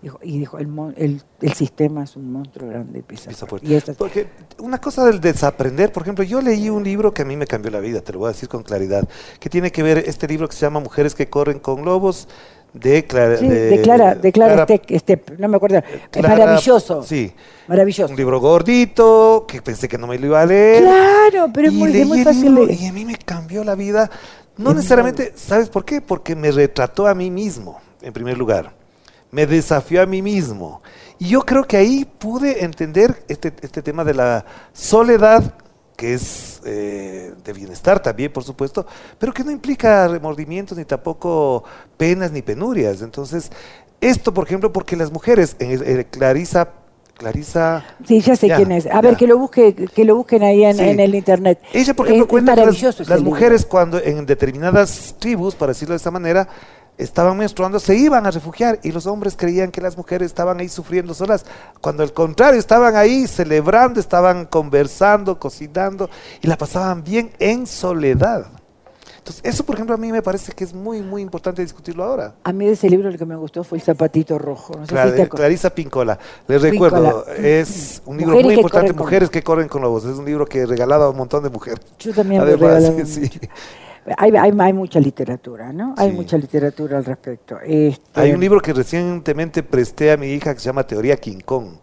Dijo, 0.00 0.18
y 0.22 0.38
dijo, 0.38 0.58
el, 0.58 0.68
el, 0.96 1.22
el 1.42 1.52
sistema 1.52 2.04
es 2.04 2.16
un 2.16 2.32
monstruo 2.32 2.70
grande 2.70 3.02
pisa. 3.02 3.30
Y 3.62 3.74
eso 3.74 3.90
es- 3.92 3.98
Porque 3.98 4.28
una 4.60 4.80
cosa 4.80 5.04
del 5.04 5.20
desaprender, 5.20 5.92
por 5.92 6.04
ejemplo, 6.04 6.24
yo 6.24 6.40
leí 6.40 6.70
un 6.70 6.84
libro 6.84 7.12
que 7.12 7.22
a 7.22 7.24
mí 7.26 7.36
me 7.36 7.46
cambió 7.46 7.70
la 7.70 7.80
vida, 7.80 8.00
te 8.00 8.12
lo 8.14 8.20
voy 8.20 8.28
a 8.28 8.32
decir 8.32 8.48
con 8.48 8.62
claridad, 8.62 9.06
que 9.40 9.50
tiene 9.50 9.70
que 9.70 9.82
ver 9.82 9.98
este 9.98 10.26
libro 10.26 10.48
que 10.48 10.54
se 10.54 10.62
llama 10.62 10.80
Mujeres 10.80 11.14
que 11.14 11.28
corren 11.28 11.58
con 11.58 11.84
lobos, 11.84 12.28
de 12.72 13.04
Clara. 13.06 13.36
Sí, 13.38 13.48
de 13.48 13.80
Clara, 13.82 14.14
de 14.14 14.32
Clara 14.32 14.66
Steck- 14.66 14.98
Stepp, 14.98 15.30
no 15.38 15.48
me 15.48 15.56
acuerdo. 15.56 15.78
es 15.78 15.84
Clara- 16.10 16.28
maravilloso. 16.28 17.02
Sí. 17.02 17.32
Maravilloso. 17.66 18.12
Un 18.12 18.16
libro 18.18 18.40
gordito, 18.40 19.44
que 19.48 19.60
pensé 19.62 19.88
que 19.88 19.98
no 19.98 20.06
me 20.06 20.18
lo 20.18 20.26
iba 20.26 20.42
a 20.42 20.46
leer. 20.46 20.82
Claro, 20.82 21.50
pero 21.52 21.68
es 21.68 21.74
muy, 21.74 21.96
es 21.96 22.06
muy 22.06 22.22
fácil 22.22 22.44
libro 22.46 22.66
de... 22.66 22.74
Y 22.74 22.86
a 22.86 22.92
mí 22.92 23.04
me 23.04 23.16
cambió 23.16 23.64
la 23.64 23.74
vida. 23.74 24.10
No 24.56 24.70
Es 24.70 24.76
necesariamente, 24.76 25.32
¿sabes 25.36 25.68
por 25.68 25.84
qué? 25.84 26.00
Porque 26.00 26.34
me 26.34 26.50
retrató 26.50 27.06
a 27.06 27.14
mí 27.14 27.30
mismo, 27.30 27.80
en 28.02 28.12
primer 28.12 28.36
lugar. 28.36 28.72
Me 29.30 29.46
desafió 29.46 30.02
a 30.02 30.06
mí 30.06 30.22
mismo. 30.22 30.82
Y 31.18 31.28
yo 31.28 31.40
creo 31.42 31.64
que 31.64 31.76
ahí 31.76 32.06
pude 32.18 32.64
entender 32.64 33.22
este, 33.28 33.52
este 33.60 33.82
tema 33.82 34.02
de 34.04 34.14
la 34.14 34.44
soledad, 34.72 35.54
que 35.98 36.14
es 36.14 36.60
eh, 36.64 37.34
de 37.44 37.52
bienestar 37.52 38.00
también, 38.00 38.32
por 38.32 38.44
supuesto, 38.44 38.86
pero 39.18 39.34
que 39.34 39.42
no 39.42 39.50
implica 39.50 40.06
remordimientos, 40.06 40.78
ni 40.78 40.84
tampoco 40.84 41.64
penas, 41.96 42.30
ni 42.30 42.40
penurias. 42.40 43.02
Entonces, 43.02 43.50
esto, 44.00 44.32
por 44.32 44.46
ejemplo, 44.46 44.72
porque 44.72 44.94
las 44.94 45.10
mujeres, 45.10 45.56
eh, 45.58 45.76
eh, 45.84 46.06
Clarisa, 46.08 46.68
Clarisa... 47.14 47.84
Sí, 48.06 48.20
ya 48.20 48.36
sé 48.36 48.46
Ya, 48.46 48.54
quién 48.54 48.70
es. 48.70 48.86
A 48.86 49.00
ver, 49.00 49.16
que 49.16 49.26
lo 49.26 49.38
busque, 49.38 49.74
que 49.74 50.04
lo 50.04 50.14
busquen 50.14 50.44
ahí 50.44 50.62
en, 50.64 50.76
Sí. 50.76 50.84
en 50.84 51.00
el 51.00 51.16
internet. 51.16 51.58
Ella, 51.72 51.94
por 51.94 52.06
ejemplo, 52.06 52.26
es 52.26 52.30
cuenta 52.30 52.54
que 52.54 52.64
las, 52.64 53.08
las 53.08 53.20
mujeres 53.20 53.66
cuando 53.66 54.00
en 54.00 54.24
determinadas 54.24 55.16
tribus, 55.18 55.56
para 55.56 55.70
decirlo 55.72 55.94
de 55.94 55.96
esa 55.96 56.12
manera, 56.12 56.48
estaban 56.98 57.36
menstruando, 57.38 57.78
se 57.80 57.96
iban 57.96 58.26
a 58.26 58.30
refugiar 58.30 58.78
y 58.82 58.92
los 58.92 59.06
hombres 59.06 59.34
creían 59.36 59.70
que 59.70 59.80
las 59.80 59.96
mujeres 59.96 60.26
estaban 60.26 60.60
ahí 60.60 60.68
sufriendo 60.68 61.14
solas, 61.14 61.46
cuando 61.80 62.02
al 62.02 62.12
contrario, 62.12 62.58
estaban 62.60 62.96
ahí 62.96 63.26
celebrando, 63.26 64.00
estaban 64.00 64.44
conversando, 64.46 65.38
cocinando 65.38 66.10
y 66.42 66.46
la 66.48 66.58
pasaban 66.58 67.02
bien 67.04 67.30
en 67.38 67.66
soledad. 67.66 68.46
Entonces, 69.18 69.42
eso, 69.44 69.62
por 69.64 69.74
ejemplo, 69.74 69.94
a 69.94 69.98
mí 69.98 70.10
me 70.10 70.22
parece 70.22 70.52
que 70.52 70.64
es 70.64 70.72
muy, 70.72 71.02
muy 71.02 71.20
importante 71.20 71.60
discutirlo 71.60 72.02
ahora. 72.02 72.34
A 72.44 72.52
mí 72.52 72.64
de 72.64 72.72
ese 72.72 72.88
libro 72.88 73.10
el 73.10 73.18
que 73.18 73.26
me 73.26 73.36
gustó 73.36 73.62
fue 73.62 73.76
El 73.76 73.84
zapatito 73.84 74.38
rojo. 74.38 74.72
No 74.78 74.86
sé 74.86 74.94
Cla- 74.94 75.22
si. 75.22 75.28
Clarisa 75.28 75.68
Pincola. 75.74 76.18
Les 76.46 76.62
recuerdo, 76.62 77.26
es 77.36 78.00
un 78.06 78.16
libro 78.16 78.32
Mujeres 78.32 78.46
muy 78.46 78.54
importante, 78.54 78.88
con- 78.92 78.96
Mujeres 79.04 79.28
que 79.28 79.42
corren 79.42 79.68
con 79.68 79.82
lobos. 79.82 80.06
Es 80.06 80.16
un 80.16 80.24
libro 80.24 80.46
que 80.46 80.60
he 80.60 80.66
regalado 80.66 81.04
a 81.04 81.10
un 81.10 81.16
montón 81.18 81.42
de 81.42 81.50
mujeres. 81.50 81.80
Yo 81.98 82.14
también 82.14 82.40
lo 82.40 82.46
Además, 82.48 82.82
regalaba 82.84 83.04
sí. 83.06 83.30
Hay, 84.16 84.30
hay, 84.36 84.52
hay 84.58 84.72
mucha 84.72 85.00
literatura, 85.00 85.72
¿no? 85.72 85.94
Hay 85.98 86.10
Sí. 86.10 86.16
mucha 86.16 86.38
literatura 86.38 86.98
al 86.98 87.04
respecto. 87.04 87.58
Este, 87.64 88.20
Hay 88.20 88.32
un 88.32 88.40
libro 88.40 88.60
que 88.60 88.72
recientemente 88.72 89.62
presté 89.62 90.12
a 90.12 90.16
mi 90.16 90.28
hija 90.28 90.54
que 90.54 90.60
se 90.60 90.66
llama 90.66 90.86
Teoría 90.86 91.16
King 91.16 91.38
Kong, 91.44 91.76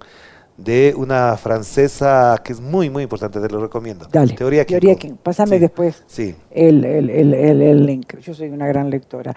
de 0.57 0.93
una 0.95 1.35
francesa 1.37 2.39
que 2.43 2.53
es 2.53 2.61
muy, 2.61 2.89
muy 2.89 3.03
importante, 3.03 3.39
te 3.41 3.49
lo 3.49 3.59
recomiendo. 3.61 4.07
Dale, 4.11 4.33
Teoría 4.33 4.63
King 4.65 4.73
Teoría 4.73 4.93
Kong. 4.93 5.01
King. 5.01 5.13
Pásame 5.21 5.57
Sí, 5.57 5.59
después 5.59 6.03
Sí. 6.07 6.35
el, 6.51 6.85
el, 6.85 7.09
el, 7.09 7.33
el- 7.61 7.85
link. 7.85 8.17
Yo 8.19 8.33
soy 8.33 8.49
una 8.49 8.65
gran 8.67 8.89
lectora. 8.89 9.33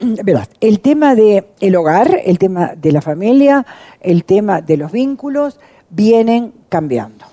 Verás, 0.00 0.48
el 0.60 0.80
tema 0.80 1.14
del 1.14 1.44
el 1.60 1.76
hogar, 1.76 2.20
el 2.24 2.38
tema 2.38 2.74
de 2.74 2.92
la 2.92 3.00
familia, 3.02 3.66
el 4.00 4.24
tema 4.24 4.60
de 4.62 4.76
los 4.78 4.92
vínculos 4.92 5.58
vienen 5.90 6.52
cambiando. 6.68 7.24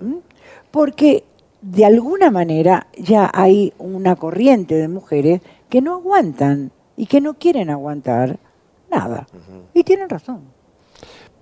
¿Mm? 0.00 0.14
Porque 0.70 1.24
de 1.68 1.84
alguna 1.84 2.30
manera 2.30 2.86
ya 2.96 3.30
hay 3.34 3.74
una 3.78 4.14
corriente 4.14 4.76
de 4.76 4.88
mujeres 4.88 5.40
que 5.68 5.82
no 5.82 5.94
aguantan 5.94 6.70
y 6.96 7.06
que 7.06 7.20
no 7.20 7.34
quieren 7.34 7.70
aguantar 7.70 8.38
nada. 8.90 9.26
Y 9.74 9.82
tienen 9.82 10.08
razón. 10.08 10.42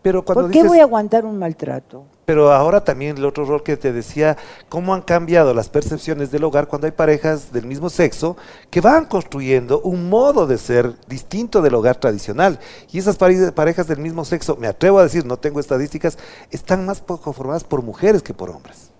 Pero 0.00 0.24
cuando 0.24 0.42
¿Por 0.44 0.50
qué 0.50 0.58
dices, 0.58 0.68
voy 0.70 0.80
a 0.80 0.82
aguantar 0.84 1.24
un 1.24 1.38
maltrato? 1.38 2.04
pero 2.26 2.52
ahora 2.52 2.82
también 2.84 3.18
el 3.18 3.24
otro 3.26 3.44
rol 3.44 3.62
que 3.62 3.76
te 3.76 3.92
decía, 3.92 4.36
cómo 4.70 4.94
han 4.94 5.02
cambiado 5.02 5.52
las 5.52 5.68
percepciones 5.68 6.30
del 6.30 6.44
hogar 6.44 6.68
cuando 6.68 6.86
hay 6.86 6.92
parejas 6.92 7.52
del 7.52 7.66
mismo 7.66 7.90
sexo 7.90 8.36
que 8.70 8.80
van 8.80 9.04
construyendo 9.04 9.80
un 9.82 10.08
modo 10.08 10.46
de 10.46 10.56
ser 10.56 10.94
distinto 11.06 11.60
del 11.60 11.74
hogar 11.74 11.96
tradicional. 11.96 12.58
Y 12.90 12.98
esas 12.98 13.16
pare- 13.16 13.52
parejas 13.52 13.86
del 13.88 13.98
mismo 13.98 14.24
sexo, 14.24 14.56
me 14.56 14.66
atrevo 14.68 14.98
a 15.00 15.02
decir, 15.02 15.26
no 15.26 15.36
tengo 15.38 15.60
estadísticas, 15.60 16.16
están 16.50 16.86
más 16.86 17.02
conformadas 17.02 17.64
por 17.64 17.82
mujeres 17.82 18.22
que 18.22 18.32
por 18.32 18.48
hombres. 18.50 18.90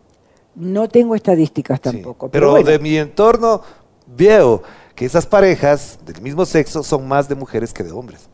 No 0.55 0.89
tengo 0.89 1.15
estadísticas 1.15 1.79
Sí, 1.83 1.91
tampoco. 1.91 2.31
Pero, 2.31 2.53
bueno. 2.53 2.67
de 2.71 2.79
mi 2.79 2.97
entorno 2.97 3.63
veo 4.07 4.63
que 4.95 5.05
esas 5.05 5.27
parejas 5.27 5.99
del 6.05 6.21
mismo 6.23 6.47
sexo 6.47 6.83
son 6.83 7.09
más 7.09 7.29
de 7.29 7.35
mujeres 7.35 7.73
que 7.73 7.83
de 7.83 7.93
hombres. 7.93 8.29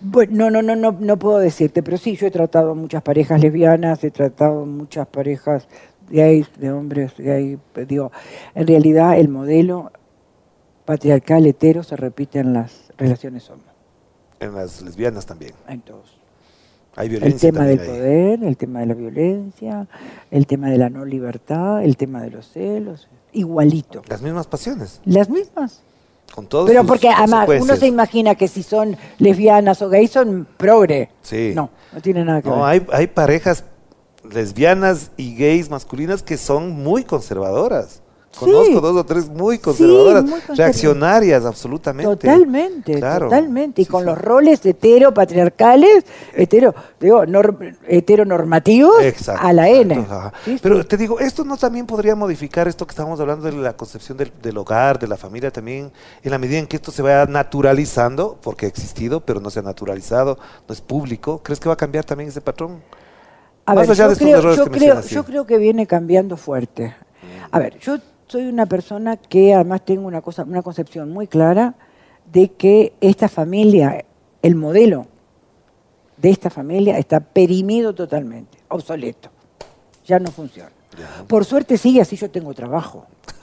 Bueno, 0.00 0.50
no, 0.50 0.62
no, 0.62 0.76
no, 0.76 0.92
no, 0.92 1.18
puedo 1.18 1.38
decirte, 1.38 1.82
pero 1.82 1.96
sí, 1.96 2.16
yo 2.16 2.26
he 2.26 2.30
tratado 2.30 2.74
muchas 2.74 3.02
parejas 3.02 3.40
lesbianas, 3.40 4.02
he 4.04 4.10
tratado 4.10 4.66
muchas 4.66 5.06
parejas 5.06 5.68
gays, 6.10 6.48
de 6.58 6.70
hombres 6.72 7.12
gay. 7.16 7.58
Digo, 7.86 8.12
en 8.54 8.66
realidad 8.66 9.18
el 9.18 9.28
modelo 9.28 9.92
patriarcal 10.84 11.46
hetero 11.46 11.82
se 11.82 11.96
repite 11.96 12.38
en 12.38 12.52
las 12.52 12.92
relaciones 12.96 13.48
homo, 13.50 13.62
En 14.40 14.54
las 14.54 14.82
lesbianas 14.82 15.26
también. 15.26 15.52
en 15.68 15.80
todos. 15.80 16.20
Hay 16.96 17.14
El 17.14 17.36
tema 17.38 17.64
del 17.64 17.78
poder, 17.78 18.42
el 18.42 18.56
tema 18.56 18.80
de 18.80 18.86
la 18.86 18.94
violencia, 18.94 19.86
el 20.30 20.46
tema 20.46 20.70
de 20.70 20.78
la 20.78 20.88
no 20.88 21.04
libertad, 21.04 21.84
el 21.84 21.98
tema 21.98 22.22
de 22.22 22.30
los 22.30 22.48
celos, 22.48 23.06
igualito. 23.32 24.00
Las 24.08 24.22
mismas 24.22 24.46
pasiones. 24.46 25.00
Las 25.04 25.28
mismas. 25.28 25.82
Con 26.34 26.46
todos 26.46 26.68
Pero 26.68 26.84
porque 26.84 27.08
además 27.10 27.48
uno 27.60 27.76
se 27.76 27.86
imagina 27.86 28.34
que 28.34 28.48
si 28.48 28.62
son 28.62 28.96
lesbianas 29.18 29.80
o 29.82 29.90
gays 29.90 30.10
son 30.10 30.46
progre. 30.56 31.10
Sí. 31.22 31.52
No, 31.54 31.70
no 31.92 32.00
tiene 32.00 32.24
nada 32.24 32.40
que 32.40 32.48
ver. 32.48 32.58
No, 32.58 32.66
hay, 32.66 32.84
hay 32.92 33.06
parejas 33.06 33.64
lesbianas 34.24 35.10
y 35.18 35.36
gays 35.36 35.70
masculinas 35.70 36.22
que 36.22 36.38
son 36.38 36.70
muy 36.70 37.04
conservadoras. 37.04 38.02
Conozco 38.38 38.80
dos 38.80 38.96
o 38.96 39.04
tres 39.04 39.28
muy 39.28 39.58
conservadoras, 39.58 40.22
muy 40.24 40.32
conservadoras. 40.32 40.58
reaccionarias 40.58 41.44
absolutamente. 41.44 42.10
Totalmente, 42.16 42.94
Claro. 42.98 43.26
totalmente. 43.26 43.82
Y 43.82 43.84
Sí, 43.84 43.90
con 43.90 44.04
los 44.04 44.18
roles 44.18 44.64
heteropatriarcales, 44.64 46.04
hetero, 46.34 46.74
digo, 47.00 47.24
nor- 47.24 47.76
heteronormativos 47.86 49.02
Exacto, 49.02 49.46
a 49.46 49.52
la 49.52 49.68
N. 49.68 50.06
Pero 50.62 50.86
te 50.86 50.96
digo, 50.96 51.18
esto 51.20 51.44
no 51.44 51.56
también 51.56 51.86
podría 51.86 52.14
modificar 52.14 52.68
esto 52.68 52.86
que 52.86 52.92
estábamos 52.92 53.18
hablando 53.20 53.46
de 53.46 53.52
la 53.52 53.74
concepción 53.76 54.18
del, 54.18 54.32
del 54.42 54.56
hogar, 54.58 54.98
de 54.98 55.08
la 55.08 55.16
familia 55.16 55.50
también, 55.50 55.90
en 56.22 56.30
la 56.30 56.38
medida 56.38 56.58
en 56.58 56.66
que 56.66 56.76
esto 56.76 56.92
se 56.92 57.02
vaya 57.02 57.26
naturalizando, 57.26 58.38
porque 58.42 58.66
ha 58.66 58.68
existido, 58.68 59.20
pero 59.20 59.40
no 59.40 59.50
se 59.50 59.60
ha 59.60 59.62
naturalizado, 59.62 60.38
no 60.68 60.72
es 60.72 60.80
público. 60.80 61.40
¿Crees 61.42 61.60
que 61.60 61.68
va 61.68 61.74
a 61.74 61.78
cambiar 61.78 62.04
también 62.04 62.28
ese 62.28 62.40
patrón? 62.40 62.82
A 63.64 63.74
más 63.74 63.88
ver, 63.88 63.92
allá 63.92 64.04
yo 64.04 64.08
de 64.08 64.12
estos 64.12 64.26
creo, 64.26 64.38
errores 64.38 64.56
yo 64.58 64.64
que 64.64 64.70
creo, 64.78 65.00
yo 65.02 65.24
creo 65.24 65.46
que 65.46 65.58
viene 65.58 65.86
cambiando 65.86 66.36
fuerte. 66.36 66.94
A 67.50 67.58
ver, 67.58 67.78
yo 67.80 67.96
soy 68.26 68.46
una 68.46 68.66
persona 68.66 69.16
que 69.16 69.54
además 69.54 69.84
tengo 69.84 70.06
una 70.06 70.20
cosa, 70.20 70.44
una 70.44 70.62
concepción 70.62 71.10
muy 71.10 71.26
clara 71.26 71.74
de 72.32 72.52
que 72.52 72.94
esta 73.00 73.28
familia, 73.28 74.04
el 74.42 74.54
modelo 74.54 75.06
de 76.16 76.30
esta 76.30 76.50
familia 76.50 76.98
está 76.98 77.20
perimido 77.20 77.94
totalmente, 77.94 78.58
obsoleto. 78.68 79.30
Ya 80.04 80.18
no 80.18 80.30
funciona. 80.30 80.70
Por 81.26 81.44
suerte 81.44 81.76
sigue 81.76 82.00
así, 82.00 82.16
yo 82.16 82.30
tengo 82.30 82.54
trabajo. 82.54 83.06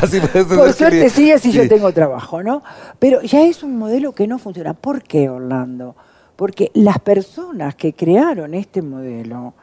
Así 0.00 0.20
Por 0.20 0.72
suerte 0.72 1.10
sigue 1.10 1.32
así, 1.34 1.50
yo 1.50 1.68
tengo 1.68 1.92
trabajo, 1.92 2.42
¿no? 2.42 2.62
Pero 2.98 3.20
ya 3.22 3.42
es 3.42 3.64
un 3.64 3.76
modelo 3.76 4.12
que 4.12 4.28
no 4.28 4.38
funciona. 4.38 4.74
¿Por 4.74 5.02
qué, 5.02 5.28
Orlando? 5.28 5.96
Porque 6.36 6.70
las 6.74 7.00
personas 7.00 7.74
que 7.74 7.94
crearon 7.94 8.54
este 8.54 8.80
modelo 8.80 9.54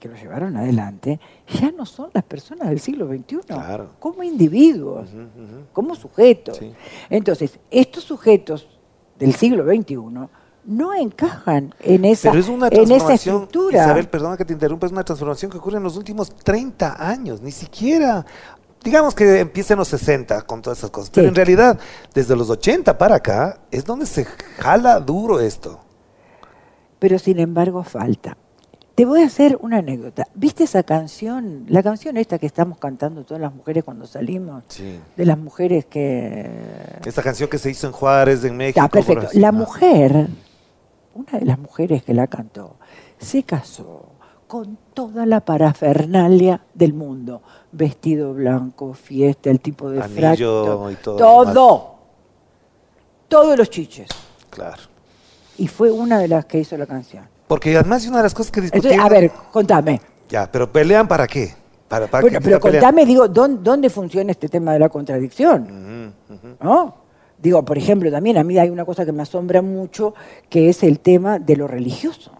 que 0.00 0.08
lo 0.08 0.16
llevaron 0.16 0.56
adelante, 0.56 1.20
ya 1.60 1.70
no 1.70 1.86
son 1.86 2.10
las 2.12 2.24
personas 2.24 2.68
del 2.70 2.80
siglo 2.80 3.06
XXI, 3.06 3.36
Claro. 3.46 3.90
como 4.00 4.22
individuos, 4.24 5.10
como 5.72 5.94
sujetos. 5.94 6.56
Sí. 6.56 6.72
Entonces, 7.10 7.60
estos 7.70 8.02
sujetos 8.04 8.66
del 9.18 9.34
siglo 9.34 9.64
XXI 9.64 9.96
no 10.64 10.94
encajan 10.94 11.74
en 11.80 12.04
esa, 12.06 12.30
Pero 12.30 12.40
es 12.42 12.48
una 12.48 12.68
en 12.68 12.90
esa 12.90 13.12
estructura. 13.14 13.84
Isabel, 13.84 14.08
perdona 14.08 14.36
que 14.36 14.44
te 14.44 14.52
interrumpa, 14.54 14.86
es 14.86 14.92
una 14.92 15.04
transformación 15.04 15.50
que 15.50 15.58
ocurre 15.58 15.76
en 15.76 15.82
los 15.84 15.96
últimos 15.96 16.34
30 16.34 16.96
años, 17.08 17.40
ni 17.42 17.50
siquiera, 17.50 18.24
digamos 18.82 19.14
que 19.14 19.40
empieza 19.40 19.74
en 19.74 19.78
los 19.80 19.88
60 19.88 20.42
con 20.42 20.62
todas 20.62 20.78
esas 20.78 20.90
cosas, 20.90 21.10
pero 21.10 21.28
en 21.28 21.34
realidad, 21.34 21.78
desde 22.14 22.34
los 22.34 22.48
80 22.48 22.96
para 22.96 23.16
acá, 23.16 23.60
es 23.70 23.84
donde 23.84 24.06
se 24.06 24.24
jala 24.24 24.98
duro 25.00 25.40
esto. 25.40 25.80
pero 26.98 27.18
sin 27.18 27.38
embargo 27.38 27.82
falta. 27.82 28.36
Te 29.00 29.06
voy 29.06 29.22
a 29.22 29.26
hacer 29.28 29.56
una 29.62 29.78
anécdota. 29.78 30.28
¿Viste 30.34 30.64
esa 30.64 30.82
canción? 30.82 31.64
La 31.70 31.82
canción 31.82 32.18
esta 32.18 32.38
que 32.38 32.44
estamos 32.44 32.76
cantando 32.76 33.24
todas 33.24 33.40
las 33.40 33.54
mujeres 33.54 33.82
cuando 33.82 34.06
salimos, 34.06 34.62
Sí. 34.68 35.00
de 35.16 35.24
las 35.24 35.38
mujeres 35.38 35.86
que... 35.86 36.50
Esta 37.06 37.22
canción 37.22 37.48
que 37.48 37.56
se 37.56 37.70
hizo 37.70 37.86
en 37.86 37.94
Juárez, 37.94 38.44
en 38.44 38.58
México. 38.58 38.86
Perfecto. 38.90 39.28
por 39.28 39.36
La 39.36 39.48
Ah. 39.48 39.52
mujer, 39.52 40.26
una 41.14 41.38
de 41.38 41.46
las 41.46 41.58
mujeres 41.58 42.02
que 42.02 42.12
la 42.12 42.26
cantó, 42.26 42.76
se 43.16 43.42
casó 43.42 44.04
con 44.46 44.76
toda 44.92 45.24
la 45.24 45.40
parafernalia 45.46 46.60
del 46.74 46.92
mundo. 46.92 47.40
Vestido 47.72 48.34
blanco, 48.34 48.92
fiesta, 48.92 49.48
el 49.48 49.60
tipo 49.60 49.88
de 49.88 50.02
fracto, 50.02 50.90
y 50.90 50.96
todo 50.96 51.16
Todo. 51.16 51.94
Todos 53.28 53.56
los 53.56 53.70
chiches. 53.70 54.08
Claro. 54.50 54.82
Y 55.56 55.68
fue 55.68 55.90
una 55.90 56.18
de 56.18 56.28
las 56.28 56.44
que 56.44 56.58
hizo 56.58 56.76
la 56.76 56.84
canción. 56.84 57.24
Porque 57.50 57.76
además 57.76 58.06
una 58.06 58.18
de 58.18 58.22
las 58.22 58.32
cosas 58.32 58.52
que 58.52 58.60
Entonces, 58.60 58.92
discutían... 58.92 59.04
a 59.04 59.08
ver, 59.08 59.32
contame. 59.50 60.00
Ya, 60.28 60.48
pero 60.52 60.70
pelean 60.70 61.08
para 61.08 61.26
qué? 61.26 61.52
Para, 61.88 62.06
para 62.06 62.22
Bueno, 62.22 62.38
pero 62.40 62.60
pelean? 62.60 62.80
contame, 62.80 63.04
digo, 63.04 63.26
¿dónde, 63.26 63.60
dónde 63.60 63.90
funciona 63.90 64.30
este 64.30 64.48
tema 64.48 64.72
de 64.72 64.78
la 64.78 64.88
contradicción? 64.88 66.14
¿No? 66.60 66.94
Digo, 67.36 67.64
por 67.64 67.76
ejemplo, 67.76 68.08
también 68.08 68.38
a 68.38 68.44
mí 68.44 68.56
hay 68.56 68.70
una 68.70 68.84
cosa 68.84 69.04
que 69.04 69.10
me 69.10 69.22
asombra 69.22 69.62
mucho, 69.62 70.14
que 70.48 70.68
es 70.68 70.84
el 70.84 71.00
tema 71.00 71.40
de 71.40 71.56
lo 71.56 71.66
religioso. 71.66 72.30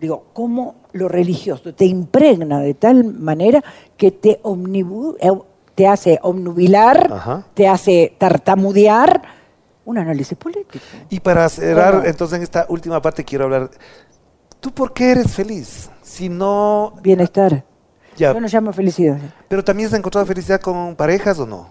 Digo, 0.00 0.24
cómo 0.32 0.74
lo 0.90 1.06
religioso 1.06 1.72
te 1.72 1.84
impregna 1.84 2.58
de 2.58 2.74
tal 2.74 3.04
manera 3.04 3.62
que 3.96 4.10
te, 4.10 4.40
eh, 4.40 5.32
te 5.76 5.86
hace 5.86 6.18
omnubilar, 6.22 7.12
Ajá. 7.12 7.46
te 7.54 7.68
hace 7.68 8.16
tartamudear 8.18 9.22
un 9.86 9.96
análisis 9.98 10.36
político. 10.36 10.84
Y 11.08 11.20
para 11.20 11.48
cerrar, 11.48 11.94
Bueno. 11.94 12.08
entonces 12.10 12.36
en 12.36 12.42
esta 12.42 12.66
última 12.68 13.00
parte 13.00 13.24
quiero 13.24 13.44
hablar. 13.44 13.70
¿Tú 14.60 14.70
por 14.72 14.92
qué 14.92 15.12
eres 15.12 15.32
feliz? 15.32 15.88
Si 16.02 16.28
no. 16.28 16.94
Bienestar. 17.02 17.64
Ya, 18.16 18.32
Yo 18.34 18.40
no 18.40 18.48
llamo 18.48 18.72
felicidad. 18.72 19.18
pero 19.48 19.62
también 19.64 19.88
has 19.88 19.94
encontrado 19.94 20.26
felicidad 20.26 20.60
con 20.60 20.94
parejas 20.96 21.38
o 21.38 21.46
no? 21.46 21.70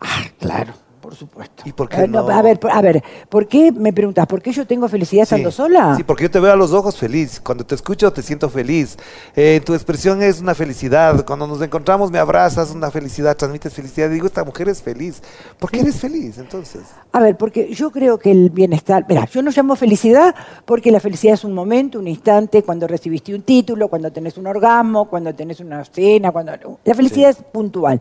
Ah, 0.00 0.22
claro, 0.38 0.72
por 1.10 1.18
supuesto. 1.18 1.64
¿Y 1.66 1.72
por 1.72 1.88
qué 1.88 2.06
no, 2.06 2.22
no? 2.22 2.30
A 2.30 2.40
ver, 2.40 2.60
a 2.70 2.80
ver, 2.80 3.02
¿por 3.28 3.48
qué 3.48 3.72
me 3.72 3.92
preguntas? 3.92 4.28
¿Por 4.28 4.40
qué 4.40 4.52
yo 4.52 4.64
tengo 4.64 4.86
felicidad 4.88 5.24
estando 5.24 5.50
Sí. 5.50 5.56
sola? 5.56 5.94
Sí, 5.96 6.04
porque 6.04 6.22
yo 6.22 6.30
te 6.30 6.38
veo 6.38 6.52
a 6.52 6.56
los 6.56 6.72
ojos 6.72 6.96
feliz. 6.96 7.40
Cuando 7.40 7.66
te 7.66 7.74
escucho 7.74 8.12
te 8.12 8.22
siento 8.22 8.48
feliz. 8.48 8.96
Eh, 9.34 9.60
tu 9.66 9.74
expresión 9.74 10.22
es 10.22 10.40
una 10.40 10.54
felicidad. 10.54 11.24
Cuando 11.26 11.48
nos 11.48 11.60
encontramos 11.62 12.12
me 12.12 12.20
abrazas, 12.20 12.70
una 12.70 12.92
felicidad, 12.92 13.36
transmites 13.36 13.74
felicidad. 13.74 14.08
Digo, 14.08 14.24
esta 14.26 14.44
mujer 14.44 14.68
es 14.68 14.80
feliz. 14.82 15.20
¿Por 15.58 15.72
qué 15.72 15.80
eres 15.80 15.96
feliz 15.98 16.38
entonces? 16.38 16.82
A 17.10 17.18
ver, 17.18 17.36
porque 17.36 17.74
yo 17.74 17.90
creo 17.90 18.16
que 18.20 18.30
el 18.30 18.50
bienestar, 18.50 19.04
mira, 19.08 19.24
yo 19.24 19.42
no 19.42 19.50
llamo 19.50 19.74
felicidad 19.74 20.32
porque 20.64 20.92
la 20.92 21.00
felicidad 21.00 21.34
es 21.34 21.42
un 21.42 21.54
momento, 21.54 21.98
un 21.98 22.06
instante, 22.06 22.62
cuando 22.62 22.86
recibiste 22.86 23.34
un 23.34 23.42
título, 23.42 23.88
cuando 23.88 24.12
tenés 24.12 24.38
un 24.38 24.46
orgasmo, 24.46 25.06
cuando 25.08 25.34
tenés 25.34 25.58
una 25.58 25.84
cena, 25.84 26.30
cuando 26.30 26.52
la 26.84 26.94
felicidad 26.94 27.30
es 27.30 27.38
puntual. 27.52 27.98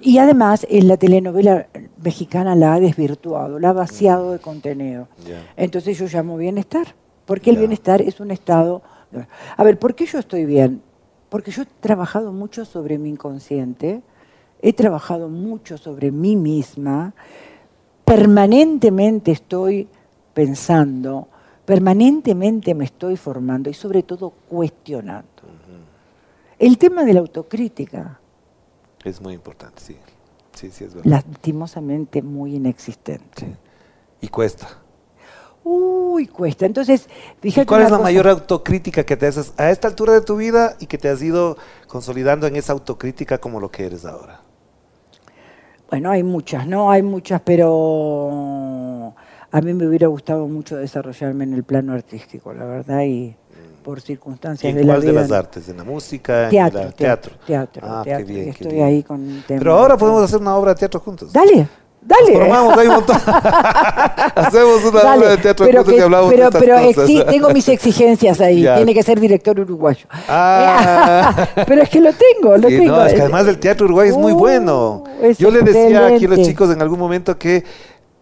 Y 0.00 0.18
además, 0.18 0.66
en 0.70 0.88
la 0.88 0.96
telenovela 0.96 1.66
mexicana 2.02 2.54
la 2.54 2.74
ha 2.74 2.80
desvirtuado, 2.80 3.58
la 3.58 3.70
ha 3.70 3.72
vaciado 3.72 4.32
de 4.32 4.38
contenido. 4.38 5.08
Entonces 5.56 5.98
yo 5.98 6.06
llamo 6.06 6.36
bienestar, 6.36 6.94
porque 7.26 7.50
el 7.50 7.58
bienestar 7.58 8.00
es 8.00 8.20
un 8.20 8.30
estado... 8.30 8.82
A 9.56 9.62
ver, 9.62 9.78
¿por 9.78 9.94
qué 9.94 10.06
yo 10.06 10.18
estoy 10.18 10.46
bien? 10.46 10.82
Porque 11.28 11.50
yo 11.50 11.62
he 11.62 11.66
trabajado 11.80 12.32
mucho 12.32 12.64
sobre 12.64 12.98
mi 12.98 13.10
inconsciente, 13.10 14.02
he 14.62 14.72
trabajado 14.72 15.28
mucho 15.28 15.76
sobre 15.76 16.10
mí 16.10 16.36
misma, 16.36 17.12
permanentemente 18.04 19.32
estoy 19.32 19.88
pensando, 20.32 21.28
permanentemente 21.64 22.74
me 22.74 22.84
estoy 22.84 23.16
formando 23.16 23.68
y 23.68 23.74
sobre 23.74 24.02
todo 24.02 24.32
cuestionando. 24.48 25.28
El 26.58 26.78
tema 26.78 27.04
de 27.04 27.14
la 27.14 27.20
autocrítica, 27.20 28.20
Es 29.04 29.20
muy 29.20 29.34
importante, 29.34 29.80
sí. 29.80 29.96
Sí, 30.54 30.70
sí, 30.70 30.84
es 30.84 30.94
verdad. 30.94 31.10
lastimosamente 31.10 32.22
muy 32.22 32.56
inexistente. 32.56 33.56
Y 34.20 34.28
cuesta. 34.28 34.68
Uy, 35.64 36.26
cuesta. 36.26 36.66
Entonces, 36.66 37.08
fíjate 37.40 37.62
¿Y 37.62 37.66
cuál 37.66 37.82
es 37.82 37.90
la 37.90 37.96
cosa. 37.96 38.02
mayor 38.04 38.28
autocrítica 38.28 39.04
que 39.04 39.16
te 39.16 39.26
haces 39.26 39.52
a 39.56 39.70
esta 39.70 39.88
altura 39.88 40.12
de 40.12 40.20
tu 40.20 40.36
vida 40.36 40.76
y 40.78 40.86
que 40.86 40.98
te 40.98 41.08
has 41.08 41.22
ido 41.22 41.56
consolidando 41.88 42.46
en 42.46 42.56
esa 42.56 42.72
autocrítica 42.72 43.38
como 43.38 43.60
lo 43.60 43.70
que 43.70 43.86
eres 43.86 44.04
ahora? 44.04 44.42
Bueno, 45.90 46.10
hay 46.10 46.22
muchas, 46.22 46.66
¿no? 46.66 46.90
Hay 46.90 47.02
muchas, 47.02 47.40
pero 47.42 49.14
a 49.50 49.60
mí 49.60 49.74
me 49.74 49.86
hubiera 49.86 50.06
gustado 50.08 50.46
mucho 50.48 50.76
desarrollarme 50.76 51.44
en 51.44 51.54
el 51.54 51.64
plano 51.64 51.92
artístico, 51.94 52.52
la 52.52 52.64
verdad, 52.64 53.02
y 53.02 53.36
por 53.84 53.98
¿Y 53.98 54.00
circunstancias 54.00 54.68
en 54.70 54.76
de 54.78 54.82
la 54.84 54.94
cuál 54.94 55.00
vida. 55.02 55.12
de 55.12 55.18
las 55.20 55.30
artes? 55.30 55.68
¿En 55.68 55.76
la 55.76 55.84
música? 55.84 56.44
¿En 56.44 56.50
Teatro, 56.50 56.80
el 56.80 56.94
teatro, 56.94 57.32
teatro? 57.46 57.46
teatro, 57.46 57.82
Ah, 57.88 58.00
qué 58.02 58.10
teatro, 58.10 58.26
bien, 58.26 58.40
y 58.40 58.44
qué 58.46 58.50
estoy 58.50 58.72
bien. 58.72 58.84
ahí 58.86 59.02
con 59.04 59.20
un 59.20 59.42
tema. 59.46 59.58
Pero 59.60 59.74
ahora 59.78 59.96
podemos 59.96 60.22
hacer 60.24 60.40
una 60.40 60.56
obra 60.56 60.72
de 60.74 60.78
teatro 60.80 60.98
juntos. 61.00 61.32
Dale, 61.32 61.68
dale. 62.02 62.32
Formamos, 62.32 62.76
hay 62.78 62.86
un 62.88 62.94
montón. 62.94 63.16
Hacemos 64.34 64.84
una 64.84 65.00
Dale, 65.02 65.18
obra 65.20 65.30
de 65.30 65.36
teatro 65.38 65.66
pero 65.66 65.78
juntos 65.78 65.94
que- 65.94 66.00
y 66.00 66.02
hablamos 66.02 66.30
pero, 66.32 66.50
de 66.50 66.58
pero 66.60 66.76
cosas. 66.94 67.26
tengo 67.26 67.50
mis 67.50 67.68
exigencias 67.68 68.40
ahí. 68.40 68.62
Ya. 68.64 68.76
Tiene 68.76 68.94
que 68.94 69.02
ser 69.02 69.20
director 69.20 69.58
uruguayo. 69.60 70.06
Ah. 70.28 71.46
pero 71.66 71.82
es 71.82 71.88
que 71.90 72.00
lo 72.00 72.10
tengo, 72.12 72.56
lo 72.56 72.68
Sí, 72.68 72.78
tengo. 72.78 72.96
no, 72.96 73.04
es 73.06 73.14
que 73.14 73.20
además 73.20 73.46
el 73.46 73.58
teatro 73.58 73.86
uruguayo 73.86 74.10
es 74.12 74.16
muy 74.16 74.32
Uh, 74.32 74.36
bueno. 74.38 75.04
es 75.22 75.38
Yo 75.38 75.50
le 75.50 75.60
decía 75.62 76.06
aquí 76.06 76.24
a 76.24 76.28
los 76.28 76.42
chicos 76.42 76.70
en 76.70 76.80
algún 76.82 76.98
momento 76.98 77.36
que 77.38 77.62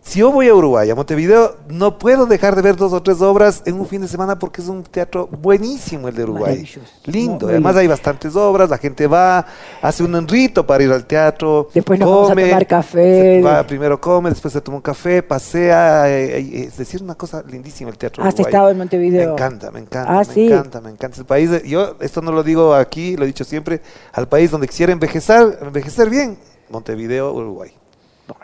si 0.05 0.19
yo 0.19 0.33
voy 0.33 0.49
a 0.49 0.55
Uruguay, 0.55 0.91
a 0.91 0.95
Montevideo, 0.97 1.57
no 1.69 1.97
puedo 1.97 2.27
dejar 2.27 2.57
de 2.57 2.63
ver 2.63 2.75
dos 2.75 2.93
o 2.93 3.01
tres 3.03 3.21
obras 3.23 3.63
en 3.67 3.79
un 3.79 3.87
fin 3.87 4.03
de 4.03 4.09
semana 4.09 4.37
porque 4.37 4.61
es 4.61 4.67
un 4.67 4.83
teatro 4.83 5.29
buenísimo 5.29 6.09
el 6.09 6.17
de 6.17 6.25
Uruguay. 6.25 6.69
Lindo. 7.07 7.47
Muy 7.47 7.53
Además 7.55 7.77
hay 7.77 7.87
bastantes 7.87 8.35
obras, 8.35 8.69
la 8.69 8.79
gente 8.79 9.07
va, 9.07 9.47
hace 9.81 10.03
un 10.03 10.27
rito 10.27 10.67
para 10.67 10.83
ir 10.83 10.91
al 10.91 11.07
teatro. 11.07 11.69
Después 11.73 12.01
nos 12.01 12.11
vamos 12.11 12.31
a 12.31 12.35
tomar 12.35 12.67
café. 12.67 13.41
va, 13.43 13.65
primero 13.65 14.01
come, 14.01 14.31
después 14.31 14.53
se 14.53 14.61
toma 14.61 14.79
un 14.79 14.83
café, 14.83 15.23
pasea. 15.23 16.11
eh, 16.11 16.39
eh, 16.41 16.65
es 16.67 16.77
decir, 16.77 17.01
una 17.01 17.15
cosa 17.15 17.43
lindísima 17.49 17.91
el 17.91 17.97
teatro 17.97 18.25
¿Has 18.25 18.39
estado 18.39 18.71
en 18.71 18.79
Montevideo? 18.79 19.27
Me 19.29 19.33
encanta, 19.35 19.71
me 19.71 19.79
encanta, 19.81 20.13
Ah, 20.13 20.25
me 20.27 20.35
sí. 20.35 20.47
encanta, 20.47 20.81
me 20.81 20.91
encanta. 20.91 21.21
El 21.21 21.27
país, 21.27 21.49
de- 21.51 21.69
yo 21.69 21.95
esto 22.01 22.21
no 22.23 22.33
lo 22.33 22.43
digo 22.43 22.75
aquí, 22.75 23.17
lo 23.17 23.23
he 23.23 23.29
dicho 23.29 23.45
siempre, 23.45 23.81
al 24.13 24.27
país 24.29 24.51
donde 24.51 24.67
quisiera 24.67 24.93
envejecer, 24.93 25.59
envejecer 25.63 26.11
bien, 26.11 26.37
Montevideo, 26.71 27.33
Uruguay. 27.33 27.73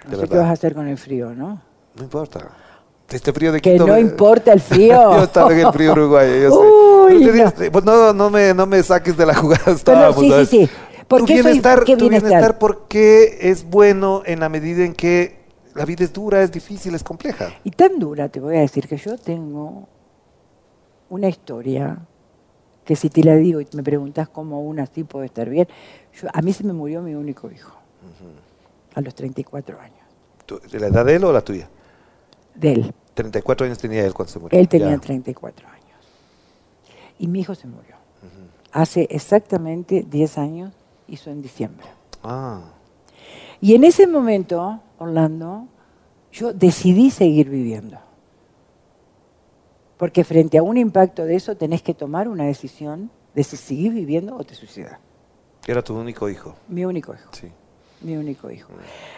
No 0.04 0.10
de 0.10 0.16
sé 0.22 0.28
qué 0.28 0.36
vas 0.36 0.46
a 0.48 0.52
hacer 0.52 0.74
con 0.74 0.86
el 0.88 0.96
frío, 0.98 1.34
¿no? 1.34 1.60
No 1.96 2.02
importa. 2.02 2.48
Este 3.10 3.32
frío 3.32 3.52
de 3.52 3.60
Que 3.60 3.78
no 3.78 3.86
me- 3.86 4.00
importa 4.00 4.52
el 4.52 4.60
frío. 4.60 5.12
yo 5.16 5.22
estaba 5.24 5.52
en 5.52 5.60
el 5.66 5.72
frío 5.72 5.92
uruguayo, 5.92 6.36
yo 6.36 6.50
sé. 6.50 6.56
Uy, 6.58 7.24
Pero 7.24 7.32
te 7.32 7.38
no. 7.38 7.50
digo, 7.60 7.72
pues 7.72 7.84
no, 7.84 8.12
no, 8.12 8.30
me, 8.30 8.52
no 8.54 8.66
me 8.66 8.82
saques 8.82 9.16
de 9.16 9.24
la 9.26 9.34
jugada. 9.34 9.72
Estábamos, 9.72 10.16
sí, 10.16 10.26
sí, 10.26 10.30
¿sabes? 10.30 10.48
sí. 10.50 10.68
¿Por 11.08 11.20
tu 11.20 11.26
qué 11.26 11.34
soy- 11.36 11.42
bienestar, 11.44 11.84
qué 11.84 11.96
tu 11.96 12.00
bienestar? 12.08 12.28
bienestar, 12.30 12.58
¿por 12.58 12.86
qué 12.88 13.38
es 13.40 13.64
bueno 13.64 14.22
en 14.26 14.40
la 14.40 14.50
medida 14.50 14.84
en 14.84 14.92
que 14.92 15.38
la 15.74 15.86
vida 15.86 16.04
es 16.04 16.12
dura, 16.12 16.42
es 16.42 16.52
difícil, 16.52 16.94
es 16.94 17.02
compleja? 17.02 17.48
Y 17.64 17.70
tan 17.70 17.98
dura, 17.98 18.28
te 18.28 18.40
voy 18.40 18.56
a 18.56 18.60
decir, 18.60 18.86
que 18.86 18.98
yo 18.98 19.16
tengo 19.16 19.88
una 21.08 21.28
historia 21.28 21.98
que 22.84 22.94
si 22.96 23.08
te 23.08 23.22
la 23.22 23.34
digo 23.36 23.60
y 23.62 23.68
me 23.74 23.82
preguntas 23.82 24.28
cómo 24.28 24.60
una 24.62 24.82
así 24.82 25.04
puede 25.04 25.26
estar 25.26 25.48
bien, 25.48 25.66
yo- 26.20 26.28
a 26.32 26.42
mí 26.42 26.52
se 26.52 26.64
me 26.64 26.74
murió 26.74 27.00
mi 27.00 27.14
único 27.14 27.50
hijo, 27.50 27.72
a 28.94 29.00
los 29.00 29.14
34 29.14 29.78
años, 29.80 29.98
¿Tu- 30.46 30.58
¿De 30.60 30.80
la 30.80 30.86
edad 30.88 31.04
de 31.04 31.16
él 31.16 31.24
o 31.24 31.32
la 31.32 31.42
tuya? 31.42 31.68
de 32.54 32.72
él. 32.72 32.94
34 33.14 33.66
años 33.66 33.78
tenía 33.78 34.04
él 34.04 34.14
cuando 34.14 34.32
se 34.32 34.38
murió. 34.38 34.58
Él 34.58 34.68
tenía 34.68 34.90
Ya. 34.90 34.98
34 34.98 35.66
años. 35.68 35.78
Y 37.18 37.26
mi 37.28 37.40
hijo 37.40 37.54
se 37.54 37.66
murió. 37.66 37.96
Hace 38.72 39.06
exactamente 39.10 40.04
10 40.08 40.38
años, 40.38 40.72
hizo 41.08 41.30
en 41.30 41.40
diciembre. 41.42 41.86
Ah, 42.22 42.62
Y 43.60 43.74
en 43.74 43.82
ese 43.84 44.06
momento, 44.06 44.80
Orlando, 44.98 45.66
yo 46.32 46.52
decidí 46.52 47.10
seguir 47.10 47.48
viviendo. 47.50 47.98
Porque 49.96 50.22
frente 50.22 50.58
a 50.58 50.62
un 50.62 50.76
impacto 50.76 51.24
de 51.24 51.34
eso 51.34 51.56
tenés 51.56 51.82
que 51.82 51.92
tomar 51.94 52.28
una 52.28 52.44
decisión 52.44 53.10
de 53.34 53.42
si 53.44 53.56
seguís 53.56 53.92
viviendo 53.92 54.36
o 54.36 54.44
te 54.44 54.54
suicidas. 54.54 54.98
era 55.66 55.82
tu 55.82 55.94
único 55.98 56.28
hijo. 56.30 56.54
Mi 56.68 56.84
único 56.84 57.12
hijo, 57.14 57.28
Sí. 57.32 57.48
Mi 58.00 58.16
único 58.16 58.50
hijo. 58.50 58.72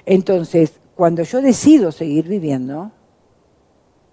Entonces, 0.07 0.81
cuando 0.95 1.23
yo 1.23 1.41
decido 1.41 1.93
seguir 1.93 2.29
viviendo, 2.29 2.91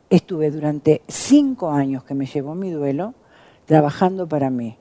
estuve 0.09 0.51
durante 0.51 1.01
cinco 1.07 1.69
años 1.69 2.03
que 2.03 2.13
me 2.13 2.25
llevó 2.25 2.55
mi 2.55 2.71
duelo 2.71 3.13
trabajando 3.65 4.27
para 4.27 4.49
mí 4.49 4.77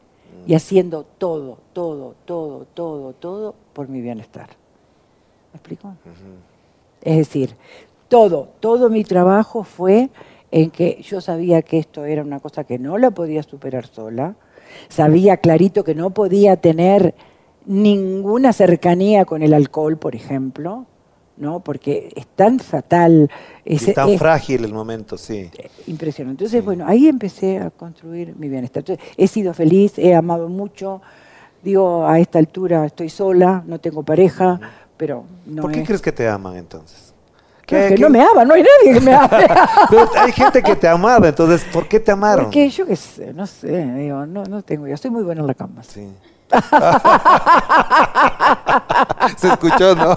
y 0.46 0.54
haciendo 0.54 1.04
todo, 1.04 1.58
todo, 1.72 2.14
todo, 2.24 2.66
todo, 2.72 3.12
todo 3.12 3.54
por 3.72 3.88
mi 3.88 4.00
bienestar. 4.00 4.50
¿Me 5.52 5.58
explico? 5.58 5.94
Es 7.02 7.16
decir, 7.16 7.56
todo, 8.08 8.50
todo 8.60 8.88
mi 8.88 9.02
trabajo 9.02 9.64
fue 9.64 10.10
en 10.50 10.70
que 10.70 11.02
yo 11.02 11.20
sabía 11.20 11.62
que 11.62 11.78
esto 11.78 12.04
era 12.04 12.22
una 12.22 12.40
cosa 12.40 12.64
que 12.64 12.78
no 12.78 12.98
la 12.98 13.10
podía 13.10 13.42
superar 13.42 13.86
sola, 13.86 14.36
sabía 14.88 15.38
clarito 15.38 15.82
que 15.82 15.94
no 15.94 16.10
podía 16.10 16.56
tener 16.56 17.14
ninguna 17.66 18.52
cercanía 18.52 19.24
con 19.24 19.42
el 19.42 19.52
alcohol, 19.52 19.98
por 19.98 20.14
ejemplo, 20.14 20.86
¿no? 21.36 21.60
Porque 21.60 22.12
es 22.14 22.26
tan 22.26 22.58
fatal. 22.58 23.30
Es, 23.64 23.92
tan 23.92 24.16
frágil 24.18 24.64
el 24.64 24.72
momento, 24.72 25.18
sí. 25.18 25.50
Impresionante. 25.86 26.44
Entonces, 26.44 26.64
bueno, 26.64 26.84
ahí 26.86 27.08
empecé 27.08 27.58
a 27.58 27.70
construir 27.70 28.34
mi 28.36 28.48
bienestar. 28.48 28.80
Entonces, 28.80 29.04
he 29.16 29.26
sido 29.26 29.52
feliz, 29.52 29.98
he 29.98 30.14
amado 30.14 30.48
mucho. 30.48 31.02
Digo, 31.62 32.06
a 32.06 32.18
esta 32.20 32.38
altura 32.38 32.86
estoy 32.86 33.08
sola, 33.08 33.62
no 33.66 33.80
tengo 33.80 34.02
pareja, 34.02 34.60
pero 34.96 35.24
no 35.46 35.62
¿Por 35.62 35.72
qué 35.72 35.82
crees 35.82 36.00
que 36.00 36.12
te 36.12 36.28
aman 36.28 36.56
entonces? 36.56 37.06
que 37.66 37.96
no 37.98 38.08
me 38.08 38.22
ama, 38.22 38.44
no 38.44 38.54
hay 38.54 38.62
nadie 38.62 38.94
que 38.94 39.00
me 39.04 39.12
ame. 39.16 39.46
hay 40.16 40.30
gente 40.30 40.62
que 40.62 40.76
te 40.76 40.86
amaba, 40.86 41.26
entonces, 41.28 41.66
¿por 41.72 41.88
qué 41.88 41.98
te 41.98 42.12
amaron? 42.12 42.44
Porque 42.44 42.70
yo 42.70 42.86
qué 42.86 42.94
sé, 42.94 43.34
no 43.34 43.44
sé, 43.44 43.84
digo, 43.94 44.24
no, 44.24 44.44
no 44.44 44.62
tengo, 44.62 44.86
yo 44.86 44.94
estoy 44.94 45.10
muy 45.10 45.24
buena 45.24 45.40
en 45.40 45.48
la 45.48 45.54
cama. 45.54 45.82
Sí. 45.82 46.06
Se 49.36 49.48
escuchó, 49.48 49.96
¿no? 49.96 50.16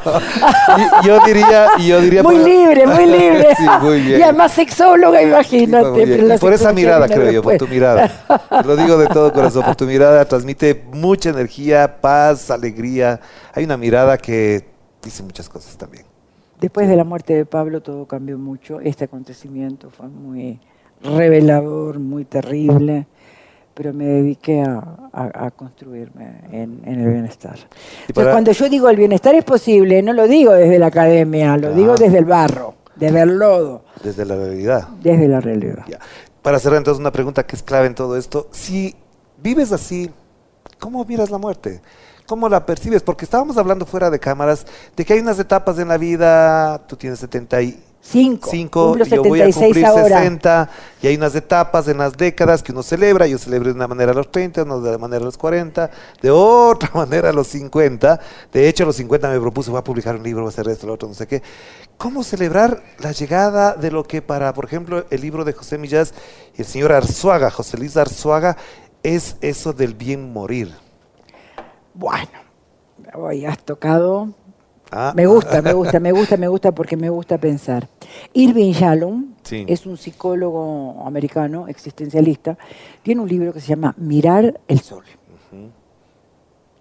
yo 1.04 1.20
diría, 1.26 1.78
yo 1.80 2.00
diría 2.02 2.24
muy 2.24 2.38
libre, 2.38 2.86
muy 2.86 3.06
libre. 3.06 3.56
sí, 3.58 3.64
muy 3.82 4.02
bien. 4.02 4.20
Y 4.20 4.24
además 4.24 4.52
sexóloga, 4.52 5.22
imagínate. 5.22 6.38
por 6.40 6.54
esa 6.54 6.72
mirada, 6.72 7.08
creo 7.08 7.32
yo, 7.32 7.42
por 7.42 7.58
tu 7.58 7.68
mirada. 7.68 8.12
Lo 8.66 8.76
digo 8.76 8.98
de 8.98 9.08
todo 9.08 9.34
corazón, 9.34 9.64
por 9.64 9.76
tu 9.76 9.86
mirada 9.86 10.24
transmite 10.26 10.84
mucha 10.94 11.32
energía, 11.32 12.00
paz, 12.00 12.52
alegría. 12.52 13.20
Hay 13.54 13.64
una 13.64 13.78
mirada 13.78 14.18
que 14.18 14.68
dice 15.02 15.24
muchas 15.24 15.50
cosas 15.50 15.76
también. 15.78 16.06
Después 16.62 16.88
de 16.88 16.96
la 16.96 17.04
muerte 17.04 17.34
de 17.34 17.46
Pablo 17.46 17.82
todo 17.82 18.06
cambió 18.06 18.38
mucho. 18.38 18.80
Este 18.82 19.06
acontecimiento 19.06 19.90
fue 19.90 20.08
muy 20.08 20.60
revelador, 21.02 22.00
muy 22.00 22.26
terrible 22.26 23.08
pero 23.80 23.94
me 23.94 24.04
dediqué 24.04 24.62
a, 24.62 25.52
construirme 25.52 26.42
en, 26.52 26.82
el 26.84 26.98
bienestar. 27.14 27.58
cuando 28.14 28.52
yo 28.52 28.68
digo 28.68 28.90
el 28.90 28.98
bienestar 28.98 29.34
es 29.36 29.46
posible, 29.46 30.02
no 30.02 30.12
lo 30.12 30.28
digo 30.28 30.52
desde 30.52 30.78
la 30.78 30.88
academia, 30.88 31.56
lo 31.56 31.74
digo 31.74 31.96
desde 31.96 32.18
el 32.18 32.26
barro, 32.26 32.74
desde 32.98 33.22
el 33.22 33.38
lodo. 33.38 33.86
Desde 34.04 34.26
la 34.26 34.36
realidad. 34.36 34.90
Desde 35.02 35.30
la 35.30 35.40
realidad. 35.40 35.86
Para 36.42 36.58
hacer 36.58 36.74
entonces 36.74 37.00
una 37.00 37.14
pregunta 37.14 37.46
que 37.46 37.56
es 37.56 37.64
clave 37.64 37.88
en 37.88 37.96
todo 37.96 38.18
esto, 38.18 38.50
si 38.52 38.98
vives 39.42 39.72
así, 39.72 40.12
¿cómo 40.78 41.06
miras 41.06 41.30
la 41.30 41.38
muerte? 41.38 41.80
¿Cómo 42.28 42.50
la 42.50 42.66
percibes? 42.66 43.02
Porque 43.02 43.24
estábamos 43.24 43.58
hablando 43.58 43.86
fuera 43.86 44.10
de 44.10 44.20
cámaras 44.20 44.66
de 44.94 45.06
que 45.06 45.14
hay 45.14 45.20
unas 45.20 45.40
etapas 45.40 45.80
en 45.80 45.88
la 45.88 45.98
vida, 45.98 46.86
tú 46.86 46.98
tienes 46.98 47.20
70 47.20 47.62
y 47.62 47.82
Cinco. 48.02 48.50
Cinco, 48.50 48.97
yo 48.97 49.24
voy 49.24 49.41
a 49.41 49.52
cumplir 49.52 49.54
60 49.54 50.70
y 51.02 51.08
hay 51.08 51.16
unas 51.18 51.36
etapas 51.36 51.88
en 51.89 51.97
las 51.97 52.16
décadas 52.16 52.64
que 52.64 52.72
uno 52.72 52.82
celebra. 52.82 53.28
Yo 53.28 53.38
celebro 53.38 53.70
de 53.70 53.76
una 53.76 53.88
manera 53.88 54.14
a 54.14 54.16
los 54.16 54.32
30, 54.32 54.64
no 54.64 54.80
de 54.80 54.89
una 54.89 54.97
manera 54.97 55.22
a 55.22 55.26
los 55.26 55.38
40, 55.38 55.91
de 56.22 56.32
otra 56.32 56.89
manera 56.95 57.30
a 57.30 57.34
los 57.34 57.47
50. 57.47 58.20
De 58.54 58.70
hecho, 58.70 58.84
a 58.84 58.88
los 58.88 58.95
50 58.95 59.30
me 59.30 59.39
propuse, 59.39 59.70
voy 59.70 59.80
a 59.80 59.84
publicar 59.84 60.16
un 60.16 60.24
libro, 60.24 60.43
voy 60.43 60.50
a 60.50 60.54
hacer 60.54 60.68
esto, 60.70 60.88
lo 60.88 60.93
otro, 60.93 61.10
no 61.10 61.14
sé 61.14 61.28
qué. 61.28 61.43
¿Cómo 61.97 62.24
celebrar 62.24 62.82
la 63.00 63.12
llegada 63.12 63.74
de 63.74 63.91
lo 63.91 64.06
que 64.06 64.22
para, 64.22 64.54
por 64.54 64.66
ejemplo, 64.66 65.06
el 65.10 65.20
libro 65.20 65.43
de 65.43 65.52
José 65.52 65.78
Millás 65.78 66.14
y 66.58 66.62
el 66.62 66.68
señor 66.68 66.93
Arzuaga, 66.93 67.52
José 67.52 67.78
Luis 67.78 67.97
Arzuaga, 67.97 68.56
es 69.04 69.36
eso 69.41 69.74
del 69.74 69.93
bien 69.93 70.32
morir? 70.32 70.74
Bueno, 71.93 72.30
hoy 73.14 73.45
has 73.45 73.60
tocado 73.60 74.30
Ah. 74.92 75.14
Me 75.16 75.26
gusta, 75.28 75.62
me 75.62 75.74
gusta, 75.74 76.00
me 76.00 76.12
gusta, 76.12 76.38
me 76.38 76.48
gusta 76.48 76.72
porque 76.72 76.98
me 76.98 77.10
gusta 77.10 77.38
pensar. 77.38 77.88
Irving 78.34 78.74
Yalom 78.74 79.34
es 79.52 79.86
un 79.86 79.98
psicólogo 79.98 81.04
americano, 81.06 81.68
existencialista, 81.68 82.58
tiene 83.04 83.22
un 83.22 83.30
libro 83.30 83.54
que 83.54 83.62
se 83.62 83.68
llama 83.68 83.94
Mirar 83.98 84.60
el 84.68 84.80
Sol. 84.80 85.04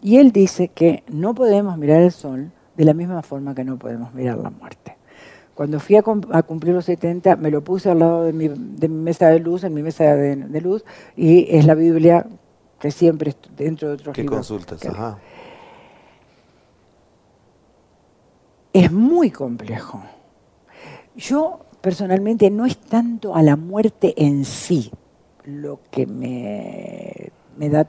Y 0.01 0.19
él 0.19 0.33
dice 0.33 0.69
que 0.69 1.03
no 1.09 1.35
podemos 1.35 1.77
mirar 1.77 2.03
el 2.03 2.13
sol 2.13 2.53
de 2.77 2.85
la 2.85 2.95
misma 2.95 3.23
forma 3.23 3.55
que 3.55 3.65
no 3.65 3.79
podemos 3.79 4.15
mirar 4.15 4.39
la 4.39 4.51
muerte. 4.51 4.97
Cuando 5.55 5.81
fui 5.81 5.97
a, 5.97 6.03
cumplir 6.03 6.73
los 6.73 6.85
70, 6.85 7.35
me 7.35 7.51
lo 7.51 7.65
puse 7.65 7.91
al 7.91 7.99
lado 7.99 8.23
de 8.23 8.33
mi, 8.33 8.49
mesa 8.89 9.29
de 9.29 9.41
luz, 9.41 9.65
en 9.65 9.75
mi 9.75 9.83
mesa 9.83 10.15
de, 10.15 10.61
luz, 10.61 10.85
y 11.17 11.47
es 11.57 11.67
la 11.67 11.75
Biblia 11.75 12.25
que 12.79 12.93
siempre 12.93 13.35
dentro 13.57 13.89
de 13.89 13.95
otros 13.95 14.15
¿Qué 14.15 14.25
consultas? 14.25 14.87
Ajá. 14.87 15.19
Es 18.81 18.93
muy 18.93 19.31
complejo. 19.31 20.03
Yo 21.17 21.61
personalmente 21.81 22.51
no 22.51 22.67
es 22.67 22.79
tanto 22.79 23.35
a 23.35 23.43
la 23.43 23.57
muerte 23.57 24.15
en 24.17 24.45
sí 24.45 24.91
lo 25.45 25.81
que 25.91 26.07
me, 26.07 27.33
da, 27.71 27.89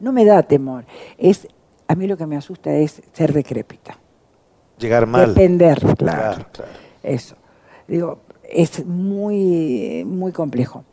no 0.00 0.12
me 0.12 0.24
da 0.24 0.42
temor, 0.42 0.84
es 1.18 1.48
a 1.88 1.94
mí 1.94 2.06
lo 2.06 2.16
que 2.16 2.26
me 2.26 2.36
asusta 2.36 2.72
es 2.72 3.02
ser 3.12 3.32
decrépita. 3.32 3.98
Llegar 4.78 5.06
mal. 5.06 5.34
Depender, 5.34 5.80
claro, 5.96 6.46
Eso. 7.02 7.36
Digo, 7.86 8.20
es 8.42 8.86
muy, 8.86 10.04
muy 10.06 10.32
complejo. 10.32 10.84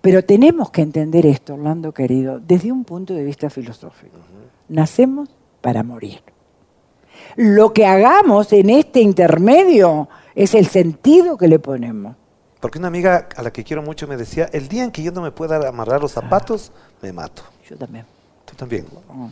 Pero 0.00 0.24
tenemos 0.24 0.70
que 0.70 0.82
entender 0.82 1.26
esto, 1.26 1.54
Orlando 1.54 1.92
querido, 1.92 2.40
desde 2.40 2.70
un 2.70 2.84
punto 2.84 3.14
de 3.14 3.24
vista 3.24 3.50
filosófico. 3.50 4.18
Nacemos 4.68 5.28
para 5.60 5.82
morir. 5.82 6.20
Lo 7.36 7.72
que 7.72 7.86
hagamos 7.86 8.52
en 8.52 8.70
este 8.70 9.00
intermedio 9.00 10.08
es 10.34 10.54
el 10.54 10.66
sentido 10.66 11.36
que 11.36 11.48
le 11.48 11.58
ponemos. 11.58 12.16
Porque 12.60 12.78
una 12.78 12.88
amiga 12.88 13.28
a 13.36 13.42
la 13.42 13.52
que 13.52 13.62
quiero 13.62 13.82
mucho 13.82 14.08
me 14.08 14.16
decía, 14.16 14.48
el 14.52 14.68
día 14.68 14.84
en 14.84 14.90
que 14.90 15.02
yo 15.02 15.12
no 15.12 15.22
me 15.22 15.30
pueda 15.30 15.68
amarrar 15.68 16.00
los 16.00 16.12
zapatos, 16.12 16.72
me 17.02 17.12
mato. 17.12 17.42
Yo 17.68 17.76
también. 17.76 18.04
¿Tú 18.44 18.54
también? 18.56 18.86
Oh. 19.08 19.30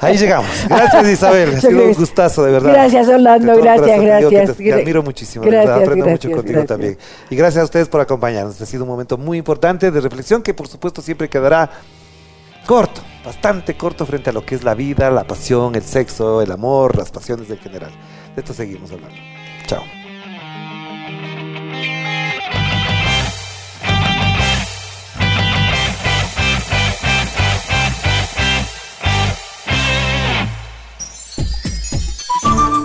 Ahí 0.00 0.16
llegamos. 0.16 0.48
Gracias 0.68 1.08
Isabel, 1.08 1.54
ha 1.54 1.60
sido 1.60 1.84
un 1.84 1.92
gustazo, 1.98 2.44
de 2.44 2.52
verdad. 2.52 2.72
Gracias 2.72 3.08
Orlando, 3.08 3.56
gracias, 3.56 4.00
gracias. 4.00 4.56
Te, 4.56 4.72
admiro 4.72 5.02
muchísimo, 5.02 5.44
gracias, 5.44 5.82
aprendo 5.82 6.06
mucho 6.06 6.30
contigo 6.30 6.64
también. 6.64 6.98
Y 7.30 7.36
gracias 7.36 7.62
a 7.62 7.64
ustedes 7.64 7.88
por 7.88 8.00
acompañarnos. 8.00 8.60
Ha 8.60 8.66
sido 8.66 8.84
un 8.84 8.90
momento 8.90 9.18
muy 9.18 9.38
importante 9.38 9.90
de 9.90 10.00
reflexión 10.00 10.42
que 10.42 10.54
por 10.54 10.66
supuesto 10.66 11.02
siempre 11.02 11.28
quedará 11.28 11.70
corto, 12.68 13.00
bastante 13.24 13.78
corto 13.78 14.04
frente 14.04 14.28
a 14.28 14.32
lo 14.34 14.44
que 14.44 14.54
es 14.54 14.62
la 14.62 14.74
vida, 14.74 15.10
la 15.10 15.26
pasión, 15.26 15.74
el 15.74 15.82
sexo, 15.82 16.42
el 16.42 16.52
amor, 16.52 16.98
las 16.98 17.10
pasiones 17.10 17.48
en 17.48 17.56
general. 17.56 17.90
De 18.34 18.42
esto 18.42 18.52
seguimos 18.52 18.92
hablando. 18.92 19.16
Chao. 19.66 19.82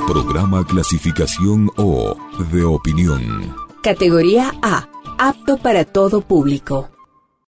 Programa 0.07 0.65
clasificación 0.65 1.69
O 1.75 2.15
de 2.53 2.63
opinión. 2.63 3.53
Categoría 3.83 4.53
A, 4.61 4.87
apto 5.17 5.57
para 5.57 5.83
todo 5.83 6.21
público. 6.21 6.87